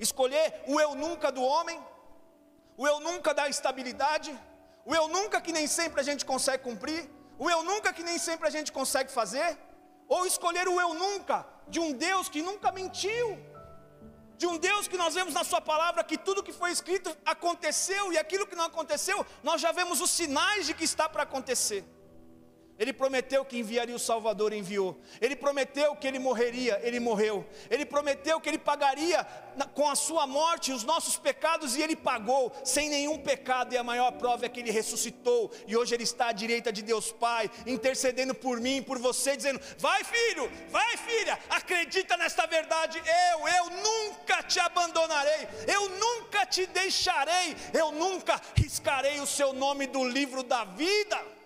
Escolher 0.00 0.64
o 0.66 0.80
eu 0.80 0.94
nunca 0.94 1.30
do 1.30 1.42
homem, 1.42 1.80
o 2.76 2.88
eu 2.88 2.98
nunca 2.98 3.32
da 3.32 3.48
estabilidade, 3.48 4.36
o 4.84 4.94
eu 4.94 5.06
nunca 5.06 5.40
que 5.40 5.52
nem 5.52 5.66
sempre 5.66 6.00
a 6.00 6.02
gente 6.02 6.24
consegue 6.24 6.64
cumprir 6.64 7.08
o 7.42 7.50
eu 7.50 7.60
nunca 7.64 7.92
que 7.92 8.04
nem 8.08 8.18
sempre 8.18 8.46
a 8.46 8.54
gente 8.56 8.70
consegue 8.70 9.10
fazer, 9.10 9.58
ou 10.06 10.24
escolher 10.32 10.66
o 10.68 10.80
eu 10.80 10.90
nunca 10.94 11.44
de 11.66 11.80
um 11.84 11.90
Deus 11.92 12.28
que 12.28 12.40
nunca 12.48 12.70
mentiu, 12.70 13.28
de 14.36 14.46
um 14.46 14.56
Deus 14.66 14.86
que 14.86 14.96
nós 14.96 15.14
vemos 15.18 15.34
na 15.34 15.42
Sua 15.42 15.60
palavra 15.60 16.04
que 16.04 16.16
tudo 16.26 16.44
que 16.46 16.52
foi 16.52 16.70
escrito 16.70 17.08
aconteceu 17.34 18.12
e 18.12 18.18
aquilo 18.24 18.46
que 18.46 18.54
não 18.54 18.66
aconteceu, 18.66 19.26
nós 19.42 19.60
já 19.60 19.72
vemos 19.72 20.00
os 20.00 20.10
sinais 20.10 20.66
de 20.66 20.74
que 20.74 20.84
está 20.84 21.08
para 21.08 21.24
acontecer. 21.24 21.84
Ele 22.82 22.92
prometeu 22.92 23.44
que 23.44 23.56
enviaria 23.56 23.94
o 23.94 23.98
Salvador, 23.98 24.52
enviou. 24.52 25.00
Ele 25.20 25.36
prometeu 25.36 25.94
que 25.94 26.04
ele 26.04 26.18
morreria, 26.18 26.80
ele 26.82 26.98
morreu. 26.98 27.46
Ele 27.70 27.86
prometeu 27.86 28.40
que 28.40 28.48
ele 28.48 28.58
pagaria 28.58 29.24
com 29.72 29.88
a 29.88 29.94
sua 29.94 30.26
morte 30.26 30.72
os 30.72 30.82
nossos 30.82 31.16
pecados 31.16 31.76
e 31.76 31.80
ele 31.80 31.94
pagou 31.94 32.52
sem 32.64 32.90
nenhum 32.90 33.16
pecado. 33.18 33.72
E 33.72 33.78
a 33.78 33.84
maior 33.84 34.10
prova 34.10 34.46
é 34.46 34.48
que 34.48 34.58
ele 34.58 34.72
ressuscitou 34.72 35.52
e 35.68 35.76
hoje 35.76 35.94
ele 35.94 36.02
está 36.02 36.26
à 36.26 36.32
direita 36.32 36.72
de 36.72 36.82
Deus 36.82 37.12
Pai, 37.12 37.48
intercedendo 37.68 38.34
por 38.34 38.58
mim, 38.58 38.82
por 38.82 38.98
você, 38.98 39.36
dizendo: 39.36 39.60
"Vai, 39.78 40.02
filho, 40.02 40.50
vai, 40.68 40.96
filha, 40.96 41.38
acredita 41.50 42.16
nesta 42.16 42.46
verdade. 42.46 43.00
Eu, 43.30 43.46
eu 43.46 43.70
nunca 43.80 44.42
te 44.42 44.58
abandonarei. 44.58 45.46
Eu 45.68 45.88
nunca 45.88 46.44
te 46.44 46.66
deixarei. 46.66 47.54
Eu 47.72 47.92
nunca 47.92 48.40
riscarei 48.56 49.20
o 49.20 49.26
seu 49.26 49.52
nome 49.52 49.86
do 49.86 50.02
livro 50.02 50.42
da 50.42 50.64
vida." 50.64 51.41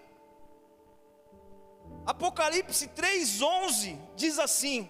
Apocalipse 2.06 2.86
3:11 2.88 3.98
diz 4.14 4.38
assim: 4.38 4.88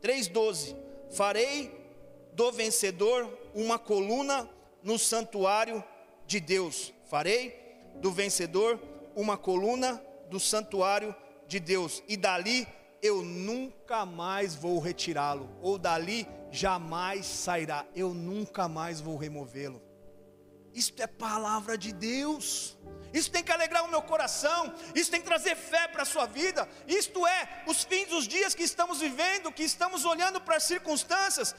3:12 0.00 0.76
Farei 1.10 1.70
do 2.32 2.50
vencedor 2.52 3.28
uma 3.54 3.78
coluna 3.78 4.48
no 4.82 4.98
santuário 4.98 5.82
de 6.26 6.40
Deus. 6.40 6.92
Farei 7.06 7.60
do 7.96 8.10
vencedor 8.10 8.80
uma 9.14 9.36
coluna 9.36 10.02
do 10.30 10.40
santuário 10.40 11.14
de 11.46 11.60
Deus, 11.60 12.02
e 12.08 12.16
dali 12.16 12.66
eu 13.02 13.20
nunca 13.22 14.06
mais 14.06 14.54
vou 14.54 14.78
retirá-lo, 14.78 15.50
ou 15.60 15.76
dali 15.76 16.26
jamais 16.50 17.26
sairá, 17.26 17.84
eu 17.94 18.14
nunca 18.14 18.68
mais 18.68 19.00
vou 19.00 19.16
removê-lo. 19.16 19.91
Isto 20.74 21.02
é 21.02 21.06
palavra 21.06 21.76
de 21.76 21.92
Deus. 21.92 22.76
Isso 23.12 23.30
tem 23.30 23.44
que 23.44 23.52
alegrar 23.52 23.84
o 23.84 23.88
meu 23.88 24.00
coração, 24.00 24.72
isso 24.94 25.10
tem 25.10 25.20
que 25.20 25.26
trazer 25.26 25.54
fé 25.54 25.86
para 25.86 26.02
a 26.02 26.06
sua 26.06 26.24
vida. 26.24 26.66
Isto 26.88 27.26
é 27.26 27.62
os 27.66 27.84
fins 27.84 28.08
dos 28.08 28.26
dias 28.26 28.54
que 28.54 28.62
estamos 28.62 29.00
vivendo, 29.00 29.52
que 29.52 29.62
estamos 29.62 30.04
olhando 30.06 30.40
para 30.40 30.56
as 30.56 30.62
circunstâncias, 30.62 31.54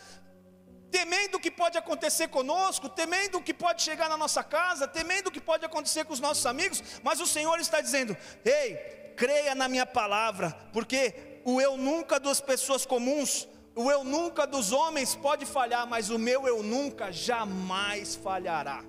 temendo 0.89 1.35
o 1.35 1.39
que 1.39 1.51
pode 1.51 1.77
acontecer 1.77 2.27
conosco, 2.29 2.89
temendo 2.89 3.37
o 3.37 3.43
que 3.43 3.53
pode 3.53 3.83
chegar 3.83 4.09
na 4.09 4.17
nossa 4.17 4.43
casa, 4.43 4.87
temendo 4.87 5.27
o 5.27 5.31
que 5.31 5.41
pode 5.41 5.63
acontecer 5.63 6.05
com 6.05 6.13
os 6.13 6.19
nossos 6.19 6.45
amigos, 6.47 6.81
mas 7.03 7.19
o 7.19 7.27
Senhor 7.27 7.59
está 7.59 7.81
dizendo: 7.81 8.17
"Ei, 8.43 9.13
creia 9.15 9.53
na 9.53 9.67
minha 9.67 9.85
palavra, 9.85 10.57
porque 10.73 11.41
o 11.45 11.61
eu 11.61 11.77
nunca 11.77 12.19
das 12.19 12.41
pessoas 12.41 12.85
comuns 12.85 13.47
o 13.75 13.89
eu 13.89 14.03
nunca 14.03 14.45
dos 14.45 14.71
homens 14.71 15.15
pode 15.15 15.47
falhar, 15.47 15.87
mas 15.87 16.11
o 16.11 16.19
meu 16.19 16.47
eu 16.47 16.61
nunca 16.61 17.11
jamais 17.11 18.15
falhará 18.15 18.83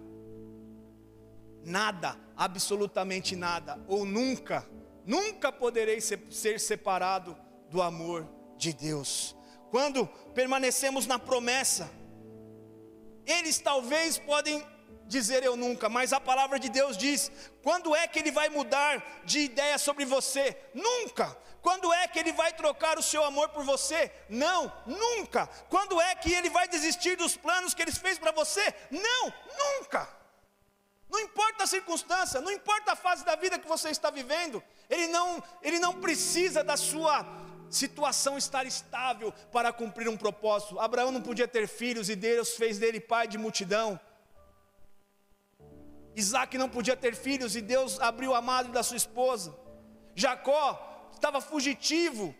nada, 1.64 2.18
absolutamente 2.36 3.34
nada, 3.34 3.82
ou 3.88 4.04
nunca, 4.04 4.68
nunca 5.04 5.50
poderei 5.50 6.00
ser, 6.00 6.26
ser 6.30 6.60
separado 6.60 7.36
do 7.70 7.82
amor 7.82 8.28
de 8.56 8.72
Deus. 8.72 9.34
Quando 9.70 10.06
permanecemos 10.34 11.06
na 11.06 11.18
promessa, 11.18 11.90
eles 13.26 13.58
talvez 13.58 14.18
podem 14.18 14.64
dizer 15.06 15.42
eu 15.42 15.56
nunca, 15.56 15.88
mas 15.88 16.12
a 16.12 16.20
palavra 16.20 16.58
de 16.58 16.68
Deus 16.68 16.96
diz: 16.96 17.30
quando 17.62 17.94
é 17.94 18.06
que 18.06 18.18
ele 18.18 18.30
vai 18.30 18.48
mudar 18.48 19.22
de 19.24 19.40
ideia 19.40 19.78
sobre 19.78 20.04
você? 20.04 20.56
Nunca. 20.74 21.36
Quando 21.60 21.90
é 21.94 22.06
que 22.06 22.18
ele 22.18 22.32
vai 22.32 22.52
trocar 22.52 22.98
o 22.98 23.02
seu 23.02 23.24
amor 23.24 23.48
por 23.48 23.64
você? 23.64 24.12
Não, 24.28 24.70
nunca. 24.86 25.46
Quando 25.70 25.98
é 25.98 26.14
que 26.14 26.30
ele 26.30 26.50
vai 26.50 26.68
desistir 26.68 27.16
dos 27.16 27.38
planos 27.38 27.72
que 27.72 27.80
ele 27.80 27.90
fez 27.90 28.18
para 28.18 28.32
você? 28.32 28.74
Não, 28.90 29.32
nunca. 29.80 30.06
Não 31.14 31.20
importa 31.20 31.62
a 31.62 31.66
circunstância, 31.68 32.40
não 32.40 32.50
importa 32.50 32.90
a 32.90 32.96
fase 32.96 33.24
da 33.24 33.36
vida 33.36 33.56
que 33.56 33.68
você 33.68 33.88
está 33.90 34.10
vivendo, 34.10 34.60
ele 34.90 35.06
não, 35.06 35.40
ele 35.62 35.78
não 35.78 36.00
precisa 36.00 36.64
da 36.64 36.76
sua 36.76 37.24
situação 37.70 38.36
estar 38.36 38.66
estável 38.66 39.32
para 39.52 39.72
cumprir 39.72 40.08
um 40.08 40.16
propósito. 40.16 40.80
Abraão 40.80 41.12
não 41.12 41.22
podia 41.22 41.46
ter 41.46 41.68
filhos 41.68 42.08
e 42.08 42.16
Deus 42.16 42.56
fez 42.56 42.80
dele 42.80 42.98
pai 42.98 43.28
de 43.28 43.38
multidão. 43.38 43.88
Isaac 46.16 46.58
não 46.58 46.68
podia 46.68 46.96
ter 46.96 47.14
filhos 47.14 47.54
e 47.54 47.60
Deus 47.60 48.00
abriu 48.00 48.34
a 48.34 48.42
madre 48.42 48.72
da 48.72 48.82
sua 48.82 48.96
esposa. 48.96 49.56
Jacó 50.16 51.10
estava 51.12 51.40
fugitivo, 51.40 52.34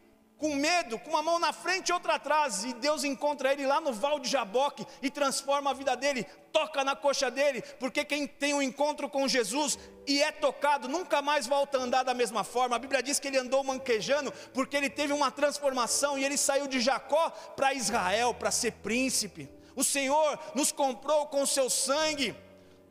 com 0.45 0.57
medo, 0.57 0.99
com 0.99 1.09
uma 1.09 1.23
mão 1.23 1.39
na 1.39 1.55
frente 1.55 1.89
e 1.89 1.93
outra 1.95 2.17
atrás, 2.17 2.65
e 2.65 2.75
Deus 2.75 3.03
encontra 3.03 3.51
ele 3.51 3.65
lá 3.65 3.81
no 3.81 3.95
val 3.95 4.21
de 4.21 4.29
Jaboque 4.29 4.87
e 5.01 5.09
transforma 5.09 5.71
a 5.71 5.73
vida 5.73 5.97
dele, 5.97 6.27
toca 6.53 6.85
na 6.85 6.95
coxa 6.95 7.31
dele, 7.31 7.63
porque 7.81 8.05
quem 8.05 8.27
tem 8.27 8.53
um 8.53 8.61
encontro 8.61 9.09
com 9.09 9.27
Jesus 9.27 9.79
e 10.07 10.23
é 10.23 10.31
tocado 10.31 10.87
nunca 10.87 11.23
mais 11.23 11.47
volta 11.47 11.79
a 11.79 11.81
andar 11.81 12.03
da 12.03 12.13
mesma 12.13 12.45
forma. 12.45 12.77
A 12.77 12.79
Bíblia 12.79 13.03
diz 13.03 13.19
que 13.19 13.29
ele 13.29 13.39
andou 13.39 13.65
manquejando 13.65 14.31
porque 14.53 14.77
ele 14.77 14.91
teve 14.91 15.15
uma 15.15 15.31
transformação 15.31 16.19
e 16.19 16.25
ele 16.27 16.37
saiu 16.37 16.67
de 16.67 16.79
Jacó 16.79 17.31
para 17.57 17.73
Israel 17.73 18.35
para 18.35 18.51
ser 18.51 18.73
príncipe. 18.73 19.49
O 19.75 19.83
Senhor 19.83 20.39
nos 20.55 20.71
comprou 20.71 21.25
com 21.29 21.41
o 21.41 21.47
seu 21.47 21.71
sangue 21.71 22.37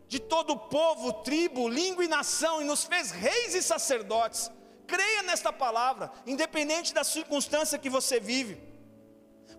de 0.08 0.18
todo 0.18 0.54
o 0.54 0.58
povo, 0.58 1.14
tribo, 1.22 1.70
língua 1.70 2.04
e 2.04 2.08
nação, 2.08 2.64
e 2.64 2.66
nos 2.66 2.84
fez 2.84 3.12
reis 3.12 3.54
e 3.54 3.62
sacerdotes. 3.62 4.49
Creia 4.88 5.23
nesta 5.23 5.51
palavra, 5.51 6.11
independente 6.25 6.93
da 6.93 7.03
circunstância 7.03 7.79
que 7.79 7.89
você 7.89 8.19
vive, 8.19 8.61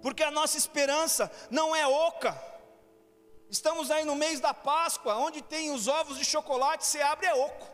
porque 0.02 0.22
a 0.22 0.30
nossa 0.30 0.58
esperança 0.58 1.30
não 1.50 1.74
é 1.74 1.86
oca. 1.86 2.38
Estamos 3.48 3.90
aí 3.90 4.04
no 4.04 4.14
mês 4.14 4.40
da 4.40 4.52
Páscoa, 4.52 5.16
onde 5.16 5.42
tem 5.42 5.70
os 5.70 5.88
ovos 5.88 6.18
de 6.18 6.24
chocolate, 6.24 6.86
você 6.86 7.00
abre 7.00 7.26
é 7.26 7.34
oco. 7.34 7.66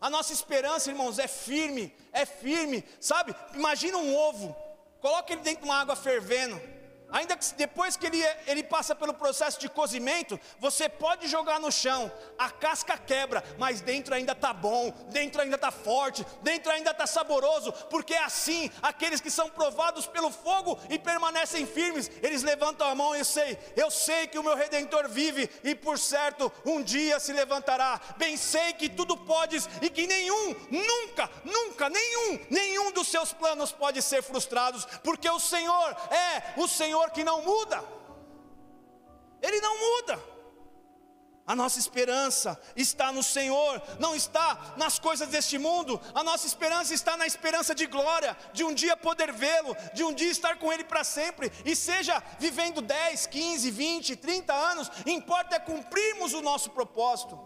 A 0.00 0.10
nossa 0.10 0.32
esperança, 0.32 0.90
irmãos, 0.90 1.18
é 1.18 1.26
firme, 1.26 1.94
é 2.12 2.24
firme, 2.26 2.84
sabe? 3.00 3.34
Imagina 3.54 3.96
um 3.96 4.14
ovo, 4.14 4.54
coloca 5.00 5.32
ele 5.32 5.42
dentro 5.42 5.62
de 5.62 5.68
uma 5.68 5.80
água 5.80 5.96
fervendo 5.96 6.75
Ainda 7.10 7.36
que 7.36 7.54
depois 7.54 7.96
que 7.96 8.06
ele, 8.06 8.22
ele 8.46 8.62
passa 8.64 8.94
pelo 8.94 9.14
processo 9.14 9.60
de 9.60 9.68
cozimento, 9.68 10.38
você 10.58 10.88
pode 10.88 11.28
jogar 11.28 11.60
no 11.60 11.70
chão, 11.70 12.10
a 12.36 12.50
casca 12.50 12.98
quebra, 12.98 13.44
mas 13.58 13.80
dentro 13.80 14.14
ainda 14.14 14.32
está 14.32 14.52
bom, 14.52 14.90
dentro 15.10 15.40
ainda 15.40 15.54
está 15.54 15.70
forte, 15.70 16.26
dentro 16.42 16.70
ainda 16.72 16.90
está 16.90 17.06
saboroso, 17.06 17.72
porque 17.88 18.14
é 18.14 18.24
assim, 18.24 18.70
aqueles 18.82 19.20
que 19.20 19.30
são 19.30 19.48
provados 19.48 20.06
pelo 20.06 20.30
fogo 20.30 20.78
e 20.90 20.98
permanecem 20.98 21.64
firmes, 21.64 22.10
eles 22.22 22.42
levantam 22.42 22.88
a 22.88 22.94
mão 22.94 23.14
e 23.14 23.20
eu 23.20 23.24
sei, 23.24 23.58
eu 23.76 23.90
sei 23.90 24.26
que 24.26 24.38
o 24.38 24.42
meu 24.42 24.56
Redentor 24.56 25.08
vive 25.08 25.48
e 25.62 25.74
por 25.74 25.98
certo 25.98 26.52
um 26.64 26.82
dia 26.82 27.20
se 27.20 27.32
levantará. 27.32 28.00
Bem 28.16 28.36
sei 28.36 28.72
que 28.72 28.88
tudo 28.88 29.16
podes 29.16 29.68
e 29.80 29.88
que 29.88 30.06
nenhum, 30.06 30.56
nunca, 30.70 31.30
nunca, 31.44 31.88
nenhum, 31.88 32.40
nenhum 32.50 32.90
dos 32.90 33.08
seus 33.08 33.32
planos 33.32 33.70
pode 33.70 34.02
ser 34.02 34.22
frustrados, 34.22 34.84
porque 35.04 35.30
o 35.30 35.38
Senhor 35.38 35.96
é 36.10 36.60
o 36.60 36.66
Senhor 36.66 36.95
Senhor 36.96 37.10
que 37.10 37.22
não 37.22 37.42
muda. 37.42 37.84
Ele 39.42 39.60
não 39.60 39.78
muda. 39.78 40.36
A 41.46 41.54
nossa 41.54 41.78
esperança 41.78 42.60
está 42.74 43.12
no 43.12 43.22
Senhor, 43.22 43.80
não 44.00 44.16
está 44.16 44.74
nas 44.76 44.98
coisas 44.98 45.28
deste 45.28 45.58
mundo. 45.58 46.00
A 46.12 46.24
nossa 46.24 46.46
esperança 46.46 46.92
está 46.92 47.16
na 47.16 47.26
esperança 47.26 47.72
de 47.72 47.86
glória, 47.86 48.36
de 48.52 48.64
um 48.64 48.74
dia 48.74 48.96
poder 48.96 49.30
vê-lo, 49.32 49.76
de 49.94 50.02
um 50.02 50.12
dia 50.12 50.30
estar 50.30 50.58
com 50.58 50.72
Ele 50.72 50.82
para 50.82 51.04
sempre. 51.04 51.52
E 51.64 51.76
seja 51.76 52.20
vivendo 52.38 52.80
10, 52.80 53.26
15, 53.26 53.70
20, 53.70 54.16
30 54.16 54.52
anos, 54.52 54.90
importa 55.04 55.54
é 55.54 55.60
cumprirmos 55.60 56.32
o 56.32 56.42
nosso 56.42 56.70
propósito 56.70 57.38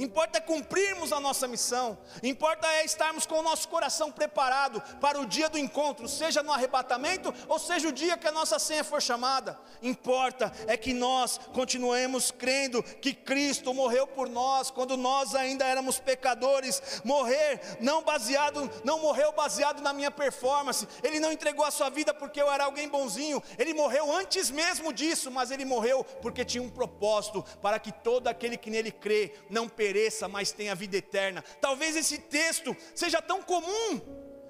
importa 0.00 0.38
é 0.38 0.40
cumprirmos 0.40 1.12
a 1.12 1.20
nossa 1.20 1.46
missão, 1.46 1.98
importa 2.22 2.66
é 2.66 2.84
estarmos 2.84 3.26
com 3.26 3.38
o 3.38 3.42
nosso 3.42 3.68
coração 3.68 4.10
preparado 4.10 4.80
para 4.98 5.20
o 5.20 5.26
dia 5.26 5.48
do 5.48 5.58
encontro, 5.58 6.08
seja 6.08 6.42
no 6.42 6.50
arrebatamento 6.50 7.32
ou 7.46 7.58
seja 7.58 7.88
o 7.88 7.92
dia 7.92 8.16
que 8.16 8.26
a 8.26 8.32
nossa 8.32 8.58
senha 8.58 8.82
for 8.82 9.02
chamada. 9.02 9.58
Importa 9.82 10.50
é 10.66 10.76
que 10.76 10.94
nós 10.94 11.38
continuemos 11.52 12.30
crendo 12.30 12.82
que 12.82 13.12
Cristo 13.12 13.74
morreu 13.74 14.06
por 14.06 14.28
nós 14.28 14.70
quando 14.70 14.96
nós 14.96 15.34
ainda 15.34 15.66
éramos 15.66 15.98
pecadores. 15.98 17.02
Morrer 17.04 17.60
não 17.80 18.02
baseado, 18.02 18.70
não 18.82 19.00
morreu 19.00 19.32
baseado 19.32 19.82
na 19.82 19.92
minha 19.92 20.10
performance. 20.10 20.88
Ele 21.02 21.20
não 21.20 21.30
entregou 21.30 21.64
a 21.64 21.70
sua 21.70 21.90
vida 21.90 22.14
porque 22.14 22.40
eu 22.40 22.50
era 22.50 22.64
alguém 22.64 22.88
bonzinho. 22.88 23.42
Ele 23.58 23.74
morreu 23.74 24.10
antes 24.10 24.50
mesmo 24.50 24.92
disso, 24.92 25.30
mas 25.30 25.50
ele 25.50 25.64
morreu 25.64 26.02
porque 26.22 26.44
tinha 26.44 26.62
um 26.62 26.70
propósito 26.70 27.44
para 27.60 27.78
que 27.78 27.92
todo 27.92 28.28
aquele 28.28 28.56
que 28.56 28.70
nele 28.70 28.90
crê 28.90 29.34
não 29.50 29.68
perca 29.68 29.89
pereça, 29.90 30.28
mas 30.28 30.52
tenha 30.52 30.72
vida 30.74 30.96
eterna. 30.96 31.42
Talvez 31.60 31.96
esse 31.96 32.16
texto 32.18 32.76
seja 32.94 33.20
tão 33.20 33.42
comum, 33.42 34.00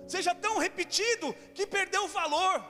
seja 0.06 0.34
tão 0.34 0.58
repetido, 0.58 1.34
que 1.54 1.66
perdeu 1.66 2.04
o 2.04 2.08
valor, 2.08 2.62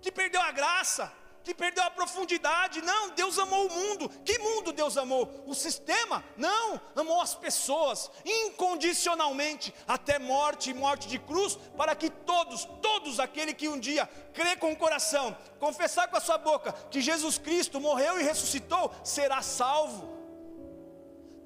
que 0.00 0.12
perdeu 0.12 0.40
a 0.40 0.52
graça, 0.52 1.12
que 1.42 1.52
perdeu 1.52 1.82
a 1.82 1.90
profundidade. 1.90 2.80
Não, 2.82 3.10
Deus 3.10 3.36
amou 3.36 3.66
o 3.66 3.72
mundo. 3.72 4.08
Que 4.24 4.38
mundo 4.38 4.72
Deus 4.72 4.96
amou? 4.96 5.42
O 5.44 5.54
sistema? 5.54 6.24
Não, 6.36 6.80
amou 6.94 7.20
as 7.20 7.34
pessoas 7.34 8.08
incondicionalmente, 8.24 9.74
até 9.88 10.20
morte 10.20 10.70
e 10.70 10.74
morte 10.74 11.08
de 11.08 11.18
cruz, 11.18 11.58
para 11.76 11.96
que 11.96 12.10
todos, 12.10 12.64
todos 12.80 13.18
aquele 13.18 13.52
que 13.52 13.66
um 13.66 13.80
dia 13.80 14.08
crê 14.32 14.54
com 14.54 14.70
o 14.70 14.76
coração, 14.76 15.36
confessar 15.58 16.06
com 16.06 16.16
a 16.16 16.20
sua 16.20 16.38
boca 16.38 16.72
que 16.92 17.00
Jesus 17.00 17.38
Cristo 17.38 17.80
morreu 17.80 18.20
e 18.20 18.22
ressuscitou, 18.22 18.94
será 19.02 19.42
salvo 19.42 20.17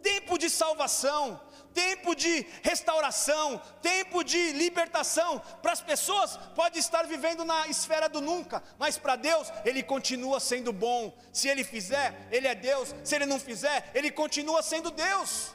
tempo 0.03 0.38
de 0.38 0.50
salvação, 0.50 1.40
tempo 1.72 2.14
de 2.14 2.46
restauração, 2.62 3.61
tempo 3.80 4.22
de 4.22 4.53
libertação. 4.53 5.40
Para 5.61 5.72
as 5.72 5.80
pessoas, 5.80 6.36
pode 6.55 6.78
estar 6.78 7.07
vivendo 7.07 7.44
na 7.44 7.66
esfera 7.68 8.09
do 8.09 8.20
nunca, 8.20 8.62
mas 8.78 8.98
para 8.98 9.16
Deus, 9.16 9.50
Ele 9.64 9.82
continua 9.82 10.38
sendo 10.40 10.72
bom. 10.72 11.16
Se 11.32 11.48
Ele 11.48 11.64
fizer, 11.64 12.28
Ele 12.30 12.46
é 12.46 12.55
Deus, 12.55 12.94
se 13.03 13.14
Ele 13.14 13.26
não 13.26 13.40
fizer, 13.40 13.90
Ele 13.94 14.11
continua 14.11 14.62
sendo 14.62 14.90
Deus. 14.90 15.55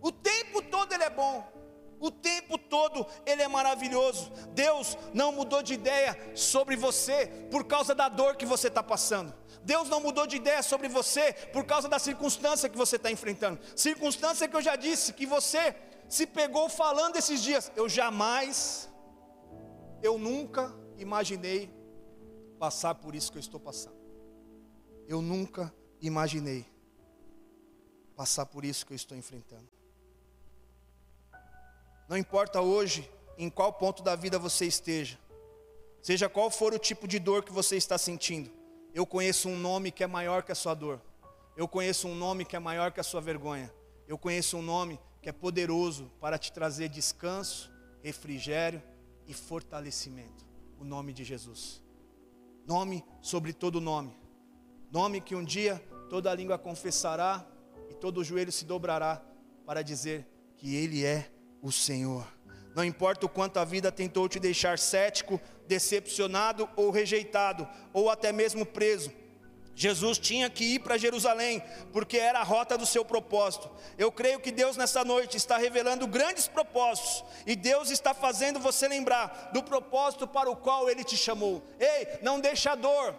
O 0.00 0.10
tempo 0.10 0.62
todo 0.62 0.92
Ele 0.92 1.04
é 1.04 1.10
bom. 1.10 1.46
O 2.00 2.10
tempo 2.10 2.58
todo 2.58 3.06
Ele 3.24 3.42
é 3.42 3.48
maravilhoso. 3.48 4.32
Deus 4.50 4.98
não 5.14 5.30
mudou 5.32 5.62
de 5.62 5.74
ideia 5.74 6.18
sobre 6.34 6.74
você 6.74 7.26
por 7.50 7.64
causa 7.64 7.94
da 7.94 8.08
dor 8.08 8.36
que 8.36 8.44
você 8.44 8.68
está 8.68 8.82
passando. 8.82 9.41
Deus 9.64 9.88
não 9.88 10.00
mudou 10.00 10.26
de 10.26 10.36
ideia 10.36 10.62
sobre 10.62 10.88
você 10.88 11.32
por 11.52 11.64
causa 11.64 11.88
da 11.88 11.98
circunstância 11.98 12.68
que 12.68 12.76
você 12.76 12.96
está 12.96 13.10
enfrentando. 13.10 13.60
Circunstância 13.76 14.48
que 14.48 14.56
eu 14.56 14.62
já 14.62 14.76
disse, 14.76 15.12
que 15.12 15.26
você 15.26 15.74
se 16.08 16.26
pegou 16.26 16.68
falando 16.68 17.16
esses 17.16 17.42
dias. 17.42 17.70
Eu 17.76 17.88
jamais, 17.88 18.90
eu 20.02 20.18
nunca 20.18 20.74
imaginei 20.98 21.72
passar 22.58 22.94
por 22.96 23.14
isso 23.14 23.30
que 23.30 23.38
eu 23.38 23.40
estou 23.40 23.60
passando. 23.60 24.00
Eu 25.08 25.22
nunca 25.22 25.72
imaginei 26.00 26.66
passar 28.16 28.46
por 28.46 28.64
isso 28.64 28.84
que 28.84 28.92
eu 28.92 28.96
estou 28.96 29.16
enfrentando. 29.16 29.68
Não 32.08 32.16
importa 32.16 32.60
hoje 32.60 33.10
em 33.38 33.48
qual 33.48 33.72
ponto 33.72 34.02
da 34.02 34.14
vida 34.14 34.38
você 34.38 34.66
esteja, 34.66 35.18
seja 36.02 36.28
qual 36.28 36.50
for 36.50 36.74
o 36.74 36.78
tipo 36.78 37.08
de 37.08 37.18
dor 37.18 37.42
que 37.44 37.52
você 37.52 37.76
está 37.76 37.96
sentindo, 37.96 38.50
eu 38.94 39.06
conheço 39.06 39.48
um 39.48 39.58
nome 39.58 39.90
que 39.90 40.04
é 40.04 40.06
maior 40.06 40.42
que 40.42 40.52
a 40.52 40.54
sua 40.54 40.74
dor. 40.74 41.00
Eu 41.56 41.66
conheço 41.66 42.08
um 42.08 42.14
nome 42.14 42.44
que 42.44 42.56
é 42.56 42.58
maior 42.58 42.92
que 42.92 43.00
a 43.00 43.02
sua 43.02 43.20
vergonha. 43.20 43.72
Eu 44.06 44.18
conheço 44.18 44.56
um 44.58 44.62
nome 44.62 45.00
que 45.20 45.28
é 45.28 45.32
poderoso 45.32 46.10
para 46.20 46.38
te 46.38 46.52
trazer 46.52 46.88
descanso, 46.88 47.70
refrigério 48.02 48.82
e 49.26 49.32
fortalecimento. 49.32 50.44
O 50.78 50.84
nome 50.84 51.12
de 51.12 51.24
Jesus. 51.24 51.82
Nome 52.66 53.04
sobre 53.20 53.52
todo 53.52 53.80
nome. 53.80 54.16
Nome 54.90 55.20
que 55.20 55.34
um 55.34 55.44
dia 55.44 55.82
toda 56.10 56.34
língua 56.34 56.58
confessará 56.58 57.46
e 57.88 57.94
todo 57.94 58.22
joelho 58.24 58.52
se 58.52 58.64
dobrará 58.64 59.22
para 59.64 59.82
dizer 59.82 60.26
que 60.56 60.74
Ele 60.74 61.04
é 61.04 61.30
o 61.62 61.72
Senhor. 61.72 62.26
Não 62.74 62.84
importa 62.84 63.26
o 63.26 63.28
quanto 63.28 63.58
a 63.58 63.64
vida 63.64 63.92
tentou 63.92 64.28
te 64.28 64.40
deixar 64.40 64.78
cético, 64.78 65.40
decepcionado 65.72 66.68
ou 66.76 66.90
rejeitado, 66.90 67.66
ou 67.94 68.10
até 68.10 68.30
mesmo 68.30 68.66
preso. 68.66 69.10
Jesus 69.74 70.18
tinha 70.18 70.50
que 70.50 70.74
ir 70.74 70.80
para 70.80 70.98
Jerusalém, 70.98 71.62
porque 71.94 72.18
era 72.18 72.40
a 72.40 72.42
rota 72.42 72.76
do 72.76 72.84
seu 72.84 73.06
propósito. 73.06 73.70
Eu 73.96 74.12
creio 74.12 74.38
que 74.38 74.52
Deus 74.52 74.76
nessa 74.76 75.02
noite 75.02 75.38
está 75.38 75.56
revelando 75.56 76.06
grandes 76.06 76.46
propósitos, 76.46 77.24
e 77.46 77.56
Deus 77.56 77.90
está 77.90 78.12
fazendo 78.12 78.60
você 78.60 78.86
lembrar 78.86 79.50
do 79.54 79.62
propósito 79.62 80.28
para 80.28 80.50
o 80.50 80.56
qual 80.56 80.90
Ele 80.90 81.02
te 81.02 81.16
chamou. 81.16 81.62
Ei, 81.80 82.18
não 82.20 82.38
deixa 82.38 82.72
a 82.72 82.74
dor, 82.74 83.16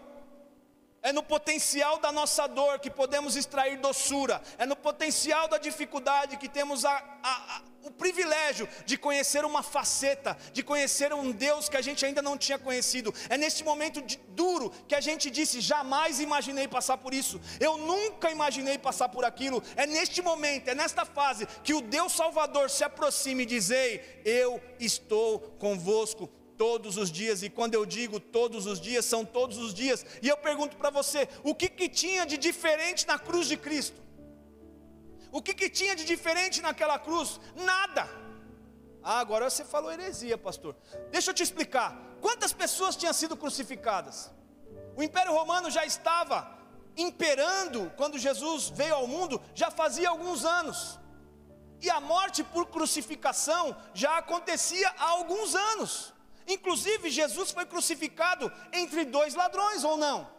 É 1.04 1.12
no 1.12 1.22
potencial 1.22 2.00
da 2.00 2.14
nossa 2.14 2.48
dor 2.48 2.80
que 2.80 2.90
podemos 2.90 3.36
extrair 3.36 3.78
doçura. 3.78 4.42
É 4.58 4.66
no 4.66 4.74
potencial 4.76 5.50
da 5.50 5.58
dificuldade 5.58 6.38
que 6.38 6.48
temos 6.48 6.86
a, 6.86 6.92
a, 7.22 7.58
a, 7.58 7.62
o 7.84 7.92
privilégio 7.92 8.70
de 8.86 8.98
conhecer 8.98 9.44
uma 9.44 9.62
faceta, 9.62 10.38
de 10.54 10.64
conhecer 10.64 11.14
um 11.14 11.30
Deus 11.30 11.68
que 11.68 11.76
a 11.76 11.82
gente 11.82 12.06
ainda 12.06 12.22
não 12.22 12.38
tinha 12.38 12.58
conhecido. 12.58 13.14
É 13.30 13.38
neste 13.38 13.66
momento 13.66 14.02
de, 14.02 14.16
duro 14.30 14.70
que 14.88 14.96
a 14.96 15.02
gente 15.02 15.30
disse: 15.30 15.60
jamais 15.60 16.22
imaginei 16.22 16.70
passar 16.70 16.98
por 16.98 17.14
isso. 17.14 17.42
Eu 17.60 17.78
nunca 17.78 18.32
imaginei 18.32 18.78
passar 18.78 19.10
por 19.10 19.26
aquilo. 19.26 19.62
É 19.76 19.86
neste 19.86 20.22
momento, 20.22 20.70
é 20.70 20.74
nesta 20.74 21.04
fase 21.04 21.46
que 21.66 21.74
o 21.74 21.82
Deus 21.82 22.14
Salvador 22.14 22.70
se 22.70 22.82
aproxima 22.82 23.42
e 23.42 23.46
diz: 23.46 23.70
Ei, 23.70 24.22
eu 24.24 24.62
estou 24.80 25.42
convosco 25.60 26.30
todos 26.58 26.98
os 26.98 27.12
dias, 27.12 27.44
e 27.44 27.50
quando 27.50 27.74
eu 27.74 27.86
digo 27.86 28.20
todos 28.20 28.66
os 28.66 28.80
dias, 28.80 29.06
são 29.06 29.24
todos 29.26 29.58
os 29.58 29.74
dias. 29.74 30.06
E 30.22 30.28
eu 30.28 30.38
pergunto 30.38 30.78
para 30.78 30.90
você: 30.90 31.28
o 31.44 31.54
que, 31.54 31.70
que 31.70 31.90
tinha 31.90 32.26
de 32.26 32.38
diferente 32.38 33.08
na 33.08 33.18
cruz 33.18 33.48
de 33.48 33.58
Cristo? 33.58 34.02
O 35.32 35.42
que, 35.42 35.54
que 35.54 35.70
tinha 35.70 35.96
de 35.96 36.06
diferente 36.06 36.62
naquela 36.62 37.00
cruz? 37.00 37.40
Nada. 37.56 38.08
Ah, 39.02 39.20
agora 39.20 39.50
você 39.50 39.66
falou 39.66 39.92
heresia, 39.92 40.38
pastor. 40.38 40.76
Deixa 41.12 41.32
eu 41.32 41.34
te 41.34 41.44
explicar. 41.44 42.00
Quantas 42.22 42.54
pessoas 42.54 42.96
tinham 42.96 43.14
sido 43.14 43.36
crucificadas? 43.36 44.32
O 44.96 45.04
Império 45.04 45.34
Romano 45.34 45.70
já 45.70 45.86
estava 45.86 46.58
imperando 46.96 47.92
quando 47.98 48.20
Jesus 48.20 48.70
veio 48.70 48.96
ao 48.96 49.08
mundo, 49.08 49.42
já 49.54 49.72
fazia 49.72 50.10
alguns 50.10 50.46
anos. 50.46 51.00
E 51.82 51.90
a 51.90 52.00
morte 52.00 52.44
por 52.44 52.68
crucificação 52.68 53.76
já 53.94 54.18
acontecia 54.18 54.90
há 54.98 55.10
alguns 55.10 55.54
anos. 55.54 56.13
Inclusive, 56.48 57.10
Jesus 57.10 57.52
foi 57.52 57.66
crucificado 57.66 58.52
entre 58.72 59.06
dois 59.06 59.36
ladrões, 59.36 59.84
ou 59.84 59.98
não? 59.98 60.30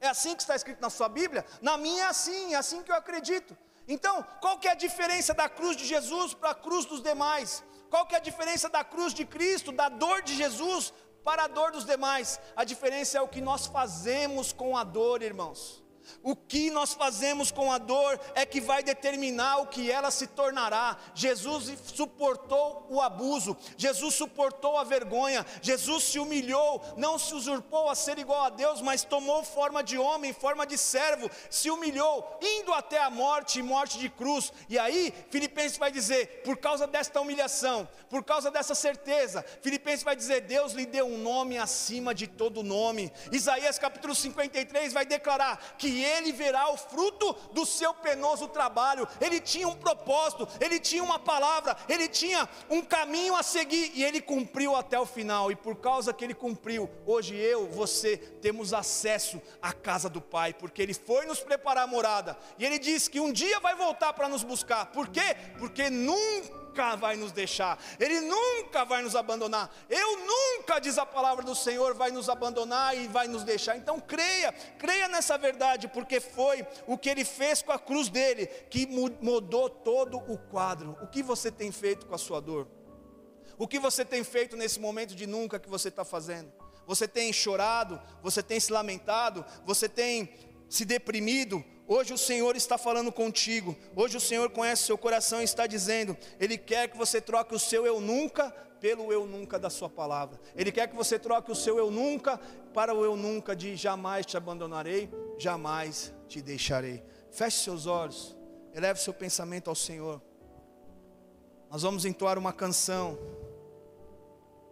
É 0.00 0.08
assim 0.08 0.34
que 0.34 0.42
está 0.42 0.54
escrito 0.54 0.80
na 0.80 0.90
sua 0.90 1.08
Bíblia? 1.08 1.44
Na 1.62 1.76
minha 1.76 2.04
é 2.04 2.06
assim, 2.08 2.54
é 2.54 2.56
assim 2.56 2.82
que 2.82 2.90
eu 2.90 2.96
acredito. 2.96 3.56
Então, 3.86 4.26
qual 4.40 4.58
que 4.58 4.66
é 4.66 4.72
a 4.72 4.74
diferença 4.74 5.34
da 5.34 5.48
cruz 5.48 5.76
de 5.76 5.84
Jesus 5.84 6.34
para 6.34 6.50
a 6.50 6.54
cruz 6.54 6.84
dos 6.86 7.02
demais? 7.02 7.62
Qual 7.90 8.06
que 8.06 8.14
é 8.14 8.18
a 8.18 8.20
diferença 8.20 8.68
da 8.68 8.82
cruz 8.82 9.14
de 9.14 9.24
Cristo, 9.24 9.70
da 9.70 9.88
dor 9.88 10.22
de 10.22 10.34
Jesus 10.34 10.92
para 11.22 11.44
a 11.44 11.48
dor 11.48 11.70
dos 11.70 11.84
demais? 11.84 12.40
A 12.56 12.64
diferença 12.64 13.18
é 13.18 13.20
o 13.20 13.28
que 13.28 13.40
nós 13.40 13.66
fazemos 13.66 14.52
com 14.52 14.76
a 14.76 14.84
dor, 14.84 15.22
irmãos. 15.22 15.83
O 16.22 16.34
que 16.34 16.70
nós 16.70 16.94
fazemos 16.94 17.50
com 17.50 17.72
a 17.72 17.78
dor 17.78 18.18
é 18.34 18.44
que 18.46 18.60
vai 18.60 18.82
determinar 18.82 19.58
o 19.58 19.66
que 19.66 19.90
ela 19.90 20.10
se 20.10 20.26
tornará. 20.26 20.96
Jesus 21.14 21.72
suportou 21.94 22.86
o 22.88 23.00
abuso, 23.00 23.56
Jesus 23.76 24.14
suportou 24.14 24.78
a 24.78 24.84
vergonha, 24.84 25.44
Jesus 25.60 26.04
se 26.04 26.18
humilhou, 26.18 26.82
não 26.96 27.18
se 27.18 27.34
usurpou 27.34 27.88
a 27.88 27.94
ser 27.94 28.18
igual 28.18 28.44
a 28.44 28.50
Deus, 28.50 28.80
mas 28.80 29.04
tomou 29.04 29.42
forma 29.44 29.82
de 29.82 29.98
homem, 29.98 30.32
forma 30.32 30.66
de 30.66 30.78
servo, 30.78 31.30
se 31.50 31.70
humilhou, 31.70 32.38
indo 32.40 32.72
até 32.72 33.02
a 33.02 33.10
morte 33.10 33.58
e 33.58 33.62
morte 33.62 33.98
de 33.98 34.08
cruz. 34.08 34.52
E 34.68 34.78
aí, 34.78 35.12
Filipenses 35.30 35.78
vai 35.78 35.90
dizer: 35.90 36.42
por 36.44 36.56
causa 36.56 36.86
desta 36.86 37.20
humilhação, 37.20 37.88
por 38.08 38.24
causa 38.24 38.50
dessa 38.50 38.74
certeza, 38.74 39.44
Filipenses 39.62 40.02
vai 40.02 40.16
dizer: 40.16 40.42
Deus 40.42 40.72
lhe 40.72 40.86
deu 40.86 41.06
um 41.06 41.18
nome 41.18 41.58
acima 41.58 42.14
de 42.14 42.26
todo 42.26 42.62
nome. 42.62 43.12
Isaías 43.30 43.78
capítulo 43.78 44.14
53 44.14 44.92
vai 44.92 45.04
declarar 45.04 45.76
que 45.78 45.93
ele 46.02 46.32
verá 46.32 46.70
o 46.70 46.76
fruto 46.76 47.34
do 47.52 47.66
seu 47.66 47.92
penoso 47.94 48.48
trabalho. 48.48 49.06
Ele 49.20 49.40
tinha 49.40 49.68
um 49.68 49.76
propósito, 49.76 50.48
ele 50.60 50.80
tinha 50.80 51.02
uma 51.02 51.18
palavra, 51.18 51.76
ele 51.88 52.08
tinha 52.08 52.48
um 52.70 52.82
caminho 52.82 53.36
a 53.36 53.42
seguir 53.42 53.92
e 53.94 54.02
ele 54.04 54.20
cumpriu 54.20 54.74
até 54.74 54.98
o 54.98 55.06
final. 55.06 55.50
E 55.50 55.56
por 55.56 55.76
causa 55.76 56.12
que 56.12 56.24
ele 56.24 56.34
cumpriu, 56.34 56.90
hoje 57.06 57.36
eu, 57.36 57.68
você 57.68 58.16
temos 58.16 58.72
acesso 58.72 59.40
à 59.60 59.72
casa 59.72 60.08
do 60.08 60.20
Pai, 60.20 60.54
porque 60.54 60.80
ele 60.80 60.94
foi 60.94 61.26
nos 61.26 61.40
preparar 61.40 61.84
a 61.84 61.86
morada. 61.86 62.36
E 62.58 62.64
ele 62.64 62.78
disse 62.78 63.10
que 63.10 63.20
um 63.20 63.32
dia 63.32 63.60
vai 63.60 63.74
voltar 63.74 64.12
para 64.12 64.28
nos 64.28 64.42
buscar. 64.42 64.86
Por 64.86 65.08
quê? 65.08 65.36
Porque 65.58 65.90
nunca 65.90 66.63
nunca 66.74 66.96
vai 66.96 67.16
nos 67.16 67.30
deixar, 67.30 67.78
Ele 68.00 68.20
nunca 68.20 68.84
vai 68.84 69.00
nos 69.02 69.14
abandonar. 69.14 69.72
Eu 69.88 70.26
nunca, 70.26 70.80
diz 70.80 70.98
a 70.98 71.06
palavra 71.06 71.44
do 71.44 71.54
Senhor, 71.54 71.94
vai 71.94 72.10
nos 72.10 72.28
abandonar 72.28 72.96
e 72.96 73.06
vai 73.06 73.28
nos 73.28 73.44
deixar. 73.44 73.76
Então 73.76 74.00
creia, 74.00 74.52
creia 74.76 75.06
nessa 75.06 75.38
verdade, 75.38 75.86
porque 75.86 76.18
foi 76.18 76.66
o 76.86 76.98
que 76.98 77.08
Ele 77.08 77.24
fez 77.24 77.62
com 77.62 77.70
a 77.70 77.78
cruz 77.78 78.08
dele 78.08 78.46
que 78.68 78.86
mudou 78.86 79.70
todo 79.70 80.18
o 80.18 80.36
quadro. 80.36 80.98
O 81.00 81.06
que 81.06 81.22
você 81.22 81.50
tem 81.50 81.70
feito 81.70 82.06
com 82.06 82.14
a 82.14 82.18
sua 82.18 82.40
dor? 82.40 82.66
O 83.56 83.68
que 83.68 83.78
você 83.78 84.04
tem 84.04 84.24
feito 84.24 84.56
nesse 84.56 84.80
momento 84.80 85.14
de 85.14 85.28
nunca 85.28 85.60
que 85.60 85.68
você 85.68 85.88
está 85.88 86.04
fazendo? 86.04 86.52
Você 86.86 87.06
tem 87.06 87.32
chorado, 87.32 88.02
você 88.20 88.42
tem 88.42 88.58
se 88.58 88.72
lamentado, 88.72 89.44
você 89.64 89.88
tem 89.88 90.34
se 90.68 90.84
deprimido, 90.84 91.64
Hoje 91.86 92.14
o 92.14 92.18
Senhor 92.18 92.56
está 92.56 92.78
falando 92.78 93.12
contigo. 93.12 93.76
Hoje 93.94 94.16
o 94.16 94.20
Senhor 94.20 94.48
conhece 94.50 94.84
seu 94.84 94.96
coração 94.96 95.40
e 95.40 95.44
está 95.44 95.66
dizendo: 95.66 96.16
Ele 96.40 96.56
quer 96.56 96.88
que 96.88 96.96
você 96.96 97.20
troque 97.20 97.54
o 97.54 97.58
seu 97.58 97.84
eu 97.84 98.00
nunca 98.00 98.50
pelo 98.80 99.10
eu 99.12 99.26
nunca 99.26 99.58
da 99.58 99.70
sua 99.70 99.88
palavra. 99.88 100.38
Ele 100.54 100.70
quer 100.70 100.88
que 100.88 100.96
você 100.96 101.18
troque 101.18 101.50
o 101.50 101.54
seu 101.54 101.78
eu 101.78 101.90
nunca 101.90 102.38
para 102.72 102.94
o 102.94 103.04
eu 103.04 103.16
nunca 103.16 103.54
de 103.56 103.76
jamais 103.76 104.26
te 104.26 104.36
abandonarei, 104.36 105.10
jamais 105.38 106.12
te 106.28 106.42
deixarei. 106.42 107.02
Feche 107.30 107.58
seus 107.58 107.86
olhos, 107.86 108.36
eleve 108.74 109.00
seu 109.00 109.14
pensamento 109.14 109.68
ao 109.68 109.74
Senhor. 109.74 110.22
Nós 111.70 111.82
vamos 111.82 112.04
entoar 112.04 112.38
uma 112.38 112.52
canção. 112.52 113.18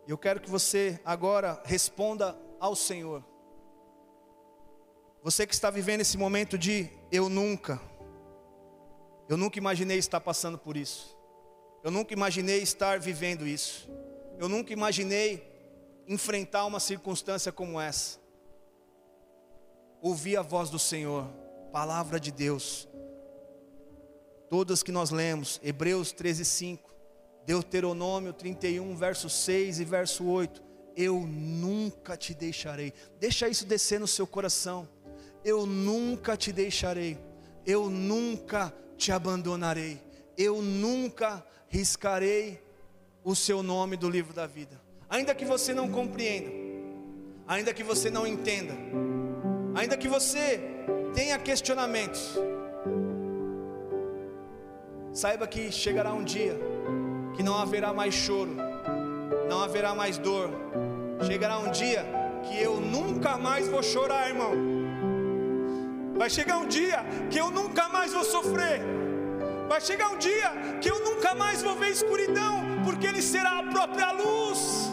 Eu 0.07 0.19
quero 0.19 0.41
que 0.41 0.51
você 0.51 1.01
agora 1.05 1.63
responda 1.65 2.37
ao 2.61 2.75
Senhor. 2.75 3.32
Você 5.23 5.47
que 5.47 5.55
está 5.55 5.71
vivendo 5.71 6.01
esse 6.01 6.19
momento 6.19 6.59
de 6.59 6.91
eu 7.13 7.29
nunca, 7.29 7.81
eu 9.29 9.37
nunca 9.37 9.57
imaginei 9.57 9.97
estar 9.97 10.21
passando 10.21 10.59
por 10.59 10.77
isso. 10.77 11.17
Eu 11.85 11.93
nunca 11.93 12.13
imaginei 12.13 12.61
estar 12.61 12.99
vivendo 12.99 13.47
isso. 13.47 13.89
Eu 14.37 14.49
nunca 14.49 14.73
imaginei 14.73 15.49
enfrentar 16.09 16.65
uma 16.65 16.81
circunstância 16.81 17.53
como 17.53 17.81
essa. 17.81 18.19
Ouvir 20.01 20.37
a 20.37 20.43
voz 20.43 20.71
do 20.71 20.79
Senhor, 20.79 21.29
palavra 21.71 22.19
de 22.19 22.33
Deus. 22.33 22.89
Todas 24.51 24.83
que 24.83 24.91
nós 24.91 25.11
lemos, 25.11 25.61
Hebreus 25.63 26.11
13, 26.11 26.45
5, 26.45 26.95
Deuteronômio 27.47 28.33
31, 28.33 28.97
verso 28.97 29.31
6 29.31 29.79
e 29.79 29.85
verso 29.85 30.27
8. 30.27 30.61
Eu 30.97 31.21
nunca 31.21 32.17
te 32.17 32.35
deixarei. 32.35 32.93
Deixa 33.21 33.49
isso 33.49 33.65
descer 33.65 34.01
no 34.01 34.09
seu 34.09 34.27
coração 34.27 34.89
eu 35.45 35.67
nunca 35.67 36.37
te 36.37 36.53
deixarei, 36.53 37.19
eu 37.67 37.89
nunca 37.91 38.73
te 38.97 39.11
abandonarei, 39.11 40.01
eu 40.37 40.63
nunca 40.63 41.45
riscarei 41.69 42.63
o 43.25 43.35
seu 43.35 43.63
nome 43.63 43.97
do 43.97 44.09
livro 44.09 44.33
da 44.33 44.47
vida. 44.47 44.81
Ainda 45.09 45.35
que 45.35 45.45
você 45.45 45.75
não 45.75 45.91
compreenda, 45.91 46.51
ainda 47.47 47.75
que 47.75 47.83
você 47.83 48.11
não 48.11 48.27
entenda, 48.27 48.75
ainda 49.75 49.97
que 49.97 50.09
você 50.09 50.61
tenha 51.15 51.39
questionamentos, 51.39 52.39
saiba 55.13 55.47
que 55.47 55.71
chegará 55.71 56.13
um 56.13 56.25
dia 56.25 56.59
que 57.37 57.43
não 57.43 57.57
haverá 57.57 57.93
mais 57.93 58.15
choro, 58.15 58.57
não 59.49 59.63
haverá 59.63 59.95
mais 59.95 60.19
dor, 60.19 60.51
chegará 61.27 61.59
um 61.59 61.71
dia 61.71 62.05
que 62.45 62.61
eu 62.61 62.81
nunca 62.81 63.37
mais 63.37 63.69
vou 63.69 63.83
chorar, 63.83 64.29
irmão. 64.29 64.72
Vai 66.23 66.31
chegar 66.31 66.59
um 66.59 66.69
dia 66.69 67.05
que 67.29 67.37
eu 67.37 67.51
nunca 67.51 67.89
mais 67.89 68.13
vou 68.13 68.23
sofrer. 68.23 68.81
Vai 69.69 69.81
chegar 69.81 70.09
um 70.11 70.17
dia 70.17 70.53
que 70.81 70.89
eu 70.89 71.01
nunca 71.01 71.35
mais 71.35 71.65
vou 71.65 71.75
ver 71.75 71.89
escuridão, 71.89 72.63
porque 72.85 73.09
Ele 73.09 73.21
será 73.21 73.59
a 73.59 73.65
própria 73.65 74.13
luz. 74.13 74.93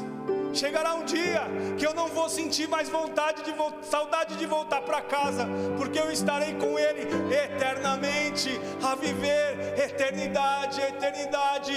Chegará 0.51 0.95
um 0.95 1.05
dia 1.05 1.43
que 1.77 1.85
eu 1.85 1.93
não 1.93 2.07
vou 2.07 2.27
sentir 2.29 2.67
mais 2.67 2.89
vontade 2.89 3.43
de 3.43 3.53
saudade 3.87 4.37
de 4.37 4.47
voltar 4.47 4.81
para 4.81 5.03
casa, 5.03 5.47
porque 5.77 5.99
eu 5.99 6.11
estarei 6.11 6.55
com 6.55 6.79
Ele 6.79 7.07
eternamente, 7.31 8.59
a 8.81 8.95
viver 8.95 9.75
eternidade, 9.77 10.81
eternidade. 10.81 11.75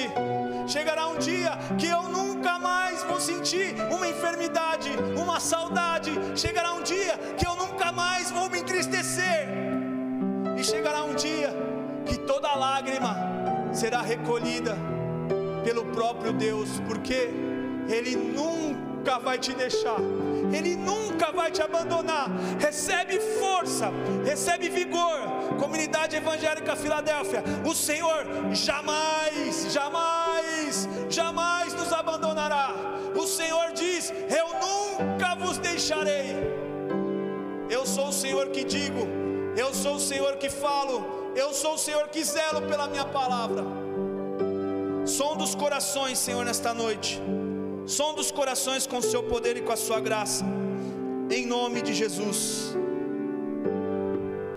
Chegará 0.66 1.08
um 1.08 1.18
dia 1.18 1.58
que 1.78 1.88
eu 1.88 2.04
nunca 2.04 2.58
mais 2.58 3.02
vou 3.02 3.20
sentir 3.20 3.74
uma 3.90 4.08
enfermidade, 4.08 4.88
uma 5.14 5.38
saudade. 5.38 6.10
Chegará 6.34 6.72
um 6.72 6.82
dia 6.82 7.18
que 7.36 7.46
eu 7.46 7.54
nunca 7.54 7.92
mais 7.92 8.30
vou 8.30 8.48
me 8.48 8.60
entristecer. 8.60 9.01
E 10.62 10.64
chegará 10.64 11.02
um 11.02 11.12
dia 11.16 11.52
que 12.06 12.16
toda 12.16 12.54
lágrima 12.54 13.16
será 13.72 14.00
recolhida 14.00 14.76
pelo 15.64 15.86
próprio 15.86 16.32
Deus, 16.32 16.68
porque 16.86 17.30
Ele 17.88 18.14
nunca 18.14 19.18
vai 19.18 19.40
te 19.40 19.52
deixar, 19.54 19.96
Ele 20.56 20.76
nunca 20.76 21.32
vai 21.32 21.50
te 21.50 21.60
abandonar. 21.60 22.28
Recebe 22.60 23.18
força, 23.40 23.90
recebe 24.24 24.68
vigor, 24.68 25.18
comunidade 25.58 26.14
evangélica 26.14 26.76
Filadélfia. 26.76 27.42
O 27.68 27.74
Senhor 27.74 28.24
jamais, 28.52 29.66
jamais, 29.72 30.88
jamais 31.10 31.74
nos 31.74 31.92
abandonará. 31.92 32.72
O 33.16 33.26
Senhor 33.26 33.72
diz: 33.72 34.14
Eu 34.30 34.46
nunca 34.60 35.34
vos 35.34 35.58
deixarei. 35.58 36.36
Eu 37.68 37.84
sou 37.84 38.10
o 38.10 38.12
Senhor 38.12 38.50
que 38.50 38.62
digo, 38.62 39.22
eu 39.56 39.74
sou 39.74 39.96
o 39.96 40.00
Senhor 40.00 40.36
que 40.36 40.50
falo, 40.50 41.32
eu 41.34 41.52
sou 41.52 41.74
o 41.74 41.78
Senhor 41.78 42.08
que 42.08 42.22
zelo 42.24 42.62
pela 42.62 42.86
minha 42.86 43.04
palavra. 43.04 43.64
Som 45.06 45.36
dos 45.36 45.54
corações, 45.54 46.18
Senhor, 46.18 46.44
nesta 46.44 46.72
noite. 46.72 47.20
Som 47.86 48.14
dos 48.14 48.30
corações 48.30 48.86
com 48.86 48.98
o 48.98 49.02
seu 49.02 49.22
poder 49.22 49.56
e 49.56 49.62
com 49.62 49.72
a 49.72 49.76
sua 49.76 50.00
graça. 50.00 50.44
Em 51.30 51.44
nome 51.46 51.82
de 51.82 51.92
Jesus. 51.92 52.76